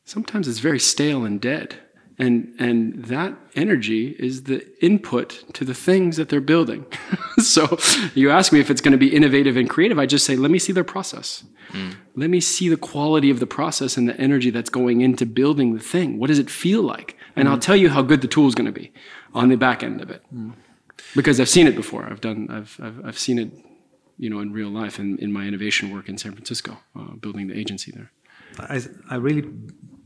Sometimes 0.06 0.48
it's 0.48 0.58
very 0.58 0.80
stale 0.80 1.24
and 1.24 1.40
dead 1.40 1.76
and 2.20 2.54
and 2.60 3.06
that 3.06 3.34
energy 3.56 4.16
is 4.20 4.44
the 4.44 4.68
input 4.84 5.46
to 5.54 5.64
the 5.64 5.74
things 5.74 6.18
that 6.18 6.30
they're 6.30 6.42
building. 6.42 6.86
So 7.40 7.78
you 8.16 8.32
ask 8.32 8.52
me 8.52 8.60
if 8.60 8.70
it's 8.70 8.82
going 8.82 8.92
to 8.92 8.98
be 8.98 9.16
innovative 9.16 9.56
and 9.56 9.70
creative 9.70 9.98
i 9.98 10.06
just 10.06 10.26
say 10.26 10.36
let 10.36 10.52
me 10.52 10.60
see 10.60 10.74
their 10.74 10.84
process. 10.84 11.46
Mm. 11.70 11.96
let 12.16 12.30
me 12.30 12.42
see 12.42 12.68
the 12.68 12.76
quality 12.76 13.30
of 13.30 13.40
the 13.40 13.48
process 13.48 13.96
and 13.96 14.10
the 14.10 14.20
energy 14.20 14.50
that's 14.50 14.70
going 14.70 15.00
into 15.00 15.26
building 15.26 15.74
the 15.74 15.80
thing. 15.80 16.20
What 16.20 16.28
does 16.28 16.40
it 16.40 16.50
feel 16.50 16.82
like? 16.82 17.16
And 17.38 17.48
mm. 17.48 17.52
i'll 17.52 17.60
tell 17.60 17.78
you 17.78 17.90
how 17.90 18.02
good 18.02 18.20
the 18.20 18.28
tool 18.28 18.48
is 18.50 18.56
going 18.56 18.66
to 18.74 18.80
be 18.82 18.92
on 19.34 19.48
the 19.48 19.56
back 19.56 19.84
end 19.84 20.02
of 20.02 20.10
it. 20.10 20.22
Mm. 20.36 20.54
because 21.16 21.40
i've 21.40 21.48
seen 21.48 21.66
it 21.66 21.78
before. 21.78 22.04
I've 22.12 22.20
done 22.20 22.48
i've 22.50 22.78
i've, 22.84 23.06
I've 23.06 23.20
seen 23.20 23.40
it 23.40 23.50
you 24.18 24.30
know 24.30 24.40
in 24.42 24.52
real 24.52 24.70
life 24.82 25.00
in, 25.00 25.18
in 25.20 25.32
my 25.32 25.46
innovation 25.46 25.92
work 25.96 26.10
in 26.10 26.18
san 26.18 26.34
francisco 26.34 26.78
uh, 27.00 27.14
building 27.24 27.48
the 27.48 27.58
agency 27.58 27.92
there. 27.96 28.12
I, 28.60 28.82
I 29.10 29.16
really 29.16 29.46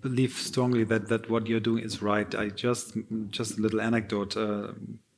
believe 0.04 0.34
strongly 0.34 0.84
that 0.84 1.08
that 1.08 1.30
what 1.30 1.48
you're 1.48 1.66
doing 1.72 1.84
is 1.84 2.02
right. 2.02 2.36
I 2.36 2.50
just 2.50 2.98
just 3.30 3.58
a 3.58 3.62
little 3.62 3.82
anecdote. 3.82 4.38
Uh, 4.38 4.74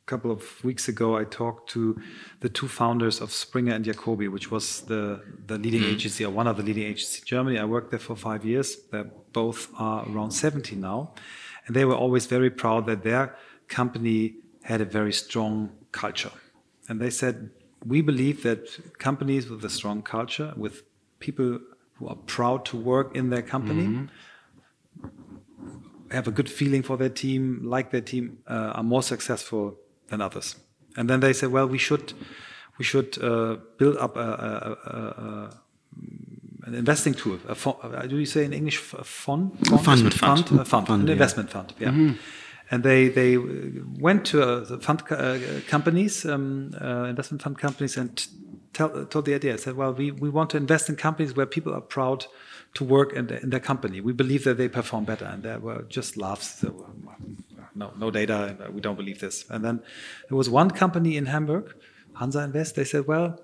a 0.06 0.08
couple 0.08 0.30
of 0.30 0.64
weeks 0.64 0.88
ago, 0.88 1.18
I 1.18 1.24
talked 1.24 1.72
to 1.72 2.00
the 2.42 2.50
two 2.50 2.68
founders 2.68 3.20
of 3.20 3.32
Springer 3.32 3.74
and 3.74 3.84
Jacoby, 3.84 4.28
which 4.28 4.52
was 4.52 4.82
the 4.82 5.22
the 5.48 5.58
leading 5.58 5.82
mm-hmm. 5.82 5.96
agency 5.96 6.24
or 6.24 6.32
one 6.32 6.48
of 6.48 6.58
the 6.58 6.64
leading 6.64 6.84
agencies 6.84 7.20
in 7.22 7.26
Germany. 7.26 7.58
I 7.58 7.66
worked 7.66 7.90
there 7.90 8.00
for 8.00 8.16
five 8.16 8.46
years. 8.46 8.78
They 8.92 9.04
both 9.34 9.70
are 9.78 10.06
around 10.08 10.32
70 10.32 10.76
now, 10.76 11.14
and 11.66 11.76
they 11.76 11.86
were 11.86 11.96
always 11.96 12.28
very 12.28 12.50
proud 12.50 12.86
that 12.86 13.04
their 13.04 13.36
company 13.68 14.36
had 14.64 14.80
a 14.82 14.86
very 14.86 15.12
strong 15.12 15.72
culture. 15.92 16.32
And 16.88 17.02
they 17.02 17.10
said, 17.10 17.50
we 17.84 18.02
believe 18.02 18.44
that 18.44 18.62
companies 19.00 19.50
with 19.50 19.66
a 19.66 19.70
strong 19.70 20.04
culture, 20.04 20.54
with 20.56 20.84
people 21.20 21.60
who 21.96 22.08
are 22.08 22.20
proud 22.28 22.64
to 22.66 22.78
work 22.78 23.16
in 23.16 23.30
their 23.30 23.42
company. 23.42 23.88
Mm-hmm 23.88 24.06
have 26.16 26.28
a 26.28 26.32
good 26.32 26.50
feeling 26.50 26.84
for 26.84 26.98
their 26.98 27.10
team, 27.10 27.62
like 27.64 27.90
their 27.92 28.02
team, 28.02 28.40
uh, 28.48 28.74
are 28.76 28.84
more 28.84 29.04
successful 29.04 29.76
than 30.08 30.22
others. 30.22 30.56
And 30.98 31.10
then 31.10 31.20
they 31.20 31.34
say, 31.34 31.48
well, 31.48 31.68
we 31.68 31.78
should 31.78 32.14
we 32.78 32.86
should 32.86 33.18
uh, 33.24 33.58
build 33.78 33.98
up 33.98 34.18
a, 34.18 34.20
a, 34.20 34.92
a, 34.92 35.60
an 36.66 36.76
investing 36.76 37.14
tool. 37.14 37.38
Fond, 37.38 37.78
uh, 37.84 38.06
do 38.08 38.18
you 38.18 38.26
say 38.26 38.44
in 38.44 38.54
English 38.54 38.78
fund? 38.78 39.52
Fund, 39.68 39.84
fund, 39.84 40.14
fund, 40.14 40.48
fund, 40.48 40.68
fund, 40.68 40.88
fund 40.88 41.02
an 41.02 41.08
yeah. 41.08 41.14
investment 41.14 41.50
fund. 41.50 41.74
Yeah. 41.80 41.94
Mm 41.94 42.08
-hmm. 42.08 42.16
And 42.72 42.84
they 42.84 43.12
they 43.12 43.38
went 44.02 44.26
to 44.32 44.38
uh, 44.38 44.80
fund 44.80 45.02
uh, 45.12 45.38
companies, 45.70 46.26
um, 46.26 46.72
uh, 46.82 47.10
investment 47.10 47.42
fund 47.44 47.60
companies, 47.60 47.98
and 47.98 48.28
tell, 48.74 49.08
told 49.08 49.26
the 49.26 49.36
idea. 49.36 49.58
Said, 49.58 49.76
well, 49.76 49.94
we 49.94 50.12
we 50.12 50.30
want 50.32 50.50
to 50.50 50.58
invest 50.58 50.90
in 50.90 50.96
companies 50.96 51.34
where 51.34 51.48
people 51.48 51.72
are 51.74 51.82
proud 51.82 52.28
to 52.76 52.84
work 52.84 53.14
in, 53.14 53.28
the, 53.28 53.42
in 53.42 53.50
their 53.50 53.60
company. 53.60 54.02
We 54.02 54.14
believe 54.14 54.44
that 54.44 54.58
they 54.58 54.68
perform 54.68 55.06
better, 55.06 55.26
and 55.26 55.44
there 55.44 55.60
were 55.60 55.84
just 55.84 56.18
laughs. 56.18 56.64
No, 57.74 57.92
no 57.98 58.12
data. 58.12 58.56
We 58.72 58.82
don't 58.82 58.96
believe 58.96 59.20
this. 59.20 59.46
And 59.50 59.66
then 59.66 59.82
there 60.30 60.38
was 60.38 60.50
one 60.50 60.70
company 60.72 61.18
in 61.18 61.26
Hamburg, 61.26 61.74
Hansa 62.14 62.44
Invest. 62.44 62.76
They 62.76 62.84
said, 62.84 63.08
"Well, 63.08 63.40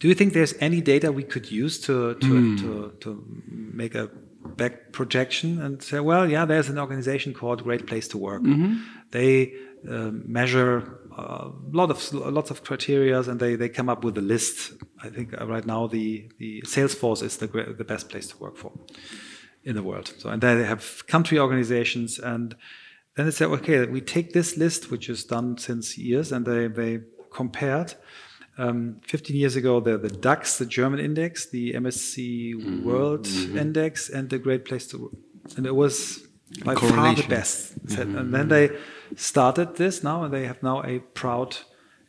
do 0.00 0.08
you 0.08 0.14
think 0.14 0.32
there's 0.32 0.54
any 0.60 0.80
data 0.80 1.12
we 1.12 1.24
could 1.24 1.50
use 1.50 1.80
to 1.82 2.14
to, 2.14 2.26
mm. 2.26 2.58
to, 2.60 2.92
to 3.00 3.24
make 3.46 3.94
a 3.94 4.10
back 4.56 4.92
projection?" 4.92 5.60
And 5.60 5.82
say, 5.82 6.00
"Well, 6.00 6.28
yeah, 6.28 6.44
there's 6.44 6.68
an 6.68 6.78
organization 6.78 7.34
called 7.34 7.62
Great 7.62 7.86
Place 7.86 8.08
to 8.08 8.18
Work. 8.18 8.42
Mm 8.42 8.60
-hmm. 8.60 8.78
They 9.10 9.54
uh, 9.88 10.10
measure 10.12 10.82
a 11.16 11.52
lot 11.72 11.90
of 11.90 12.12
lots 12.12 12.50
of 12.50 12.64
criteria, 12.64 13.20
and 13.20 13.38
they 13.38 13.56
they 13.56 13.68
come 13.68 13.88
up 13.88 14.04
with 14.04 14.18
a 14.18 14.22
list. 14.22 14.72
I 15.02 15.08
think 15.08 15.40
uh, 15.40 15.46
right 15.46 15.66
now 15.66 15.86
the 15.86 16.28
the 16.38 16.62
Salesforce 16.62 17.22
is 17.22 17.36
the 17.36 17.46
the 17.46 17.84
best 17.84 18.08
place 18.08 18.26
to 18.28 18.38
work 18.38 18.56
for 18.56 18.72
in 19.64 19.76
the 19.76 19.82
world. 19.82 20.12
So 20.18 20.30
and 20.30 20.42
they 20.42 20.64
have 20.64 21.06
country 21.06 21.38
organizations, 21.38 22.18
and 22.18 22.56
then 23.16 23.26
they 23.26 23.32
say, 23.32 23.44
okay, 23.44 23.86
we 23.86 24.00
take 24.00 24.32
this 24.32 24.56
list, 24.56 24.90
which 24.90 25.08
is 25.08 25.24
done 25.24 25.58
since 25.58 25.96
years, 25.96 26.32
and 26.32 26.44
they 26.46 26.68
they 26.68 27.00
compared. 27.32 27.94
Um, 28.56 29.00
15 29.08 29.34
years 29.34 29.56
ago, 29.56 29.80
the, 29.80 29.98
the 29.98 30.08
DAX, 30.08 30.58
the 30.58 30.66
German 30.66 31.00
index, 31.00 31.50
the 31.50 31.72
MSC 31.72 32.54
mm-hmm. 32.54 32.84
World 32.84 33.24
mm-hmm. 33.24 33.58
Index, 33.58 34.08
and 34.08 34.30
the 34.30 34.38
Great 34.38 34.64
Place 34.64 34.86
to 34.88 34.98
Work, 34.98 35.12
and 35.56 35.66
it 35.66 35.74
was 35.74 36.24
by 36.64 36.74
far 36.74 37.14
the 37.14 37.26
best. 37.28 37.86
Mm-hmm. 37.86 38.18
And 38.18 38.34
then 38.34 38.48
they 38.48 38.70
started 39.16 39.76
this 39.76 40.02
now, 40.02 40.24
and 40.24 40.32
they 40.32 40.46
have 40.46 40.62
now 40.62 40.82
a 40.82 41.00
proud 41.00 41.56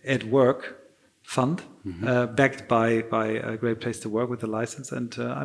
at 0.06 0.24
Work 0.24 0.82
fund, 1.24 1.64
mm-hmm. 1.86 2.08
uh, 2.08 2.28
backed 2.28 2.68
by 2.68 3.02
by 3.02 3.28
a 3.28 3.58
great 3.58 3.82
place 3.82 4.00
to 4.02 4.10
work 4.10 4.30
with 4.30 4.42
the 4.42 4.48
license. 4.48 4.92
And 4.92 5.18
uh, 5.18 5.44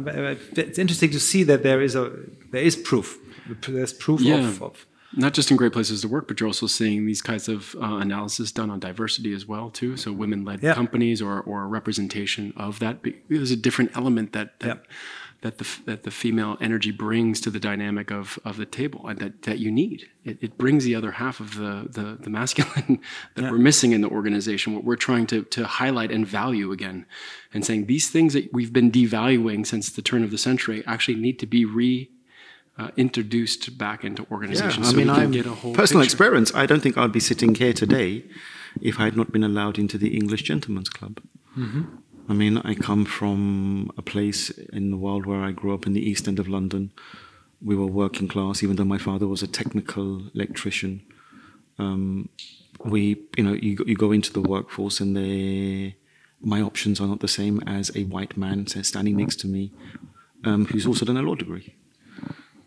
it's 0.57 0.79
interesting 0.79 1.11
to 1.11 1.21
see 1.21 1.43
that 1.45 1.63
there 1.63 1.81
is 1.81 1.95
a 1.95 2.13
there 2.53 2.63
is 2.63 2.77
proof. 2.77 3.19
There's 3.67 3.93
proof 3.93 4.21
yeah. 4.21 4.37
of, 4.37 4.63
of 4.63 4.87
not 5.17 5.35
just 5.35 5.51
in 5.51 5.57
great 5.57 5.73
places 5.73 6.03
to 6.03 6.09
work, 6.09 6.29
but 6.29 6.39
you're 6.39 6.47
also 6.47 6.67
seeing 6.67 7.07
these 7.07 7.23
kinds 7.23 7.49
of 7.49 7.75
uh, 7.77 7.97
analysis 7.97 8.53
done 8.53 8.71
on 8.71 8.79
diversity 8.79 9.33
as 9.35 9.47
well 9.47 9.71
too. 9.71 9.97
So 9.97 10.13
women-led 10.13 10.63
yeah. 10.63 10.75
companies 10.75 11.23
or 11.23 11.41
or 11.41 11.67
representation 11.67 12.53
of 12.57 12.79
that. 12.79 12.99
There's 13.29 13.51
a 13.51 13.57
different 13.57 13.97
element 13.97 14.33
that 14.33 14.61
that, 14.61 14.77
yeah. 14.77 14.97
That 15.43 15.59
the 15.59 15.67
that 15.87 16.03
the 16.03 16.11
female 16.11 16.57
energy 16.61 16.91
brings 16.91 17.41
to 17.41 17.51
the 17.51 17.61
dynamic 17.61 18.11
of 18.11 18.39
of 18.45 18.57
the 18.57 18.67
table 18.67 19.07
and 19.09 19.19
that 19.21 19.43
that 19.43 19.59
you 19.59 19.71
need. 19.71 20.07
It, 20.25 20.39
it 20.43 20.59
brings 20.59 20.85
the 20.85 20.95
other 20.95 21.13
half 21.13 21.41
of 21.41 21.57
the 21.57 21.89
the, 21.91 22.19
the 22.21 22.31
masculine 22.31 23.01
that 23.35 23.43
yeah. 23.43 23.51
we're 23.51 23.59
missing 23.59 23.93
in 23.93 24.01
the 24.03 24.09
organization. 24.09 24.75
What 24.75 24.85
we're 24.85 24.97
trying 24.97 25.27
to 25.29 25.43
to 25.45 25.67
highlight 25.67 26.11
and 26.11 26.27
value 26.27 26.73
again, 26.73 27.07
and 27.55 27.65
saying 27.65 27.87
these 27.87 28.11
things 28.11 28.35
that 28.35 28.53
we've 28.53 28.73
been 28.73 28.91
devaluing 28.91 29.67
since 29.67 29.91
the 29.91 30.03
turn 30.03 30.23
of 30.23 30.31
the 30.31 30.39
century 30.39 30.85
actually 30.87 31.17
need 31.17 31.39
to 31.39 31.47
be 31.47 31.65
re 31.65 32.11
uh, 32.79 32.91
introduced 32.97 33.79
back 33.79 34.05
into 34.05 34.27
organizations. 34.31 34.93
Yeah, 34.93 34.93
I 34.93 35.05
mean, 35.05 35.11
I'm 35.11 35.33
personal 35.33 35.75
picture. 35.75 36.03
experience. 36.03 36.55
I 36.55 36.67
don't 36.67 36.81
think 36.81 36.97
I'd 36.99 37.13
be 37.13 37.21
sitting 37.21 37.55
here 37.55 37.73
today 37.73 38.25
if 38.81 39.01
I 39.01 39.05
had 39.05 39.17
not 39.17 39.33
been 39.33 39.43
allowed 39.43 39.79
into 39.79 39.99
the 39.99 40.17
English 40.17 40.43
Gentlemen's 40.43 40.89
Club. 40.89 41.21
Mm-hmm. 41.59 41.83
I 42.31 42.33
mean, 42.33 42.59
I 42.59 42.75
come 42.75 43.05
from 43.05 43.91
a 43.99 44.03
place 44.03 44.51
in 44.51 44.93
the 44.93 44.97
world 44.97 45.27
where 45.27 45.43
I 45.43 45.51
grew 45.51 45.75
up 45.75 45.85
in 45.85 45.95
the 45.95 46.01
East 46.01 46.29
End 46.29 46.39
of 46.39 46.47
London. 46.47 46.93
We 47.61 47.75
were 47.75 47.87
working 47.87 48.29
class, 48.29 48.63
even 48.63 48.77
though 48.77 48.85
my 48.85 48.99
father 48.99 49.27
was 49.27 49.43
a 49.43 49.49
technical 49.49 50.23
electrician. 50.33 51.03
Um, 51.77 52.29
we, 52.85 53.21
you 53.37 53.43
know, 53.43 53.55
you, 53.55 53.83
you 53.85 53.97
go 53.97 54.13
into 54.13 54.33
the 54.33 54.41
workforce 54.41 55.01
and 55.01 55.17
they, 55.17 55.97
my 56.41 56.63
options 56.63 57.01
are 57.01 57.09
not 57.09 57.19
the 57.19 57.27
same 57.27 57.61
as 57.67 57.91
a 57.97 58.05
white 58.05 58.37
man 58.37 58.69
standing 58.69 59.17
next 59.17 59.41
to 59.41 59.49
me 59.49 59.73
um, 60.45 60.67
who's 60.67 60.87
also 60.87 61.05
done 61.05 61.17
a 61.17 61.23
law 61.23 61.35
degree. 61.35 61.75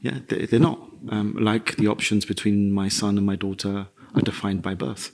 Yeah, 0.01 0.19
they're 0.27 0.59
not. 0.59 0.79
Um, 1.09 1.37
like 1.39 1.77
the 1.77 1.87
options 1.87 2.25
between 2.25 2.73
my 2.73 2.89
son 2.89 3.17
and 3.17 3.25
my 3.25 3.37
daughter 3.37 3.87
are 4.13 4.21
defined 4.21 4.61
by 4.61 4.73
birth. 4.73 5.11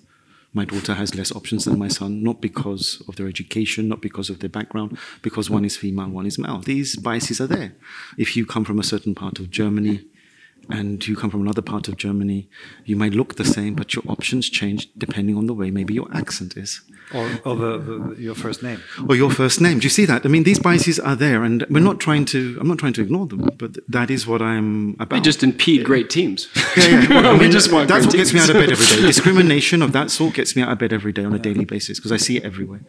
My 0.53 0.65
daughter 0.65 0.95
has 0.95 1.13
less 1.13 1.31
options 1.31 1.65
than 1.65 1.77
my 1.77 1.89
son, 1.89 2.23
not 2.23 2.41
because 2.41 3.03
of 3.07 3.15
their 3.15 3.27
education, 3.27 3.87
not 3.87 4.01
because 4.01 4.29
of 4.29 4.39
their 4.39 4.49
background, 4.49 4.97
because 5.21 5.49
one 5.49 5.63
is 5.63 5.77
female, 5.77 6.09
one 6.09 6.25
is 6.25 6.39
male. 6.39 6.59
These 6.59 6.95
biases 6.95 7.39
are 7.39 7.47
there. 7.47 7.75
If 8.17 8.35
you 8.35 8.45
come 8.45 8.65
from 8.65 8.79
a 8.79 8.83
certain 8.83 9.13
part 9.13 9.37
of 9.39 9.51
Germany, 9.51 10.05
and 10.69 11.05
you 11.07 11.15
come 11.15 11.31
from 11.31 11.41
another 11.41 11.61
part 11.61 11.87
of 11.87 11.97
Germany, 11.97 12.47
you 12.85 12.95
might 12.95 13.13
look 13.13 13.35
the 13.35 13.45
same, 13.45 13.73
but 13.73 13.95
your 13.95 14.03
options 14.07 14.49
change 14.49 14.89
depending 14.97 15.35
on 15.35 15.47
the 15.47 15.53
way 15.53 15.71
maybe 15.71 15.93
your 15.95 16.07
accent 16.13 16.55
is. 16.55 16.81
Or, 17.11 17.27
or 17.43 17.55
the, 17.55 17.77
the, 17.79 18.21
your 18.21 18.35
first 18.35 18.61
name. 18.61 18.83
Or 19.07 19.15
your 19.15 19.31
first 19.31 19.59
name. 19.61 19.79
Do 19.79 19.85
you 19.85 19.89
see 19.89 20.05
that? 20.05 20.27
I 20.27 20.29
mean, 20.29 20.43
these 20.43 20.59
biases 20.59 20.99
are 20.99 21.15
there, 21.15 21.43
and 21.43 21.65
we're 21.71 21.79
not 21.79 21.99
trying 21.99 22.25
to. 22.25 22.55
I'm 22.61 22.67
not 22.67 22.77
trying 22.77 22.93
to 22.93 23.01
ignore 23.01 23.25
them, 23.25 23.49
but 23.57 23.77
that 23.87 24.11
is 24.11 24.27
what 24.27 24.43
I'm 24.43 24.91
about. 24.99 25.09
They 25.09 25.19
just 25.19 25.41
impede 25.41 25.81
yeah. 25.81 25.87
great 25.87 26.09
teams. 26.09 26.47
Yeah, 26.77 26.87
yeah. 26.87 27.09
Well, 27.09 27.25
I 27.25 27.31
mean, 27.31 27.39
we 27.39 27.49
just 27.49 27.71
want 27.71 27.87
that's 27.87 28.05
what 28.05 28.11
teams. 28.11 28.31
gets 28.31 28.33
me 28.33 28.39
out 28.41 28.49
of 28.49 28.55
bed 28.55 28.71
every 28.71 28.85
day. 28.85 29.01
Discrimination 29.07 29.81
of 29.81 29.91
that 29.93 30.11
sort 30.11 30.35
gets 30.35 30.55
me 30.55 30.61
out 30.61 30.71
of 30.71 30.77
bed 30.77 30.93
every 30.93 31.11
day 31.11 31.25
on 31.25 31.33
a 31.33 31.39
daily 31.39 31.65
basis 31.65 31.97
because 31.97 32.11
I 32.11 32.17
see 32.17 32.37
it 32.37 32.43
everywhere. 32.43 32.81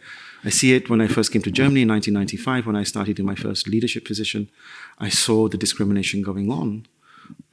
I 0.45 0.49
see 0.49 0.73
it 0.73 0.87
when 0.87 1.01
I 1.01 1.07
first 1.07 1.31
came 1.31 1.41
to 1.41 1.51
Germany 1.51 1.81
in 1.81 1.89
1995 1.89 2.67
when 2.67 2.75
I 2.75 2.83
started 2.83 3.19
in 3.19 3.25
my 3.25 3.35
first 3.35 3.67
leadership 3.67 4.05
position. 4.05 4.49
I 4.99 5.09
saw 5.09 5.47
the 5.47 5.57
discrimination 5.57 6.21
going 6.21 6.51
on 6.51 6.85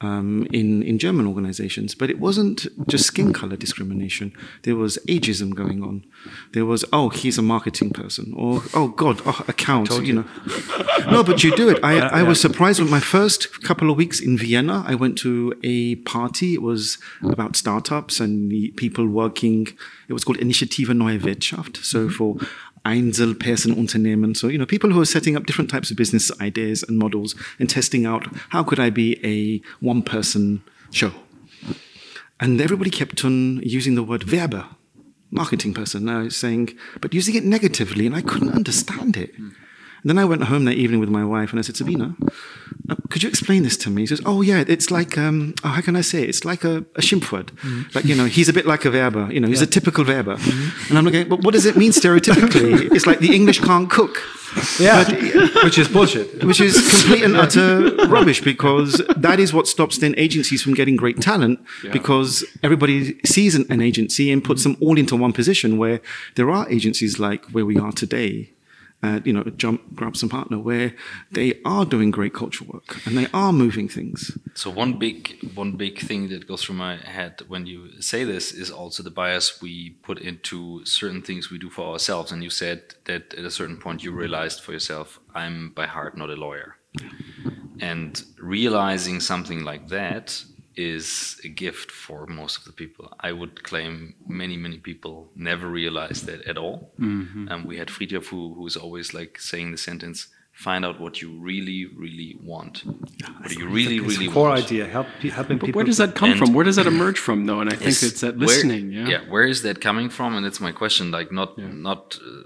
um, 0.01 0.47
in 0.51 0.83
in 0.83 0.97
German 0.97 1.27
organizations. 1.27 1.95
But 1.95 2.09
it 2.09 2.19
wasn't 2.19 2.67
just 2.87 3.05
skin 3.05 3.33
color 3.33 3.55
discrimination. 3.55 4.33
There 4.63 4.75
was 4.75 4.97
ageism 5.07 5.53
going 5.53 5.83
on. 5.83 6.05
There 6.53 6.65
was 6.65 6.85
oh 6.93 7.09
he's 7.09 7.37
a 7.37 7.41
marketing 7.41 7.91
person 7.91 8.33
or 8.35 8.61
oh 8.73 8.89
God 8.89 9.21
oh 9.25 9.43
account 9.47 9.89
you. 9.89 10.01
you. 10.01 10.13
know. 10.13 10.25
no, 11.11 11.23
but 11.23 11.43
you 11.43 11.55
do 11.55 11.69
it. 11.69 11.83
I, 11.83 11.95
yeah, 11.95 12.09
I 12.11 12.23
was 12.23 12.39
surprised 12.39 12.79
with 12.79 12.89
my 12.89 12.99
first 12.99 13.63
couple 13.63 13.89
of 13.89 13.97
weeks 13.97 14.19
in 14.19 14.37
Vienna. 14.37 14.83
I 14.87 14.95
went 14.95 15.17
to 15.19 15.53
a 15.63 15.95
party. 15.95 16.53
It 16.53 16.61
was 16.61 16.97
about 17.23 17.55
startups 17.55 18.19
and 18.19 18.51
people 18.75 19.07
working. 19.07 19.67
It 20.07 20.13
was 20.13 20.23
called 20.23 20.37
Initiative 20.37 20.89
Neue 20.89 21.19
Wirtschaft. 21.19 21.77
So 21.85 22.09
for 22.09 22.37
Einzelpersonenunternehmen. 22.89 24.35
So, 24.35 24.47
you 24.47 24.57
know, 24.57 24.65
people 24.65 24.91
who 24.91 25.01
are 25.01 25.05
setting 25.05 25.35
up 25.35 25.45
different 25.45 25.69
types 25.69 25.91
of 25.91 25.97
business 25.97 26.31
ideas 26.41 26.83
and 26.83 26.97
models 26.97 27.35
and 27.59 27.69
testing 27.69 28.05
out 28.05 28.27
how 28.49 28.63
could 28.63 28.79
I 28.79 28.89
be 28.89 29.19
a 29.23 29.61
one 29.79 30.01
person 30.01 30.61
show. 30.91 31.11
And 32.39 32.61
everybody 32.61 32.89
kept 32.89 33.23
on 33.25 33.61
using 33.63 33.95
the 33.95 34.03
word 34.03 34.21
Werber, 34.21 34.65
marketing 35.29 35.73
person, 35.73 36.05
now 36.05 36.29
saying, 36.29 36.77
but 37.01 37.13
using 37.13 37.35
it 37.35 37.43
negatively, 37.43 38.07
and 38.07 38.15
I 38.15 38.21
couldn't 38.21 38.53
understand 38.53 39.17
it. 39.17 39.39
Mm. 39.39 39.53
And 40.01 40.09
then 40.09 40.17
I 40.17 40.25
went 40.25 40.43
home 40.43 40.65
that 40.65 40.75
evening 40.75 40.99
with 40.99 41.09
my 41.09 41.25
wife 41.25 41.51
and 41.51 41.59
I 41.59 41.61
said, 41.61 41.75
Sabina, 41.75 42.15
uh, 42.89 42.95
could 43.09 43.23
you 43.23 43.29
explain 43.29 43.63
this 43.63 43.75
to 43.77 43.89
me? 43.89 44.03
He 44.03 44.07
says, 44.07 44.21
oh 44.25 44.41
yeah, 44.41 44.63
it's 44.67 44.91
like, 44.91 45.17
um, 45.17 45.53
oh, 45.63 45.69
how 45.69 45.81
can 45.81 45.95
I 45.95 46.01
say 46.01 46.23
it? 46.23 46.29
It's 46.29 46.45
like 46.45 46.63
a, 46.63 46.77
a 46.95 47.01
Schimpfwort. 47.01 47.47
Mm-hmm. 47.51 47.81
Like, 47.93 48.05
you 48.05 48.15
know, 48.15 48.25
he's 48.25 48.49
a 48.49 48.53
bit 48.53 48.65
like 48.65 48.85
a 48.85 48.89
Werber, 48.89 49.31
you 49.31 49.39
know, 49.39 49.47
he's 49.47 49.61
yeah. 49.61 49.67
a 49.67 49.69
typical 49.69 50.05
Werber. 50.05 50.37
Mm-hmm. 50.37 50.89
And 50.89 50.97
I'm 50.97 51.05
like, 51.05 51.29
but 51.29 51.43
what 51.43 51.53
does 51.53 51.65
it 51.65 51.75
mean 51.75 51.91
stereotypically? 51.91 52.91
it's 52.95 53.05
like 53.05 53.19
the 53.19 53.35
English 53.35 53.59
can't 53.59 53.89
cook. 53.89 54.21
Yeah, 54.79 55.03
but, 55.03 55.63
which 55.63 55.77
is 55.77 55.87
bullshit. 55.87 56.43
Which 56.43 56.59
is 56.59 56.73
complete 56.73 57.23
and 57.23 57.35
utter 57.35 57.95
rubbish 58.07 58.41
because 58.41 59.01
that 59.15 59.39
is 59.39 59.53
what 59.53 59.67
stops 59.67 59.99
then 59.99 60.15
agencies 60.17 60.63
from 60.63 60.73
getting 60.73 60.95
great 60.95 61.21
talent 61.21 61.59
yeah. 61.83 61.91
because 61.91 62.43
everybody 62.63 63.19
sees 63.25 63.53
an, 63.53 63.65
an 63.69 63.81
agency 63.81 64.31
and 64.31 64.43
puts 64.43 64.63
them 64.63 64.75
all 64.81 64.97
into 64.97 65.15
one 65.15 65.33
position 65.33 65.77
where 65.77 66.01
there 66.35 66.49
are 66.49 66.67
agencies 66.69 67.19
like 67.19 67.45
where 67.51 67.65
we 67.65 67.77
are 67.77 67.91
today 67.91 68.49
uh, 69.01 69.21
you 69.23 69.31
know, 69.31 69.43
Jump, 69.43 69.95
grab 69.95 70.17
some 70.17 70.29
Partner, 70.29 70.59
where 70.59 70.93
they 71.31 71.59
are 71.63 71.85
doing 71.85 72.11
great 72.11 72.33
cultural 72.33 72.69
work 72.73 73.05
and 73.05 73.17
they 73.17 73.27
are 73.33 73.53
moving 73.53 73.87
things. 73.87 74.37
So 74.55 74.69
one 74.69 74.99
big 74.99 75.37
one 75.55 75.73
big 75.73 75.99
thing 75.99 76.29
that 76.29 76.47
goes 76.47 76.63
through 76.63 76.75
my 76.75 76.97
head 76.97 77.41
when 77.47 77.65
you 77.65 78.01
say 78.01 78.25
this 78.25 78.51
is 78.51 78.69
also 78.69 79.01
the 79.01 79.11
bias 79.11 79.61
we 79.61 79.91
put 80.03 80.19
into 80.19 80.83
certain 80.85 81.21
things 81.21 81.49
we 81.49 81.57
do 81.57 81.69
for 81.69 81.93
ourselves. 81.93 82.31
And 82.31 82.43
you 82.43 82.49
said 82.49 82.95
that 83.05 83.33
at 83.33 83.45
a 83.45 83.51
certain 83.51 83.77
point 83.77 84.03
you 84.03 84.11
realized 84.11 84.61
for 84.61 84.73
yourself, 84.73 85.19
I'm 85.33 85.69
by 85.69 85.85
heart 85.85 86.17
not 86.17 86.29
a 86.29 86.35
lawyer. 86.35 86.75
And 87.79 88.21
realizing 88.37 89.21
something 89.21 89.63
like 89.63 89.87
that 89.87 90.43
is 90.79 91.39
a 91.43 91.49
gift 91.49 91.91
for 91.91 92.25
most 92.25 92.57
of 92.57 92.63
the 92.63 92.71
people. 92.71 93.05
I 93.19 93.31
would 93.33 93.63
claim 93.63 94.15
many, 94.27 94.55
many 94.55 94.77
people 94.77 95.29
never 95.35 95.67
realize 95.67 96.19
that 96.23 96.41
at 96.51 96.57
all. 96.57 96.77
Mm-hmm. 96.99 97.49
And 97.49 97.65
we 97.65 97.77
had 97.77 97.89
Fridtjof 97.89 98.27
who, 98.27 98.53
who 98.55 98.65
is 98.65 98.77
always 98.77 99.13
like 99.13 99.39
saying 99.39 99.71
the 99.71 99.77
sentence, 99.77 100.27
find 100.53 100.85
out 100.85 100.99
what 101.03 101.21
you 101.21 101.29
really, 101.49 101.85
really 102.03 102.37
want. 102.41 102.83
What 102.85 103.49
do 103.49 103.59
you 103.59 103.67
really, 103.67 103.99
really 103.99 104.29
core 104.29 104.49
want? 104.49 104.63
idea, 104.63 104.85
help, 104.87 105.07
helping 105.07 105.57
people. 105.57 105.59
but 105.59 105.65
people. 105.65 105.77
Where 105.79 105.85
does 105.85 105.97
that 105.97 106.15
come 106.15 106.31
and 106.31 106.39
from? 106.39 106.53
Where 106.53 106.65
does 106.65 106.77
that 106.77 106.87
emerge 106.87 107.19
from, 107.19 107.45
though? 107.45 107.59
And 107.59 107.69
I 107.69 107.75
think 107.75 107.89
it's 107.89 108.21
that 108.21 108.37
listening. 108.37 108.85
Where, 108.93 108.99
yeah. 108.99 109.07
yeah. 109.13 109.21
Where 109.29 109.47
is 109.53 109.63
that 109.63 109.81
coming 109.81 110.09
from? 110.09 110.35
And 110.35 110.45
that's 110.45 110.61
my 110.61 110.71
question. 110.71 111.11
Like, 111.11 111.29
not, 111.31 111.49
yeah. 111.57 111.67
not 111.89 112.17
uh, 112.25 112.43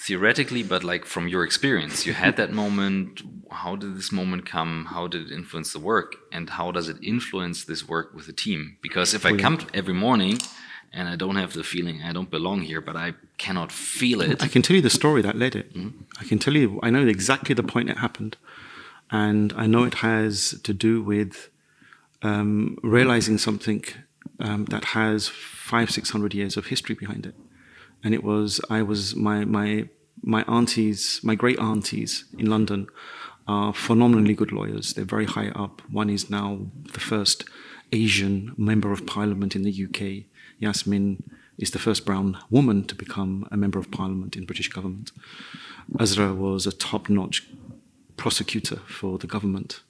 theoretically, 0.00 0.62
but 0.62 0.84
like 0.84 1.04
from 1.04 1.28
your 1.28 1.44
experience, 1.44 2.06
you 2.06 2.12
had 2.12 2.36
that 2.36 2.52
moment. 2.52 3.22
How 3.50 3.76
did 3.76 3.96
this 3.96 4.12
moment 4.12 4.46
come? 4.46 4.86
How 4.90 5.06
did 5.08 5.30
it 5.30 5.32
influence 5.32 5.72
the 5.72 5.78
work? 5.78 6.16
And 6.30 6.50
how 6.50 6.70
does 6.70 6.88
it 6.88 6.98
influence 7.02 7.64
this 7.64 7.88
work 7.88 8.14
with 8.14 8.26
the 8.26 8.32
team? 8.32 8.76
Because 8.82 9.14
if 9.14 9.24
I 9.24 9.36
come 9.36 9.58
every 9.74 9.94
morning 9.94 10.38
and 10.92 11.08
I 11.08 11.16
don't 11.16 11.36
have 11.36 11.52
the 11.54 11.64
feeling 11.64 12.02
I 12.02 12.12
don't 12.12 12.30
belong 12.30 12.62
here, 12.62 12.80
but 12.80 12.96
I 12.96 13.14
cannot 13.38 13.72
feel 13.72 14.20
it. 14.20 14.42
I 14.42 14.48
can 14.48 14.62
tell 14.62 14.76
you 14.76 14.82
the 14.82 14.90
story 14.90 15.22
that 15.22 15.36
led 15.36 15.54
it. 15.54 15.74
Mm 15.74 15.82
-hmm. 15.82 16.22
I 16.22 16.28
can 16.28 16.38
tell 16.38 16.54
you, 16.54 16.78
I 16.82 16.90
know 16.90 17.06
exactly 17.06 17.54
the 17.54 17.62
point 17.62 17.90
it 17.90 17.98
happened. 17.98 18.36
And 19.08 19.52
I 19.52 19.66
know 19.66 19.86
it 19.86 19.94
has 19.94 20.58
to 20.62 20.72
do 20.72 21.02
with 21.12 21.50
um, 22.22 22.76
realizing 22.82 23.38
something 23.38 23.84
um, 24.36 24.64
that 24.64 24.84
has 24.84 25.30
five, 25.70 25.86
six 25.90 26.10
hundred 26.10 26.34
years 26.34 26.56
of 26.56 26.66
history 26.66 26.94
behind 26.94 27.26
it 27.26 27.34
and 28.02 28.14
it 28.14 28.24
was 28.24 28.60
I 28.70 28.82
was 28.82 29.16
my 29.16 29.44
my 29.44 29.88
my 30.22 30.42
aunties, 30.48 31.20
my 31.22 31.34
great 31.34 31.58
aunties 31.60 32.24
in 32.36 32.50
London 32.50 32.88
are 33.46 33.72
phenomenally 33.72 34.34
good 34.34 34.52
lawyers. 34.52 34.94
They're 34.94 35.04
very 35.04 35.24
high 35.24 35.48
up. 35.48 35.80
One 35.90 36.10
is 36.10 36.28
now 36.28 36.66
the 36.92 37.00
first 37.00 37.44
Asian 37.92 38.54
member 38.58 38.92
of 38.92 39.06
parliament 39.06 39.56
in 39.56 39.62
the 39.62 39.86
UK. 39.86 40.26
Yasmin 40.58 41.22
is 41.56 41.70
the 41.70 41.78
first 41.78 42.04
brown 42.04 42.38
woman 42.50 42.84
to 42.84 42.94
become 42.94 43.48
a 43.50 43.56
member 43.56 43.78
of 43.78 43.90
parliament 43.90 44.36
in 44.36 44.44
British 44.44 44.68
government. 44.68 45.12
Azra 45.98 46.34
was 46.34 46.66
a 46.66 46.72
top-notch 46.72 47.48
prosecutor 48.16 48.76
for 48.86 49.18
the 49.18 49.26
government. 49.26 49.80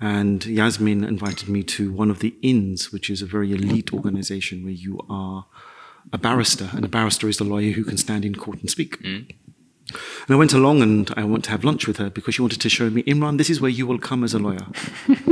And 0.00 0.44
Yasmin 0.44 1.04
invited 1.04 1.48
me 1.48 1.62
to 1.64 1.92
one 1.92 2.10
of 2.10 2.20
the 2.20 2.34
inns, 2.42 2.92
which 2.92 3.10
is 3.10 3.22
a 3.22 3.26
very 3.26 3.52
elite 3.52 3.92
organization 3.92 4.62
where 4.62 4.72
you 4.72 5.00
are 5.08 5.46
a 6.12 6.18
barrister, 6.18 6.70
and 6.72 6.84
a 6.84 6.88
barrister 6.88 7.28
is 7.28 7.36
the 7.36 7.44
lawyer 7.44 7.72
who 7.72 7.84
can 7.84 7.96
stand 7.96 8.24
in 8.24 8.34
court 8.34 8.60
and 8.60 8.70
speak. 8.70 9.02
Mm. 9.02 9.30
And 10.26 10.30
I 10.30 10.36
went 10.36 10.52
along 10.52 10.82
and 10.82 11.12
I 11.16 11.24
went 11.24 11.44
to 11.44 11.50
have 11.50 11.64
lunch 11.64 11.86
with 11.86 11.96
her 11.96 12.10
because 12.10 12.34
she 12.34 12.42
wanted 12.42 12.60
to 12.60 12.68
show 12.68 12.90
me, 12.90 13.02
Imran, 13.04 13.38
this 13.38 13.50
is 13.50 13.60
where 13.60 13.70
you 13.70 13.86
will 13.86 13.98
come 13.98 14.22
as 14.22 14.34
a 14.34 14.38
lawyer. 14.38 14.66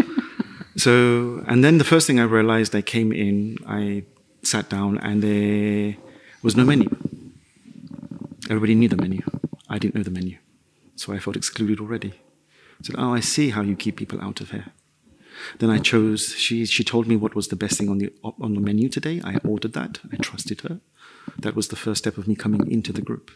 so, 0.76 1.44
and 1.46 1.62
then 1.64 1.78
the 1.78 1.84
first 1.84 2.06
thing 2.06 2.18
I 2.18 2.24
realized, 2.24 2.74
I 2.74 2.82
came 2.82 3.12
in, 3.12 3.58
I 3.66 4.04
sat 4.42 4.68
down, 4.68 4.98
and 4.98 5.22
there 5.22 5.96
was 6.42 6.56
no 6.56 6.64
menu. 6.64 6.88
Everybody 8.46 8.74
knew 8.74 8.88
the 8.88 8.96
menu. 8.96 9.22
I 9.68 9.78
didn't 9.78 9.94
know 9.94 10.02
the 10.02 10.10
menu. 10.10 10.38
So 10.96 11.12
I 11.12 11.18
felt 11.18 11.36
excluded 11.36 11.80
already. 11.80 12.14
I 12.80 12.82
said, 12.82 12.96
Oh, 12.98 13.14
I 13.14 13.20
see 13.20 13.50
how 13.50 13.62
you 13.62 13.76
keep 13.76 13.96
people 13.96 14.20
out 14.20 14.40
of 14.40 14.50
here. 14.50 14.72
Then 15.58 15.70
I 15.70 15.78
chose, 15.78 16.34
she, 16.34 16.64
she 16.66 16.84
told 16.84 17.06
me 17.06 17.16
what 17.16 17.34
was 17.34 17.48
the 17.48 17.56
best 17.56 17.78
thing 17.78 17.88
on 17.88 17.98
the, 17.98 18.12
on 18.22 18.54
the 18.54 18.60
menu 18.60 18.88
today. 18.88 19.20
I 19.24 19.36
ordered 19.44 19.72
that. 19.74 20.00
I 20.12 20.16
trusted 20.16 20.62
her. 20.62 20.80
That 21.38 21.54
was 21.54 21.68
the 21.68 21.76
first 21.76 21.98
step 21.98 22.18
of 22.18 22.26
me 22.26 22.34
coming 22.34 22.70
into 22.70 22.92
the 22.92 23.02
group. 23.02 23.30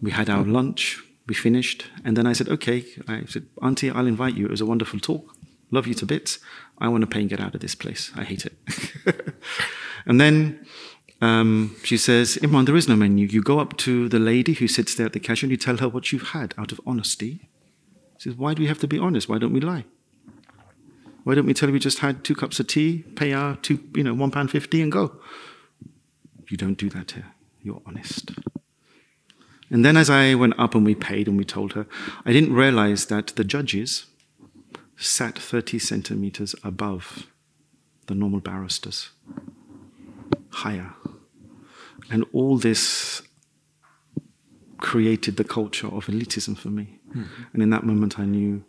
We 0.00 0.10
had 0.10 0.28
our 0.28 0.44
lunch, 0.44 1.02
we 1.26 1.34
finished, 1.34 1.86
and 2.04 2.16
then 2.16 2.26
I 2.26 2.32
said, 2.32 2.48
Okay, 2.48 2.84
I 3.08 3.24
said, 3.26 3.46
Auntie, 3.62 3.90
I'll 3.90 4.06
invite 4.06 4.34
you. 4.34 4.46
It 4.46 4.50
was 4.50 4.60
a 4.60 4.66
wonderful 4.66 5.00
talk. 5.00 5.36
Love 5.70 5.86
you 5.86 5.94
to 5.94 6.06
bits. 6.06 6.38
I 6.78 6.88
want 6.88 7.02
to 7.02 7.06
pay 7.06 7.20
and 7.20 7.30
get 7.30 7.40
out 7.40 7.54
of 7.54 7.60
this 7.60 7.74
place. 7.74 8.10
I 8.16 8.24
hate 8.24 8.44
it. 8.44 8.56
and 10.06 10.20
then 10.20 10.66
um, 11.22 11.76
she 11.84 11.96
says, 11.96 12.36
Imran, 12.42 12.66
there 12.66 12.76
is 12.76 12.88
no 12.88 12.96
menu. 12.96 13.26
You 13.26 13.42
go 13.42 13.60
up 13.60 13.76
to 13.78 14.08
the 14.08 14.18
lady 14.18 14.54
who 14.54 14.66
sits 14.66 14.94
there 14.96 15.06
at 15.06 15.12
the 15.12 15.20
cashier 15.20 15.46
and 15.46 15.52
you 15.52 15.56
tell 15.56 15.78
her 15.78 15.88
what 15.88 16.12
you've 16.12 16.30
had 16.30 16.52
out 16.58 16.72
of 16.72 16.80
honesty. 16.84 17.48
She 18.18 18.28
says, 18.28 18.36
Why 18.36 18.54
do 18.54 18.62
we 18.62 18.68
have 18.68 18.80
to 18.80 18.88
be 18.88 18.98
honest? 18.98 19.28
Why 19.28 19.38
don't 19.38 19.52
we 19.52 19.60
lie? 19.60 19.84
Why 21.24 21.34
don't 21.34 21.46
we 21.46 21.54
tell 21.54 21.68
you 21.68 21.72
we 21.72 21.78
just 21.78 22.00
had 22.00 22.24
two 22.24 22.34
cups 22.34 22.58
of 22.60 22.66
tea, 22.66 23.04
pay 23.16 23.32
our 23.32 23.56
two, 23.56 23.80
you 23.94 24.02
know, 24.02 24.14
one 24.14 24.30
pound 24.30 24.50
fifty 24.50 24.82
and 24.82 24.90
go? 24.90 25.20
You 26.48 26.56
don't 26.56 26.76
do 26.76 26.88
that 26.90 27.12
here. 27.12 27.32
You're 27.62 27.82
honest. 27.86 28.32
And 29.70 29.84
then 29.84 29.96
as 29.96 30.10
I 30.10 30.34
went 30.34 30.58
up 30.58 30.74
and 30.74 30.84
we 30.84 30.94
paid 30.94 31.28
and 31.28 31.38
we 31.38 31.44
told 31.44 31.72
her, 31.72 31.86
I 32.26 32.32
didn't 32.32 32.52
realize 32.52 33.06
that 33.06 33.28
the 33.28 33.44
judges 33.44 34.04
sat 34.96 35.38
30 35.38 35.78
centimeters 35.78 36.54
above 36.62 37.26
the 38.06 38.14
normal 38.14 38.40
barristers, 38.40 39.10
higher. 40.50 40.92
And 42.10 42.26
all 42.32 42.58
this 42.58 43.22
created 44.76 45.36
the 45.36 45.44
culture 45.44 45.86
of 45.86 46.06
elitism 46.06 46.58
for 46.58 46.68
me. 46.68 46.98
Mm-hmm. 47.08 47.42
And 47.54 47.62
in 47.62 47.70
that 47.70 47.84
moment, 47.84 48.18
I 48.18 48.26
knew 48.26 48.64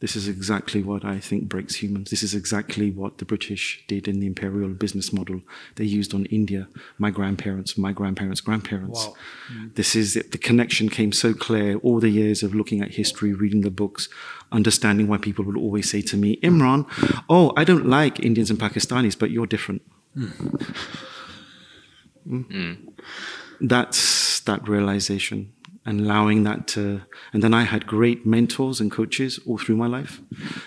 this 0.00 0.16
is 0.16 0.28
exactly 0.28 0.82
what 0.82 1.04
I 1.04 1.20
think 1.20 1.44
breaks 1.44 1.76
humans. 1.76 2.08
This 2.08 2.22
is 2.22 2.34
exactly 2.34 2.90
what 2.90 3.18
the 3.18 3.26
British 3.26 3.84
did 3.86 4.08
in 4.08 4.18
the 4.18 4.26
imperial 4.26 4.70
business 4.70 5.12
model 5.12 5.42
they 5.76 5.84
used 5.84 6.14
on 6.14 6.24
India. 6.26 6.68
My 6.96 7.10
grandparents, 7.10 7.76
my 7.76 7.92
grandparents' 7.92 8.40
grandparents. 8.40 9.06
Wow. 9.06 9.14
Mm. 9.52 9.74
This 9.74 9.94
is 9.94 10.16
it. 10.16 10.32
The 10.32 10.38
connection 10.38 10.88
came 10.88 11.12
so 11.12 11.34
clear. 11.34 11.76
All 11.76 12.00
the 12.00 12.08
years 12.08 12.42
of 12.42 12.54
looking 12.54 12.80
at 12.80 12.92
history, 12.92 13.34
reading 13.34 13.60
the 13.60 13.70
books, 13.70 14.08
understanding 14.50 15.06
why 15.06 15.18
people 15.18 15.44
would 15.44 15.56
always 15.56 15.90
say 15.90 16.00
to 16.02 16.16
me, 16.16 16.36
Imran, 16.38 16.86
oh, 17.28 17.52
I 17.56 17.64
don't 17.64 17.86
like 17.86 18.20
Indians 18.20 18.48
and 18.50 18.58
Pakistanis, 18.58 19.18
but 19.18 19.30
you're 19.30 19.46
different. 19.46 19.82
Mm. 20.16 20.66
Mm. 22.26 22.92
That's 23.60 24.40
that 24.40 24.66
realization 24.66 25.52
and 25.86 26.00
allowing 26.00 26.44
that 26.44 26.66
to 26.66 27.02
and 27.32 27.42
then 27.42 27.54
i 27.54 27.62
had 27.62 27.86
great 27.86 28.26
mentors 28.26 28.80
and 28.80 28.90
coaches 28.90 29.40
all 29.46 29.58
through 29.58 29.76
my 29.76 29.86
life 29.86 30.20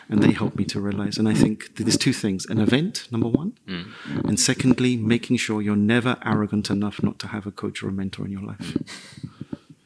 and 0.09 0.21
they 0.23 0.31
helped 0.31 0.57
me 0.57 0.65
to 0.65 0.79
realize 0.79 1.17
and 1.17 1.29
i 1.29 1.33
think 1.33 1.75
there's 1.75 1.97
two 1.97 2.13
things 2.13 2.45
an 2.47 2.59
event 2.59 3.07
number 3.11 3.27
one 3.27 3.53
mm. 3.67 3.85
and 4.25 4.39
secondly 4.39 4.97
making 4.97 5.37
sure 5.37 5.61
you're 5.61 5.75
never 5.75 6.17
arrogant 6.25 6.69
enough 6.69 7.03
not 7.03 7.19
to 7.19 7.27
have 7.27 7.45
a 7.45 7.51
coach 7.51 7.83
or 7.83 7.89
a 7.89 7.91
mentor 7.91 8.25
in 8.25 8.31
your 8.31 8.41
life 8.41 8.77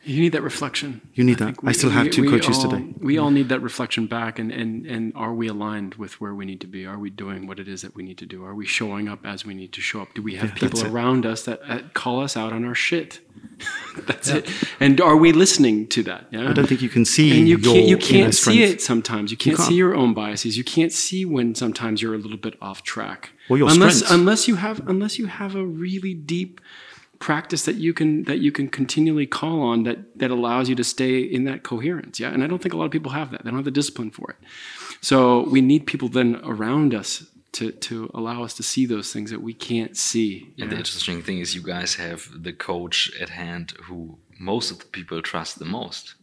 you 0.08 0.22
need 0.22 0.32
that 0.32 0.42
reflection. 0.42 1.02
You 1.14 1.24
need 1.24 1.42
I 1.42 1.46
that. 1.46 1.64
We, 1.64 1.70
I 1.70 1.72
still 1.74 1.90
have 1.90 2.06
we, 2.06 2.10
two 2.10 2.22
we 2.24 2.30
coaches 2.30 2.58
all, 2.58 2.72
today. 2.72 2.94
We 3.00 3.18
all 3.18 3.30
need 3.30 3.50
that 3.50 3.62
reflection 3.62 4.08
back, 4.08 4.40
and, 4.40 4.52
and 4.52 4.86
and 4.86 5.12
are 5.16 5.34
we 5.34 5.48
aligned 5.48 5.96
with 5.96 6.22
where 6.22 6.34
we 6.34 6.46
need 6.46 6.62
to 6.62 6.68
be? 6.68 6.86
Are 6.86 6.98
we 6.98 7.10
doing 7.10 7.46
what 7.46 7.60
it 7.60 7.68
is 7.68 7.82
that 7.82 7.96
we 7.96 8.04
need 8.04 8.18
to 8.20 8.26
do? 8.26 8.46
Are 8.46 8.56
we 8.56 8.66
showing 8.66 9.10
up 9.10 9.26
as 9.26 9.46
we 9.46 9.54
need 9.54 9.74
to 9.74 9.82
show 9.82 10.02
up? 10.02 10.14
Do 10.14 10.22
we 10.22 10.36
have 10.36 10.50
yeah, 10.50 10.56
people 10.56 10.88
around 10.88 11.26
us 11.26 11.44
that, 11.44 11.68
that, 11.68 11.94
call 11.94 12.22
us 12.22 12.38
out 12.38 12.54
on 12.54 12.64
our 12.64 12.76
shit? 12.76 13.20
that's 14.06 14.30
yeah. 14.30 14.38
it. 14.38 14.50
And 14.80 15.02
are 15.02 15.18
we 15.18 15.32
listening 15.32 15.88
to 15.88 16.04
that? 16.04 16.28
Yeah. 16.32 16.50
I 16.50 16.54
don't 16.54 16.68
think 16.68 16.82
you 16.82 16.90
can 16.90 17.06
see. 17.06 17.38
And 17.38 17.48
you 17.48 17.58
can't 17.58 17.88
you 17.88 17.98
can't 17.98 18.34
see 18.34 18.64
it 18.64 18.82
sometimes. 18.82 19.32
You 19.32 19.38
can't, 19.38 19.54
you 19.54 19.58
can't, 19.58 19.70
see 19.70 19.76
your 19.76 19.96
own 19.96 20.14
biases. 20.14 20.58
You 20.58 20.64
can't 20.64 20.94
see 20.94 21.26
when 21.26 21.56
sometimes 21.56 22.02
you're 22.02 22.16
a 22.16 22.20
little 22.20 22.38
bit 22.38 22.56
off 22.62 22.84
track. 22.84 23.32
Well, 23.50 23.58
your 23.58 23.70
unless 23.70 23.98
strengths. 23.98 24.14
unless 24.14 24.48
you 24.48 24.56
have 24.56 24.88
unless 24.88 25.20
you 25.20 25.26
have 25.26 25.56
a 25.56 25.66
really 25.66 26.14
deep 26.14 26.62
practice 27.20 27.66
that 27.66 27.76
you 27.76 27.94
can 27.94 28.24
that 28.24 28.40
you 28.40 28.52
can 28.52 28.68
continually 28.68 29.26
call 29.26 29.62
on 29.62 29.84
that 29.84 30.20
that 30.20 30.30
allows 30.30 30.70
you 30.70 30.76
to 30.76 30.84
stay 30.84 31.20
in 31.20 31.46
that 31.46 31.64
coherence 31.64 32.20
yeah? 32.20 32.30
And 32.30 32.44
i 32.44 32.48
don't 32.48 32.62
think 32.62 32.74
a 32.74 32.78
lot 32.78 32.86
of 32.86 32.92
people 32.92 33.12
have 33.12 33.32
that. 33.32 33.44
They 33.44 33.50
don't 33.50 33.58
have 33.58 33.66
the 33.66 33.72
discipline 33.72 34.12
for 34.12 34.32
it. 34.32 34.38
So 35.02 35.48
we 35.50 35.62
need 35.62 35.88
people 35.88 36.10
then 36.10 36.40
around 36.44 36.94
us 36.94 37.26
to 37.54 37.72
to 37.72 38.12
allow 38.14 38.44
us 38.44 38.54
to 38.56 38.64
see 38.64 38.86
those 38.86 39.12
things 39.14 39.32
that 39.32 39.42
we 39.42 39.54
can't 39.54 39.96
see 39.98 40.54
and 40.60 40.72
the 40.72 40.78
interesting 40.78 41.22
thing 41.22 41.40
is 41.40 41.56
you 41.56 41.64
guys 41.64 41.96
have 41.96 42.30
the 42.44 42.54
coach 42.54 43.12
at 43.20 43.30
hand 43.30 43.74
who 43.84 44.18
most 44.40 44.72
of 44.72 44.80
the 44.80 44.86
people 44.86 45.22
trust 45.22 45.60
the 45.60 45.66
most. 45.66 46.16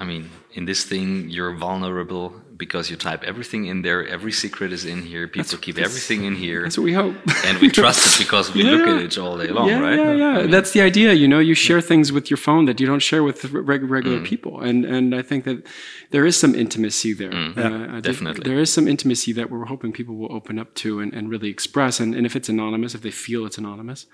I 0.00 0.04
mean, 0.04 0.30
in 0.52 0.64
this 0.64 0.84
thing, 0.84 1.28
you're 1.30 1.54
vulnerable 1.54 2.34
because 2.56 2.90
you 2.90 2.96
type 2.96 3.24
everything 3.24 3.66
in 3.66 3.82
there. 3.82 4.06
Every 4.06 4.32
secret 4.32 4.72
is 4.72 4.84
in 4.84 5.02
here. 5.02 5.26
People 5.26 5.50
that's, 5.50 5.64
keep 5.64 5.78
everything 5.78 6.24
in 6.24 6.34
here. 6.36 6.62
That's 6.62 6.78
what 6.78 6.84
we 6.84 6.92
hope. 6.92 7.14
and 7.44 7.58
we 7.58 7.68
trust 7.68 8.20
it 8.20 8.24
because 8.24 8.54
we 8.54 8.64
yeah. 8.64 8.72
look 8.72 8.86
at 8.86 9.02
it 9.02 9.18
all 9.18 9.36
day 9.38 9.48
long, 9.48 9.68
yeah, 9.68 9.80
right? 9.80 9.98
Yeah, 9.98 10.12
yeah. 10.12 10.28
I 10.28 10.42
mean, 10.42 10.50
that's 10.50 10.72
the 10.72 10.80
idea. 10.80 11.12
You 11.12 11.28
know, 11.28 11.38
you 11.38 11.54
share 11.54 11.80
things 11.80 12.12
with 12.12 12.30
your 12.30 12.36
phone 12.36 12.64
that 12.66 12.80
you 12.80 12.86
don't 12.86 13.00
share 13.00 13.22
with 13.22 13.44
regular 13.52 14.20
mm. 14.20 14.24
people. 14.24 14.60
And 14.60 14.84
and 14.84 15.14
I 15.14 15.22
think 15.22 15.44
that 15.44 15.66
there 16.10 16.24
is 16.24 16.36
some 16.38 16.54
intimacy 16.54 17.12
there. 17.12 17.30
Mm. 17.30 17.56
Uh, 17.56 18.00
definitely. 18.00 18.48
There 18.48 18.58
is 18.58 18.72
some 18.72 18.86
intimacy 18.86 19.32
that 19.32 19.50
we're 19.50 19.64
hoping 19.64 19.92
people 19.92 20.16
will 20.16 20.32
open 20.32 20.58
up 20.58 20.74
to 20.76 21.00
and, 21.00 21.12
and 21.12 21.30
really 21.30 21.48
express. 21.48 22.00
And, 22.00 22.14
and 22.14 22.24
if 22.26 22.36
it's 22.36 22.48
anonymous, 22.48 22.94
if 22.94 23.02
they 23.02 23.10
feel 23.10 23.46
it's 23.46 23.58
anonymous, 23.58 24.06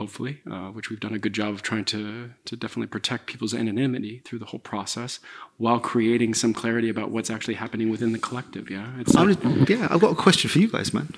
hopefully, 0.00 0.40
uh, 0.50 0.68
which 0.70 0.88
we've 0.88 0.98
done 0.98 1.12
a 1.12 1.18
good 1.18 1.34
job 1.34 1.52
of 1.52 1.60
trying 1.60 1.84
to, 1.84 2.30
to 2.46 2.56
definitely 2.56 2.86
protect 2.86 3.26
people's 3.26 3.52
anonymity 3.52 4.22
through 4.24 4.38
the 4.38 4.46
whole 4.46 4.58
process 4.58 5.20
while 5.58 5.78
creating 5.78 6.32
some 6.32 6.54
clarity 6.54 6.88
about 6.88 7.10
what's 7.10 7.28
actually 7.28 7.58
happening 7.64 7.90
within 7.90 8.12
the 8.12 8.18
collective. 8.18 8.70
Yeah. 8.70 8.88
It's 8.98 9.12
like, 9.12 9.36
yeah, 9.68 9.88
I've 9.90 10.00
got 10.00 10.12
a 10.12 10.20
question 10.26 10.48
for 10.48 10.58
you 10.58 10.68
guys, 10.68 10.94
man. 10.94 11.08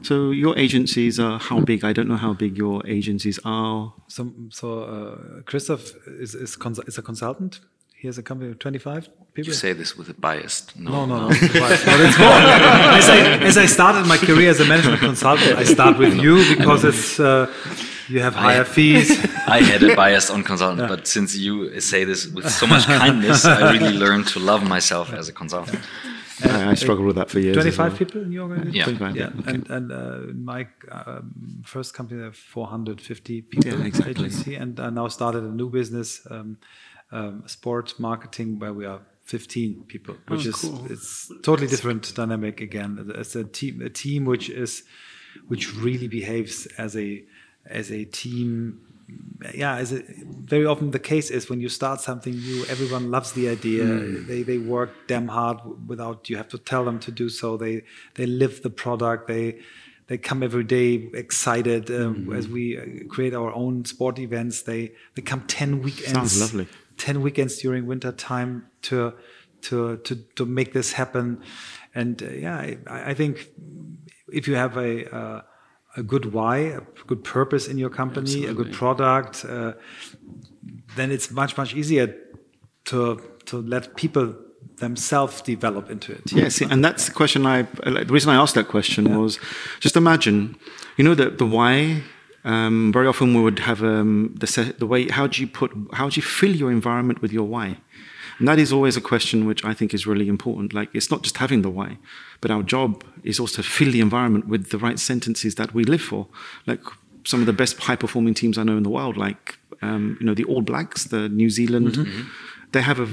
So 0.00 0.30
your 0.30 0.58
agencies 0.58 1.20
are 1.20 1.38
how 1.38 1.60
big? 1.60 1.84
I 1.84 1.92
don't 1.92 2.08
know 2.08 2.16
how 2.16 2.32
big 2.32 2.56
your 2.56 2.84
agencies 2.86 3.38
are. 3.44 3.92
So, 4.08 4.32
so 4.48 4.66
uh, 4.94 5.42
Christoph 5.42 5.92
is, 6.06 6.34
is, 6.34 6.56
is 6.86 6.98
a 6.98 7.02
consultant 7.02 7.60
he 8.02 8.08
has 8.08 8.18
a 8.18 8.22
company 8.24 8.50
of 8.50 8.58
25 8.58 9.08
people. 9.32 9.46
You 9.46 9.54
say 9.54 9.72
this 9.74 9.96
with 9.96 10.08
a 10.08 10.14
bias. 10.14 10.66
No, 10.74 11.06
no, 11.06 11.06
no. 11.06 11.20
no, 11.20 11.28
no 11.28 11.28
it's 11.30 12.18
more. 12.18 12.28
as, 12.98 13.08
I, 13.08 13.38
as 13.50 13.56
I 13.56 13.66
started 13.66 14.08
my 14.08 14.16
career 14.16 14.50
as 14.50 14.58
a 14.58 14.64
management 14.64 14.98
consultant, 14.98 15.56
I 15.56 15.62
start 15.62 15.98
with 15.98 16.16
you 16.16 16.34
because 16.56 16.84
it's 16.84 17.20
uh, 17.20 17.46
you 18.12 18.20
have 18.20 18.34
higher 18.34 18.60
I, 18.60 18.64
fees. 18.64 19.10
I 19.46 19.62
had 19.62 19.82
a 19.82 19.96
bias 20.02 20.30
on 20.30 20.42
consultant, 20.44 20.82
yeah. 20.82 20.94
but 20.94 21.06
since 21.06 21.36
you 21.36 21.80
say 21.80 22.04
this 22.04 22.26
with 22.26 22.50
so 22.50 22.66
much 22.66 22.84
kindness, 22.84 23.44
I 23.44 23.72
really 23.72 23.96
learned 24.04 24.28
to 24.28 24.38
love 24.38 24.62
myself 24.66 25.12
as 25.12 25.28
a 25.28 25.32
consultant. 25.32 25.80
Uh, 26.44 26.70
I 26.72 26.74
struggled 26.74 27.06
with 27.06 27.16
that 27.16 27.30
for 27.30 27.38
years. 27.38 27.54
25 27.54 27.78
well. 27.78 27.98
people 27.98 28.22
in 28.22 28.32
your 28.32 28.50
organization? 28.50 28.98
Yeah. 29.00 29.12
yeah. 29.14 29.40
Okay. 29.40 29.50
And, 29.50 29.70
and 29.70 29.92
uh, 29.92 30.18
my 30.34 30.66
um, 30.90 31.62
first 31.64 31.94
company, 31.94 32.20
there 32.20 32.32
450 32.32 33.42
people 33.42 33.78
yeah, 33.78 33.86
exactly. 33.86 34.10
agency, 34.26 34.54
and 34.56 34.80
I 34.80 34.90
now 34.90 35.08
started 35.08 35.44
a 35.44 35.50
new 35.50 35.70
business. 35.70 36.26
Um, 36.30 36.58
um, 37.12 37.42
sport 37.46 37.94
marketing 37.98 38.58
where 38.58 38.72
we 38.72 38.86
are 38.86 39.00
15 39.24 39.84
people, 39.86 40.16
which 40.28 40.46
oh, 40.46 40.48
is 40.48 40.56
cool. 40.56 40.86
it's 40.90 41.30
totally 41.42 41.68
different 41.68 42.14
dynamic 42.14 42.60
again. 42.60 43.12
It's 43.14 43.36
a 43.36 43.44
team, 43.44 43.82
a 43.82 43.90
team 43.90 44.24
which 44.24 44.48
is 44.48 44.82
which 45.48 45.74
really 45.76 46.08
behaves 46.08 46.66
as 46.78 46.96
a 46.96 47.22
as 47.66 47.90
a 47.90 48.04
team. 48.04 48.80
Yeah, 49.54 49.76
as 49.76 49.92
a, 49.92 50.02
very 50.54 50.64
often 50.64 50.92
the 50.92 50.98
case 50.98 51.28
is 51.30 51.50
when 51.50 51.60
you 51.60 51.68
start 51.68 52.00
something 52.00 52.34
new, 52.34 52.64
everyone 52.66 53.10
loves 53.10 53.32
the 53.32 53.48
idea. 53.48 53.84
Mm. 53.84 54.26
They 54.26 54.42
they 54.42 54.58
work 54.58 54.90
damn 55.06 55.28
hard 55.28 55.58
without 55.86 56.30
you 56.30 56.36
have 56.36 56.48
to 56.48 56.58
tell 56.58 56.84
them 56.84 56.98
to 57.00 57.10
do 57.10 57.28
so. 57.28 57.56
They 57.56 57.82
they 58.14 58.26
live 58.26 58.62
the 58.62 58.70
product. 58.70 59.28
They 59.28 59.58
they 60.06 60.18
come 60.18 60.42
every 60.42 60.64
day 60.64 61.10
excited 61.14 61.90
um, 61.90 62.14
mm-hmm. 62.14 62.32
as 62.32 62.48
we 62.48 62.78
uh, 62.78 62.84
create 63.08 63.34
our 63.34 63.52
own 63.52 63.84
sport 63.84 64.18
events. 64.18 64.62
They 64.62 64.92
they 65.14 65.22
come 65.22 65.42
ten 65.46 65.82
weekends. 65.82 66.12
Sounds 66.12 66.40
lovely 66.40 66.68
10 66.98 67.22
weekends 67.22 67.58
during 67.58 67.86
winter 67.86 68.12
time 68.12 68.66
to 68.82 69.12
to 69.62 69.96
to 69.98 70.16
to 70.36 70.44
make 70.44 70.72
this 70.72 70.92
happen 70.92 71.42
and 71.94 72.22
uh, 72.22 72.26
yeah 72.30 72.56
I, 72.58 72.78
I, 73.10 73.14
think 73.14 73.48
if 74.32 74.46
you 74.48 74.54
have 74.56 74.76
a 74.76 75.14
uh, 75.14 75.42
a 75.96 76.02
good 76.02 76.32
why 76.32 76.58
a 76.58 76.80
good 77.06 77.22
purpose 77.24 77.68
in 77.68 77.78
your 77.78 77.90
company 77.90 78.24
Absolutely. 78.24 78.50
a 78.50 78.54
good 78.54 78.72
product 78.72 79.44
uh, 79.44 79.72
then 80.96 81.10
it's 81.10 81.30
much 81.30 81.56
much 81.56 81.74
easier 81.74 82.14
to 82.84 83.20
to 83.46 83.60
let 83.62 83.96
people 83.96 84.34
themselves 84.76 85.42
develop 85.42 85.90
into 85.90 86.12
it 86.12 86.32
yeah 86.32 86.48
see, 86.48 86.66
and 86.70 86.84
that's 86.84 87.06
the 87.06 87.12
question 87.12 87.46
i 87.46 87.62
the 87.84 88.06
reason 88.08 88.30
i 88.30 88.36
asked 88.36 88.54
that 88.54 88.68
question 88.68 89.06
yeah. 89.06 89.16
was 89.16 89.38
just 89.80 89.96
imagine 89.96 90.56
you 90.96 91.04
know 91.04 91.14
the 91.14 91.30
the 91.30 91.46
why 91.46 92.02
um, 92.44 92.92
very 92.92 93.06
often 93.06 93.34
we 93.34 93.40
would 93.40 93.60
have 93.60 93.82
um, 93.82 94.34
the, 94.38 94.74
the 94.78 94.86
way, 94.86 95.08
how 95.08 95.26
do 95.26 95.40
you 95.40 95.46
put, 95.46 95.72
how 95.92 96.08
do 96.08 96.16
you 96.16 96.22
fill 96.22 96.54
your 96.54 96.70
environment 96.70 97.22
with 97.22 97.32
your 97.32 97.44
why? 97.44 97.78
And 98.38 98.48
that 98.48 98.58
is 98.58 98.72
always 98.72 98.96
a 98.96 99.00
question 99.00 99.46
which 99.46 99.64
I 99.64 99.74
think 99.74 99.92
is 99.94 100.06
really 100.06 100.28
important. 100.28 100.72
Like, 100.72 100.88
it's 100.94 101.10
not 101.10 101.22
just 101.22 101.38
having 101.38 101.62
the 101.62 101.70
why, 101.70 101.98
but 102.40 102.50
our 102.50 102.62
job 102.62 103.04
is 103.22 103.38
also 103.38 103.62
to 103.62 103.68
fill 103.68 103.92
the 103.92 104.00
environment 104.00 104.48
with 104.48 104.70
the 104.70 104.78
right 104.78 104.98
sentences 104.98 105.54
that 105.56 105.74
we 105.74 105.84
live 105.84 106.02
for. 106.02 106.26
Like, 106.66 106.80
some 107.24 107.40
of 107.40 107.46
the 107.46 107.52
best 107.52 107.78
high 107.78 107.96
performing 107.96 108.34
teams 108.34 108.58
I 108.58 108.62
know 108.62 108.76
in 108.76 108.82
the 108.82 108.90
world, 108.90 109.16
like 109.16 109.58
um, 109.80 110.16
you 110.20 110.26
know 110.26 110.34
the 110.34 110.44
All 110.44 110.62
Blacks, 110.62 111.04
the 111.04 111.28
New 111.28 111.50
Zealand. 111.50 111.92
Mm-hmm. 111.92 112.28
They 112.72 112.82
have 112.82 113.00
a. 113.00 113.08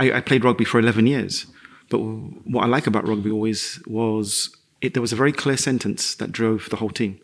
I, 0.00 0.18
I 0.18 0.20
played 0.20 0.44
rugby 0.44 0.64
for 0.64 0.78
11 0.78 1.06
years, 1.06 1.46
but 1.88 1.98
what 1.98 2.64
I 2.64 2.66
like 2.66 2.86
about 2.86 3.06
rugby 3.06 3.30
always 3.30 3.80
was 3.86 4.54
it, 4.80 4.94
there 4.94 5.00
was 5.00 5.12
a 5.12 5.16
very 5.16 5.32
clear 5.32 5.56
sentence 5.56 6.14
that 6.16 6.32
drove 6.32 6.68
the 6.70 6.76
whole 6.76 6.90
team. 6.90 7.20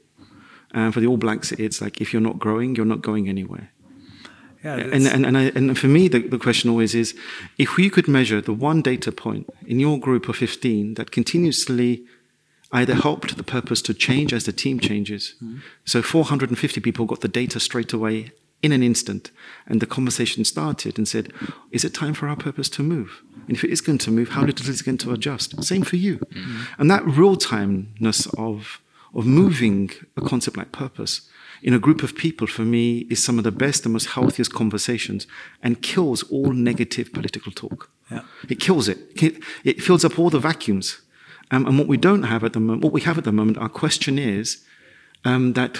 And 0.72 0.92
for 0.92 1.00
the 1.00 1.06
All 1.06 1.16
Blacks, 1.16 1.52
it's 1.52 1.80
like 1.80 2.00
if 2.00 2.12
you're 2.12 2.22
not 2.22 2.38
growing, 2.38 2.76
you're 2.76 2.86
not 2.86 3.00
going 3.02 3.28
anywhere. 3.28 3.70
Yeah, 4.64 4.76
and 4.76 5.06
and 5.06 5.24
and, 5.24 5.38
I, 5.38 5.52
and, 5.54 5.78
for 5.78 5.86
me, 5.86 6.08
the, 6.08 6.20
the 6.20 6.38
question 6.38 6.68
always 6.68 6.94
is, 6.94 7.14
if 7.58 7.76
we 7.76 7.88
could 7.90 8.08
measure 8.08 8.40
the 8.40 8.52
one 8.52 8.82
data 8.82 9.12
point 9.12 9.48
in 9.66 9.78
your 9.78 9.98
group 9.98 10.28
of 10.28 10.36
15 10.36 10.94
that 10.94 11.12
continuously 11.12 12.04
either 12.72 12.94
helped 12.94 13.36
the 13.36 13.42
purpose 13.42 13.80
to 13.82 13.94
change 13.94 14.32
as 14.32 14.44
the 14.44 14.52
team 14.52 14.78
changes. 14.78 15.34
Mm-hmm. 15.42 15.58
So 15.84 16.02
450 16.02 16.80
people 16.80 17.06
got 17.06 17.22
the 17.22 17.28
data 17.28 17.60
straight 17.60 17.92
away 17.92 18.32
in 18.60 18.72
an 18.72 18.82
instant, 18.82 19.30
and 19.66 19.80
the 19.80 19.86
conversation 19.86 20.44
started 20.44 20.98
and 20.98 21.06
said, 21.06 21.32
"Is 21.70 21.84
it 21.84 21.94
time 21.94 22.14
for 22.14 22.28
our 22.28 22.36
purpose 22.36 22.68
to 22.70 22.82
move? 22.82 23.22
And 23.46 23.56
if 23.56 23.62
it 23.62 23.70
is 23.70 23.80
going 23.80 23.98
to 23.98 24.10
move, 24.10 24.30
how 24.30 24.42
little 24.42 24.68
is 24.68 24.80
it 24.80 24.84
going 24.84 24.98
to 24.98 25.12
adjust? 25.12 25.62
Same 25.62 25.82
for 25.82 25.96
you." 25.96 26.18
Mm-hmm. 26.18 26.80
And 26.80 26.90
that 26.90 27.06
real 27.06 27.36
timeness 27.36 28.26
of 28.36 28.80
of 29.14 29.24
moving 29.26 29.90
a 30.16 30.20
concept 30.20 30.56
like 30.56 30.72
purpose 30.72 31.22
in 31.62 31.74
a 31.74 31.78
group 31.78 32.02
of 32.02 32.14
people, 32.14 32.46
for 32.46 32.62
me, 32.62 33.06
is 33.10 33.22
some 33.22 33.38
of 33.38 33.44
the 33.44 33.52
best 33.52 33.84
and 33.84 33.92
most 33.92 34.06
healthiest 34.06 34.52
conversations 34.52 35.26
and 35.62 35.82
kills 35.82 36.22
all 36.24 36.52
negative 36.52 37.12
political 37.12 37.52
talk. 37.52 37.90
Yeah. 38.10 38.22
It 38.48 38.60
kills 38.60 38.88
it. 38.88 38.98
It 39.64 39.82
fills 39.82 40.04
up 40.04 40.18
all 40.18 40.30
the 40.30 40.38
vacuums. 40.38 41.00
Um, 41.50 41.66
and 41.66 41.78
what 41.78 41.88
we 41.88 41.96
don't 41.96 42.24
have 42.24 42.44
at 42.44 42.52
the 42.52 42.60
moment, 42.60 42.84
what 42.84 42.92
we 42.92 43.00
have 43.02 43.18
at 43.18 43.24
the 43.24 43.32
moment, 43.32 43.58
our 43.58 43.70
question 43.70 44.18
is 44.18 44.64
um, 45.24 45.54
that 45.54 45.78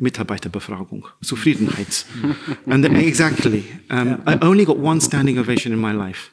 Mitarbeiterbefragung, 0.00 1.02
Zufriedenheit. 1.22 2.04
and 2.66 2.84
the, 2.84 3.06
exactly. 3.06 3.64
Um, 3.90 4.08
yeah. 4.08 4.20
I 4.26 4.38
only 4.40 4.64
got 4.64 4.78
one 4.78 5.00
standing 5.00 5.38
ovation 5.38 5.72
in 5.72 5.78
my 5.78 5.92
life. 5.92 6.32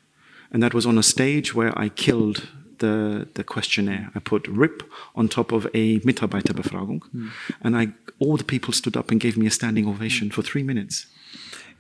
And 0.52 0.62
that 0.64 0.74
was 0.74 0.86
on 0.86 0.98
a 0.98 1.04
stage 1.04 1.54
where 1.54 1.78
I 1.78 1.90
killed 1.90 2.48
the, 2.82 3.28
the 3.36 3.44
questionnaire. 3.44 4.12
I 4.14 4.20
put 4.20 4.48
RIP 4.48 4.84
on 5.16 5.30
top 5.30 5.54
of 5.54 5.66
a 5.74 6.00
Mitarbeiterbefragung, 6.00 7.02
mm. 7.16 7.30
and 7.62 7.78
I, 7.78 7.94
all 8.22 8.38
the 8.38 8.44
people 8.44 8.74
stood 8.74 8.96
up 8.96 9.12
and 9.12 9.20
gave 9.20 9.36
me 9.38 9.46
a 9.48 9.52
standing 9.52 9.88
ovation 9.88 10.32
for 10.32 10.42
three 10.42 10.64
minutes. 10.64 11.08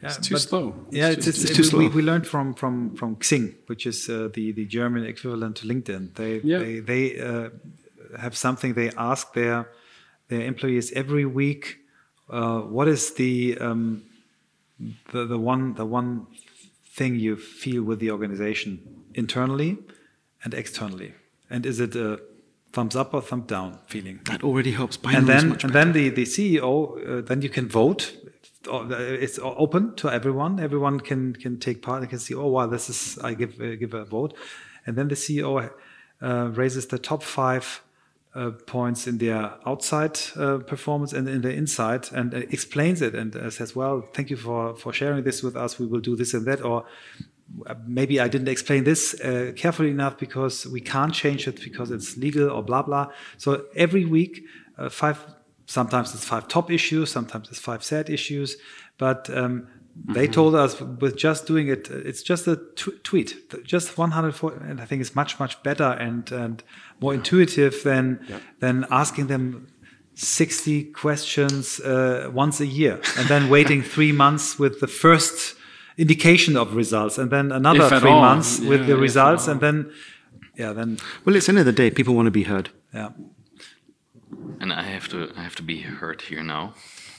Yeah, 0.01 0.09
it's 0.09 0.27
too 0.27 0.37
slow. 0.37 0.73
Yeah, 0.89 1.09
it's, 1.09 1.27
it's, 1.27 1.43
it's, 1.43 1.55
too 1.55 1.63
slow. 1.63 1.79
We, 1.79 1.87
we, 1.89 2.01
learned 2.01 2.25
from 2.25 2.55
from 2.55 2.95
from 2.95 3.17
Xing, 3.17 3.53
which 3.67 3.85
is 3.85 4.09
uh, 4.09 4.29
the 4.33 4.51
the 4.51 4.65
German 4.65 5.05
equivalent 5.05 5.57
to 5.57 5.67
LinkedIn. 5.67 6.15
They 6.15 6.41
yeah. 6.43 6.57
they, 6.57 6.79
they 6.79 7.19
uh, 7.19 7.49
have 8.19 8.35
something 8.35 8.73
they 8.73 8.89
ask 8.97 9.33
their 9.33 9.69
their 10.29 10.41
employees 10.41 10.91
every 10.93 11.25
week. 11.25 11.77
Uh, 12.29 12.61
what 12.61 12.87
is 12.87 13.13
the 13.13 13.57
um, 13.59 14.03
the 15.11 15.25
the 15.25 15.37
one 15.37 15.75
the 15.75 15.85
one 15.85 16.25
thing 16.97 17.15
you 17.15 17.35
feel 17.35 17.83
with 17.83 17.99
the 17.99 18.09
organization 18.11 18.79
internally? 19.13 19.77
and 20.43 20.53
externally? 20.53 21.13
And 21.49 21.65
is 21.65 21.79
it 21.79 21.95
a 21.95 22.21
thumbs 22.73 22.95
up 22.95 23.13
or 23.13 23.21
thumb 23.21 23.41
down 23.41 23.79
feeling? 23.87 24.19
That 24.25 24.43
already 24.43 24.71
helps. 24.71 24.97
and 25.05 25.27
then, 25.27 25.57
and 25.63 25.73
then 25.73 25.93
the, 25.93 26.09
the 26.09 26.23
CEO, 26.23 27.19
uh, 27.19 27.21
then 27.21 27.41
you 27.41 27.49
can 27.49 27.67
vote. 27.67 28.13
Uh, 28.71 28.87
it's 28.89 29.39
open 29.41 29.95
to 29.95 30.09
everyone. 30.09 30.59
Everyone 30.59 30.99
can 30.99 31.33
can 31.33 31.59
take 31.59 31.81
part. 31.81 32.01
They 32.01 32.07
can 32.07 32.19
see, 32.19 32.35
oh 32.35 32.47
wow, 32.47 32.67
this 32.67 32.89
is 32.89 33.17
I 33.23 33.33
give 33.33 33.59
uh, 33.59 33.75
give 33.75 33.93
a 33.95 34.05
vote, 34.05 34.35
and 34.85 34.95
then 34.95 35.07
the 35.07 35.15
CEO 35.15 35.71
uh, 36.21 36.49
raises 36.53 36.85
the 36.87 36.99
top 36.99 37.23
five 37.23 37.81
uh, 38.33 38.51
points 38.65 39.07
in 39.07 39.17
their 39.17 39.53
outside 39.65 40.17
uh, 40.37 40.57
performance 40.59 41.11
and 41.11 41.27
in 41.27 41.41
the 41.41 41.51
inside 41.51 42.07
and 42.13 42.33
explains 42.33 43.01
it 43.01 43.13
and 43.13 43.35
uh, 43.35 43.49
says, 43.49 43.75
well, 43.75 44.07
thank 44.13 44.29
you 44.29 44.37
for, 44.37 44.73
for 44.75 44.93
sharing 44.93 45.23
this 45.23 45.43
with 45.43 45.55
us. 45.57 45.77
We 45.77 45.85
will 45.85 45.99
do 45.99 46.15
this 46.15 46.33
and 46.33 46.45
that. 46.45 46.63
Or 46.63 46.85
maybe 47.85 48.19
I 48.19 48.27
didn't 48.27 48.47
explain 48.47 48.83
this 48.83 49.19
uh, 49.21 49.51
carefully 49.55 49.89
enough 49.89 50.17
because 50.17 50.65
we 50.67 50.81
can't 50.81 51.13
change 51.13 51.47
it 51.47 51.61
because 51.63 51.91
it's 51.91 52.17
legal 52.17 52.49
or 52.49 52.63
blah 52.63 52.81
blah. 52.81 53.07
So 53.37 53.65
every 53.75 54.05
week, 54.05 54.43
uh, 54.77 54.89
five. 54.89 55.25
Sometimes 55.67 56.13
it's 56.13 56.25
five 56.25 56.49
top 56.49 56.69
issues, 56.69 57.11
sometimes 57.11 57.47
it's 57.47 57.59
five 57.59 57.81
sad 57.81 58.09
issues, 58.09 58.57
but 58.97 59.29
um, 59.29 59.69
they 59.95 60.25
mm-hmm. 60.25 60.33
told 60.33 60.55
us 60.55 60.81
with 60.81 61.15
just 61.15 61.45
doing 61.47 61.67
it, 61.67 61.89
it's 61.89 62.23
just 62.23 62.47
a 62.47 62.57
tweet, 63.03 63.35
just 63.63 63.97
140, 63.97 64.65
and 64.69 64.81
I 64.81 64.85
think 64.85 65.01
it's 65.01 65.15
much 65.15 65.39
much 65.39 65.61
better 65.63 65.91
and 65.91 66.29
and 66.31 66.63
more 66.99 67.13
intuitive 67.13 67.83
than 67.83 68.19
yeah. 68.27 68.39
than 68.59 68.85
asking 68.89 69.27
them 69.27 69.67
60 70.15 70.85
questions 70.91 71.79
uh, 71.79 72.29
once 72.33 72.59
a 72.59 72.65
year 72.65 72.99
and 73.17 73.27
then 73.27 73.49
waiting 73.49 73.81
three 73.81 74.11
months 74.11 74.59
with 74.59 74.79
the 74.79 74.87
first 74.87 75.55
indication 75.97 76.57
of 76.57 76.75
results, 76.75 77.17
and 77.17 77.31
then 77.31 77.51
another 77.51 77.87
three 77.99 78.11
all. 78.11 78.21
months 78.21 78.59
yeah, 78.59 78.69
with 78.69 78.87
the 78.87 78.97
results, 78.97 79.47
and 79.47 79.61
then 79.61 79.91
yeah, 80.55 80.73
then. 80.73 80.97
Well, 81.25 81.35
it's 81.35 81.45
the 81.45 81.51
end 81.51 81.59
of 81.59 81.65
the 81.65 81.71
day. 81.71 81.89
People 81.89 82.15
want 82.15 82.27
to 82.27 82.31
be 82.31 82.43
heard. 82.43 82.69
Yeah. 82.93 83.09
And 84.59 84.71
I 84.71 84.83
have 84.83 85.07
to, 85.09 85.31
I 85.35 85.41
have 85.43 85.55
to 85.55 85.63
be 85.63 85.81
heard 85.81 86.21
here 86.21 86.43
now. 86.43 86.73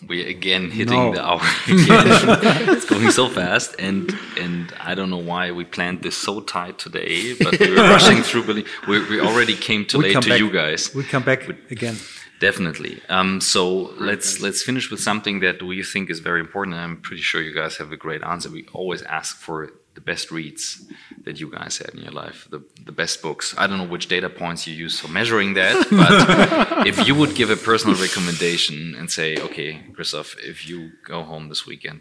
We're 0.09 0.27
again 0.27 0.71
hitting 0.71 0.99
no. 0.99 1.15
the 1.15 1.25
hour 1.25 1.41
again. 1.69 2.69
it's 2.77 2.85
going 2.85 3.11
so 3.13 3.29
fast, 3.29 3.77
and 3.79 4.13
and 4.37 4.75
I 4.81 4.97
don't 4.97 5.11
know 5.11 5.25
why 5.33 5.53
we 5.53 5.65
planned 5.65 6.03
this 6.03 6.17
so 6.17 6.41
tight 6.41 6.79
today, 6.79 7.35
but 7.35 7.61
we 7.61 7.71
were 7.71 7.77
rushing 7.77 8.23
through. 8.23 8.65
We, 8.89 9.09
we 9.09 9.21
already 9.21 9.55
came 9.55 9.85
too 9.85 9.99
we 10.03 10.05
late 10.15 10.23
to 10.23 10.29
back. 10.29 10.39
you 10.41 10.51
guys. 10.51 10.93
We 10.93 11.03
will 11.03 11.09
come 11.09 11.23
back 11.23 11.49
again. 11.71 11.97
Definitely. 12.43 13.01
Um, 13.09 13.41
so 13.41 13.95
let's 14.09 14.41
let's 14.41 14.65
finish 14.65 14.91
with 14.91 14.99
something 14.99 15.39
that 15.47 15.63
we 15.63 15.85
think 15.85 16.11
is 16.11 16.19
very 16.19 16.41
important. 16.41 16.75
I'm 16.75 16.97
pretty 17.01 17.23
sure 17.23 17.41
you 17.41 17.55
guys 17.55 17.77
have 17.77 17.93
a 17.93 17.97
great 17.97 18.23
answer. 18.25 18.51
We 18.51 18.67
always 18.73 19.03
ask 19.03 19.37
for 19.37 19.71
the 19.95 20.01
best 20.01 20.33
reads 20.33 20.85
that 21.23 21.39
you 21.39 21.49
guys 21.53 21.79
had 21.79 21.91
in 21.95 22.01
your 22.01 22.11
life, 22.25 22.49
the, 22.51 22.61
the 22.85 22.91
best 22.91 23.23
books. 23.23 23.55
I 23.57 23.69
don't 23.69 23.79
know 23.79 23.93
which 23.95 24.09
data 24.09 24.29
points 24.29 24.67
you 24.67 24.75
use 24.75 24.99
for 24.99 25.07
measuring 25.07 25.55
that, 25.55 25.87
but 26.03 26.87
if 26.89 27.07
you 27.07 27.15
would 27.15 27.37
give 27.37 27.51
a 27.51 27.57
personal 27.71 27.97
recommendation 28.07 28.97
and 28.99 29.09
say, 29.09 29.37
okay, 29.37 29.71
Christoph, 29.95 30.35
if 30.43 30.69
you 30.69 30.91
go 31.05 31.23
home 31.23 31.49
this 31.49 31.65
weekend, 31.65 32.01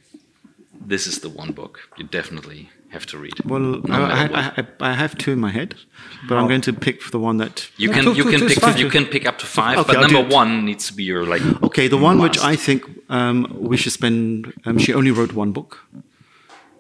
this 0.74 1.06
is 1.06 1.20
the 1.20 1.30
one 1.30 1.52
book 1.52 1.82
you 1.98 2.04
definitely 2.04 2.72
have 2.92 3.06
to 3.08 3.18
read. 3.18 3.40
Well, 3.46 3.60
no 3.60 3.82
I, 3.90 4.26
I, 4.26 4.54
I, 4.58 4.68
I, 4.92 4.94
have 4.94 5.18
two 5.18 5.32
in 5.32 5.40
my 5.40 5.50
head, 5.50 5.76
but 6.28 6.38
I'm 6.38 6.48
going 6.48 6.62
to 6.62 6.74
pick 6.74 7.02
for 7.02 7.10
the 7.10 7.20
one 7.20 7.38
that 7.38 7.70
you 7.78 7.90
can. 7.90 8.04
Two, 8.04 8.14
you 8.14 8.24
two, 8.24 8.32
can 8.32 8.40
two 8.40 8.60
pick. 8.60 8.78
You 8.78 8.90
can 8.90 9.06
pick 9.06 9.26
up 9.26 9.38
to 9.40 9.46
five, 9.46 9.78
okay, 9.80 9.88
but 9.88 9.98
I'll 9.98 10.10
number 10.10 10.36
one 10.36 10.66
needs 10.66 10.88
to 10.88 10.94
be 10.94 11.04
your 11.04 11.26
like. 11.26 11.42
Okay, 11.64 11.88
the 11.88 11.98
one 11.98 12.20
which 12.20 12.38
I 12.40 12.56
think 12.56 12.84
um, 13.10 13.48
we 13.70 13.78
should 13.78 13.94
spend. 13.94 14.54
Um, 14.66 14.78
she 14.78 14.94
only 14.94 15.12
wrote 15.12 15.34
one 15.34 15.52
book. 15.52 15.80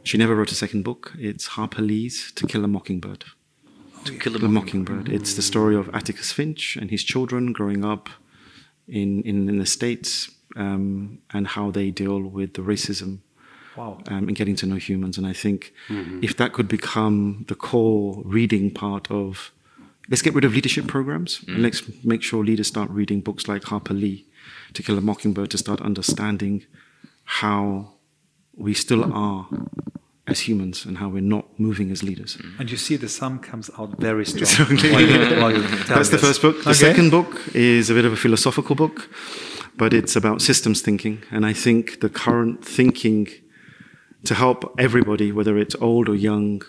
She 0.03 0.17
never 0.17 0.35
wrote 0.35 0.51
a 0.51 0.55
second 0.55 0.83
book. 0.83 1.13
It's 1.17 1.47
Harper 1.47 1.81
Lee's 1.81 2.31
To 2.33 2.47
Kill 2.47 2.65
a 2.65 2.67
Mockingbird. 2.67 3.25
To 4.05 4.17
Kill 4.17 4.35
a 4.35 4.39
Mockingbird. 4.39 4.97
Mockingbird. 4.97 5.09
It's 5.09 5.35
the 5.35 5.43
story 5.43 5.75
of 5.75 5.93
Atticus 5.93 6.31
Finch 6.31 6.75
and 6.75 6.89
his 6.89 7.03
children 7.03 7.53
growing 7.53 7.85
up 7.85 8.09
in 8.87 9.21
in, 9.21 9.47
in 9.47 9.57
the 9.59 9.65
states 9.65 10.31
um, 10.55 11.19
and 11.33 11.47
how 11.47 11.71
they 11.71 11.91
deal 11.91 12.21
with 12.21 12.53
the 12.55 12.61
racism 12.61 13.19
Wow. 13.75 13.99
Um, 14.07 14.27
and 14.27 14.35
getting 14.35 14.55
to 14.57 14.65
know 14.65 14.75
humans. 14.75 15.17
And 15.17 15.25
I 15.25 15.33
think 15.33 15.73
mm-hmm. 15.87 16.19
if 16.21 16.35
that 16.37 16.53
could 16.53 16.67
become 16.67 17.45
the 17.47 17.55
core 17.55 18.21
reading 18.25 18.71
part 18.71 19.09
of, 19.09 19.51
let's 20.09 20.21
get 20.21 20.33
rid 20.33 20.43
of 20.43 20.53
leadership 20.53 20.87
programs 20.87 21.39
mm. 21.39 21.53
and 21.53 21.61
let's 21.63 21.81
make 22.03 22.21
sure 22.21 22.43
leaders 22.43 22.67
start 22.67 22.89
reading 22.89 23.21
books 23.21 23.47
like 23.47 23.63
Harper 23.65 23.93
Lee, 23.93 24.25
To 24.73 24.83
Kill 24.83 24.97
a 24.97 25.01
Mockingbird, 25.01 25.51
to 25.51 25.57
start 25.57 25.81
understanding 25.81 26.65
how 27.23 27.93
we 28.55 28.73
still 28.73 29.11
are 29.13 29.47
as 30.27 30.41
humans 30.41 30.85
and 30.85 30.97
how 30.97 31.09
we're 31.09 31.21
not 31.21 31.59
moving 31.59 31.91
as 31.91 32.03
leaders. 32.03 32.37
Mm. 32.37 32.59
And 32.59 32.71
you 32.71 32.77
see 32.77 32.95
the 32.95 33.09
sum 33.09 33.39
comes 33.39 33.69
out 33.77 33.99
very 33.99 34.25
strong. 34.25 34.77
while 34.91 35.01
you, 35.01 35.41
while 35.41 35.51
you 35.51 35.61
That's 35.85 36.09
the 36.09 36.17
first 36.17 36.41
book. 36.41 36.63
The 36.63 36.71
okay. 36.71 36.73
second 36.73 37.09
book 37.09 37.41
is 37.53 37.89
a 37.89 37.93
bit 37.93 38.05
of 38.05 38.13
a 38.13 38.17
philosophical 38.17 38.75
book, 38.75 39.09
but 39.77 39.93
it's 39.93 40.15
about 40.15 40.41
systems 40.41 40.81
thinking. 40.81 41.23
And 41.31 41.45
I 41.45 41.53
think 41.53 42.01
the 42.01 42.09
current 42.09 42.63
thinking 42.63 43.27
to 44.25 44.35
help 44.35 44.73
everybody, 44.77 45.31
whether 45.31 45.57
it's 45.57 45.75
old 45.75 46.09
or 46.09 46.15
young. 46.15 46.61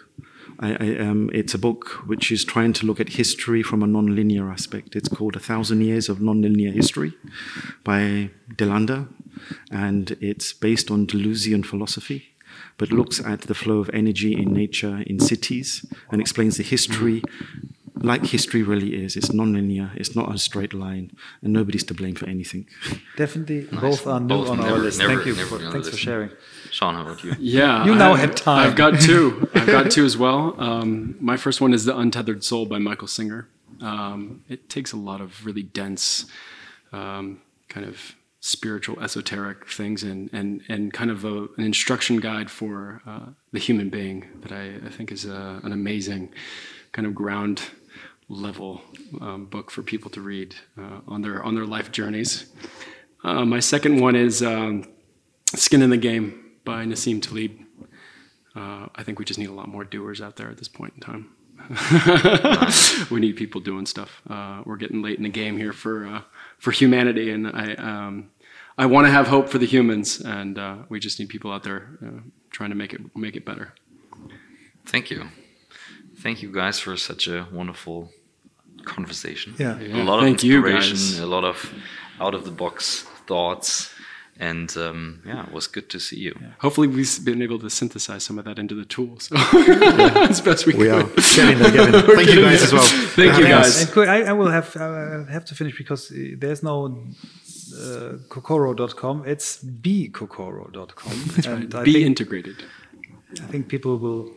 I, 0.61 0.71
I, 0.73 0.99
um, 0.99 1.31
it's 1.33 1.55
a 1.55 1.59
book 1.59 1.89
which 2.07 2.31
is 2.31 2.45
trying 2.45 2.73
to 2.75 2.87
look 2.87 3.01
at 3.01 3.11
history 3.11 3.63
from 3.63 3.83
a 3.83 3.87
non-linear 3.87 4.51
aspect. 4.51 4.95
It's 4.95 5.09
called 5.09 5.37
A 5.37 5.41
Thousand 5.41 5.81
Years 5.81 6.09
of 6.09 6.21
Non-Linear 6.21 6.71
History 6.71 7.15
by 7.85 8.31
DeLanda, 8.55 9.09
and 9.71 10.17
it's 10.21 10.53
based 10.53 10.91
on 10.91 11.07
Deleuzian 11.07 11.65
philosophy, 11.65 12.35
but 12.79 12.93
looks 12.93 13.21
at 13.21 13.43
the 13.43 13.55
flow 13.55 13.79
of 13.79 13.91
energy 13.93 14.35
in 14.35 14.53
nature 14.53 15.03
in 15.07 15.19
cities 15.19 15.85
and 16.11 16.21
explains 16.21 16.59
the 16.59 16.63
history 16.63 17.23
like 17.95 18.27
history 18.27 18.63
really 18.63 19.05
is. 19.05 19.17
It's 19.17 19.33
non-linear. 19.33 19.93
It's 19.95 20.17
not 20.17 20.35
a 20.35 20.39
straight 20.39 20.73
line, 20.73 21.13
and 21.43 21.53
nobody's 21.53 21.85
to 21.85 21.95
blame 21.95 22.15
for 22.15 22.27
anything. 22.27 22.67
Definitely, 23.17 23.69
nice. 23.71 23.81
both 23.81 24.07
are 24.07 24.21
new 24.21 24.29
both 24.29 24.51
on 24.51 24.59
never, 24.59 24.71
our 24.71 24.79
list. 24.79 24.99
Never, 24.99 25.15
Thank 25.15 25.27
you. 25.27 25.35
For, 25.35 25.59
thanks 25.59 25.89
for 25.89 25.97
sharing. 25.97 26.31
Shawn, 26.71 26.95
how 26.95 27.03
about 27.03 27.23
you? 27.23 27.35
Yeah, 27.39 27.85
you 27.85 27.95
now 27.95 28.15
I, 28.15 28.19
have 28.19 28.35
time. 28.35 28.67
I've 28.67 28.77
got 28.77 29.01
two. 29.01 29.49
I've 29.55 29.67
got 29.67 29.91
two 29.91 30.05
as 30.05 30.17
well. 30.17 30.55
Um, 30.59 31.17
my 31.21 31.37
first 31.37 31.61
one 31.61 31.75
is 31.75 31.85
The 31.85 31.97
Untethered 31.97 32.43
Soul 32.45 32.67
by 32.67 32.79
Michael 32.79 33.09
Singer. 33.09 33.49
Um, 33.81 34.45
it 34.49 34.69
takes 34.69 34.93
a 34.93 34.97
lot 34.97 35.21
of 35.21 35.45
really 35.45 35.63
dense, 35.63 36.27
um, 36.93 37.43
kind 37.69 37.87
of 37.87 38.15
spiritual, 38.41 39.01
esoteric 39.01 39.69
things, 39.69 40.03
and 40.03 40.31
and 40.33 40.63
and 40.69 40.93
kind 40.93 41.11
of 41.11 41.25
a, 41.25 41.49
an 41.57 41.65
instruction 41.65 42.21
guide 42.21 42.51
for 42.51 43.03
uh, 43.07 43.27
the 43.53 43.59
human 43.59 43.91
being 43.91 44.29
that 44.41 44.53
I, 44.53 44.87
I 44.87 44.89
think 44.89 45.13
is 45.13 45.27
a, 45.27 45.61
an 45.63 45.73
amazing 45.73 46.33
kind 46.93 47.07
of 47.07 47.15
ground 47.15 47.71
level 48.33 48.81
um, 49.21 49.45
book 49.47 49.71
for 49.71 49.83
people 49.83 50.11
to 50.11 50.21
read 50.21 50.55
uh, 50.79 51.01
on 51.07 51.23
their 51.23 51.43
on 51.43 51.55
their 51.55 51.67
life 51.67 51.93
journeys. 51.93 52.47
Uh, 53.23 53.45
my 53.45 53.61
second 53.61 54.01
one 54.01 54.17
is 54.17 54.43
um, 54.43 54.85
Skin 55.55 55.83
in 55.83 55.91
the 55.91 55.97
Game 55.97 56.53
by 56.65 56.85
Nassim 56.85 57.21
Taleb. 57.21 57.53
Uh, 58.55 58.89
I 58.95 59.03
think 59.03 59.19
we 59.19 59.25
just 59.25 59.39
need 59.39 59.49
a 59.49 59.53
lot 59.53 59.69
more 59.69 59.85
doers 59.85 60.21
out 60.21 60.37
there 60.37 60.51
at 60.51 60.59
this 60.59 60.69
point 60.69 60.95
in 60.95 61.01
time. 61.01 61.31
we 63.11 63.21
need 63.21 63.37
people 63.37 63.61
doing 63.61 63.87
stuff. 63.87 64.21
Uh, 64.29 64.63
we're 64.65 64.77
getting 64.77 65.01
late 65.03 65.17
in 65.17 65.23
the 65.23 65.29
game 65.29 65.57
here 65.57 65.73
for 65.73 66.07
uh, 66.07 66.23
for 66.59 66.73
humanity, 66.73 67.31
and 67.31 67.47
I 67.47 67.75
um, 67.75 68.31
I 68.77 68.87
want 68.87 69.07
to 69.07 69.11
have 69.11 69.29
hope 69.29 69.49
for 69.49 69.59
the 69.59 69.67
humans, 69.67 70.21
and 70.21 70.59
uh, 70.59 70.77
we 70.89 70.99
just 70.99 71.21
need 71.21 71.29
people 71.29 71.53
out 71.53 71.63
there 71.63 71.99
trying 72.51 72.71
to 72.71 72.77
make 72.77 72.93
it 72.93 73.01
make 73.17 73.37
it 73.37 73.45
better. 73.45 73.75
Thank 74.85 75.11
you, 75.11 75.29
thank 76.19 76.43
you 76.43 76.51
guys 76.51 76.81
for 76.81 76.97
such 76.97 77.29
a 77.29 77.47
wonderful 77.53 78.11
conversation. 78.85 79.55
Yeah, 79.59 79.81
a 79.81 80.05
lot 80.05 80.23
of 80.23 80.29
inspiration, 80.29 81.23
a 81.23 81.27
lot 81.27 81.45
of 81.45 81.73
out 82.21 82.35
of 82.35 82.45
the 82.45 82.51
box 82.51 83.03
thoughts 83.27 83.93
and 84.39 84.75
um, 84.77 85.23
yeah, 85.27 85.47
it 85.47 85.53
was 85.53 85.67
good 85.67 85.89
to 85.91 86.01
see 86.01 86.19
you. 86.19 86.37
Yeah. 86.41 86.49
Hopefully, 86.59 86.89
we've 86.89 87.25
been 87.25 87.43
able 87.43 87.59
to 87.59 87.71
synthesize 87.71 88.25
some 88.25 88.39
of 88.39 88.45
that 88.47 88.59
into 88.59 88.75
the 88.75 88.85
tools 88.85 89.31
yeah. 89.31 90.27
as 90.31 90.41
best 90.41 90.67
we, 90.67 90.73
we 90.75 90.87
could. 90.87 90.93
Are. 90.93 91.03
Thank 91.05 92.31
you 92.31 92.43
guys 92.43 92.63
as 92.63 92.73
well. 92.73 92.83
Thank 93.21 93.39
you 93.39 93.45
guys. 93.45 93.97
And 93.97 94.11
I, 94.11 94.23
I 94.31 94.33
will 94.33 94.51
have 94.51 94.75
uh, 94.77 95.25
have 95.27 95.45
to 95.47 95.55
finish 95.55 95.77
because 95.77 96.11
uh, 96.11 96.15
there's 96.39 96.63
no 96.63 97.07
uh, 97.79 98.17
kokoro.com. 98.29 99.25
It's 99.27 99.63
bekokoro.com. 99.63 101.13
That's 101.37 101.47
and 101.47 101.75
right. 101.75 101.85
Be 101.85 102.05
integrated. 102.05 102.65
I 103.41 103.47
think 103.47 103.69
people 103.69 103.99
will 103.99 104.33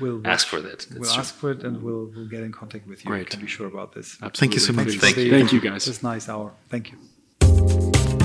will 0.00 0.20
ask 0.26 0.46
for 0.46 0.60
that. 0.60 0.80
That's 0.80 0.94
will 0.94 1.04
true. 1.04 1.20
ask 1.20 1.34
for 1.34 1.50
it 1.50 1.62
and 1.64 1.82
will 1.82 2.06
will 2.06 2.28
get 2.28 2.42
in 2.42 2.52
contact 2.52 2.86
with 2.86 3.04
you. 3.04 3.10
Great. 3.10 3.30
can 3.30 3.40
be 3.40 3.46
sure 3.46 3.66
about 3.66 3.94
this. 3.94 4.16
Absolutely. 4.22 4.38
Thank 4.40 4.54
you 4.54 4.60
so 4.60 4.72
much. 4.72 4.88
Thank 4.98 5.16
you. 5.16 5.30
Thank 5.30 5.52
you 5.52 5.60
guys. 5.60 5.88
It's 5.88 6.02
nice 6.02 6.28
hour. 6.28 6.52
Thank 6.68 6.92
you. 6.92 8.23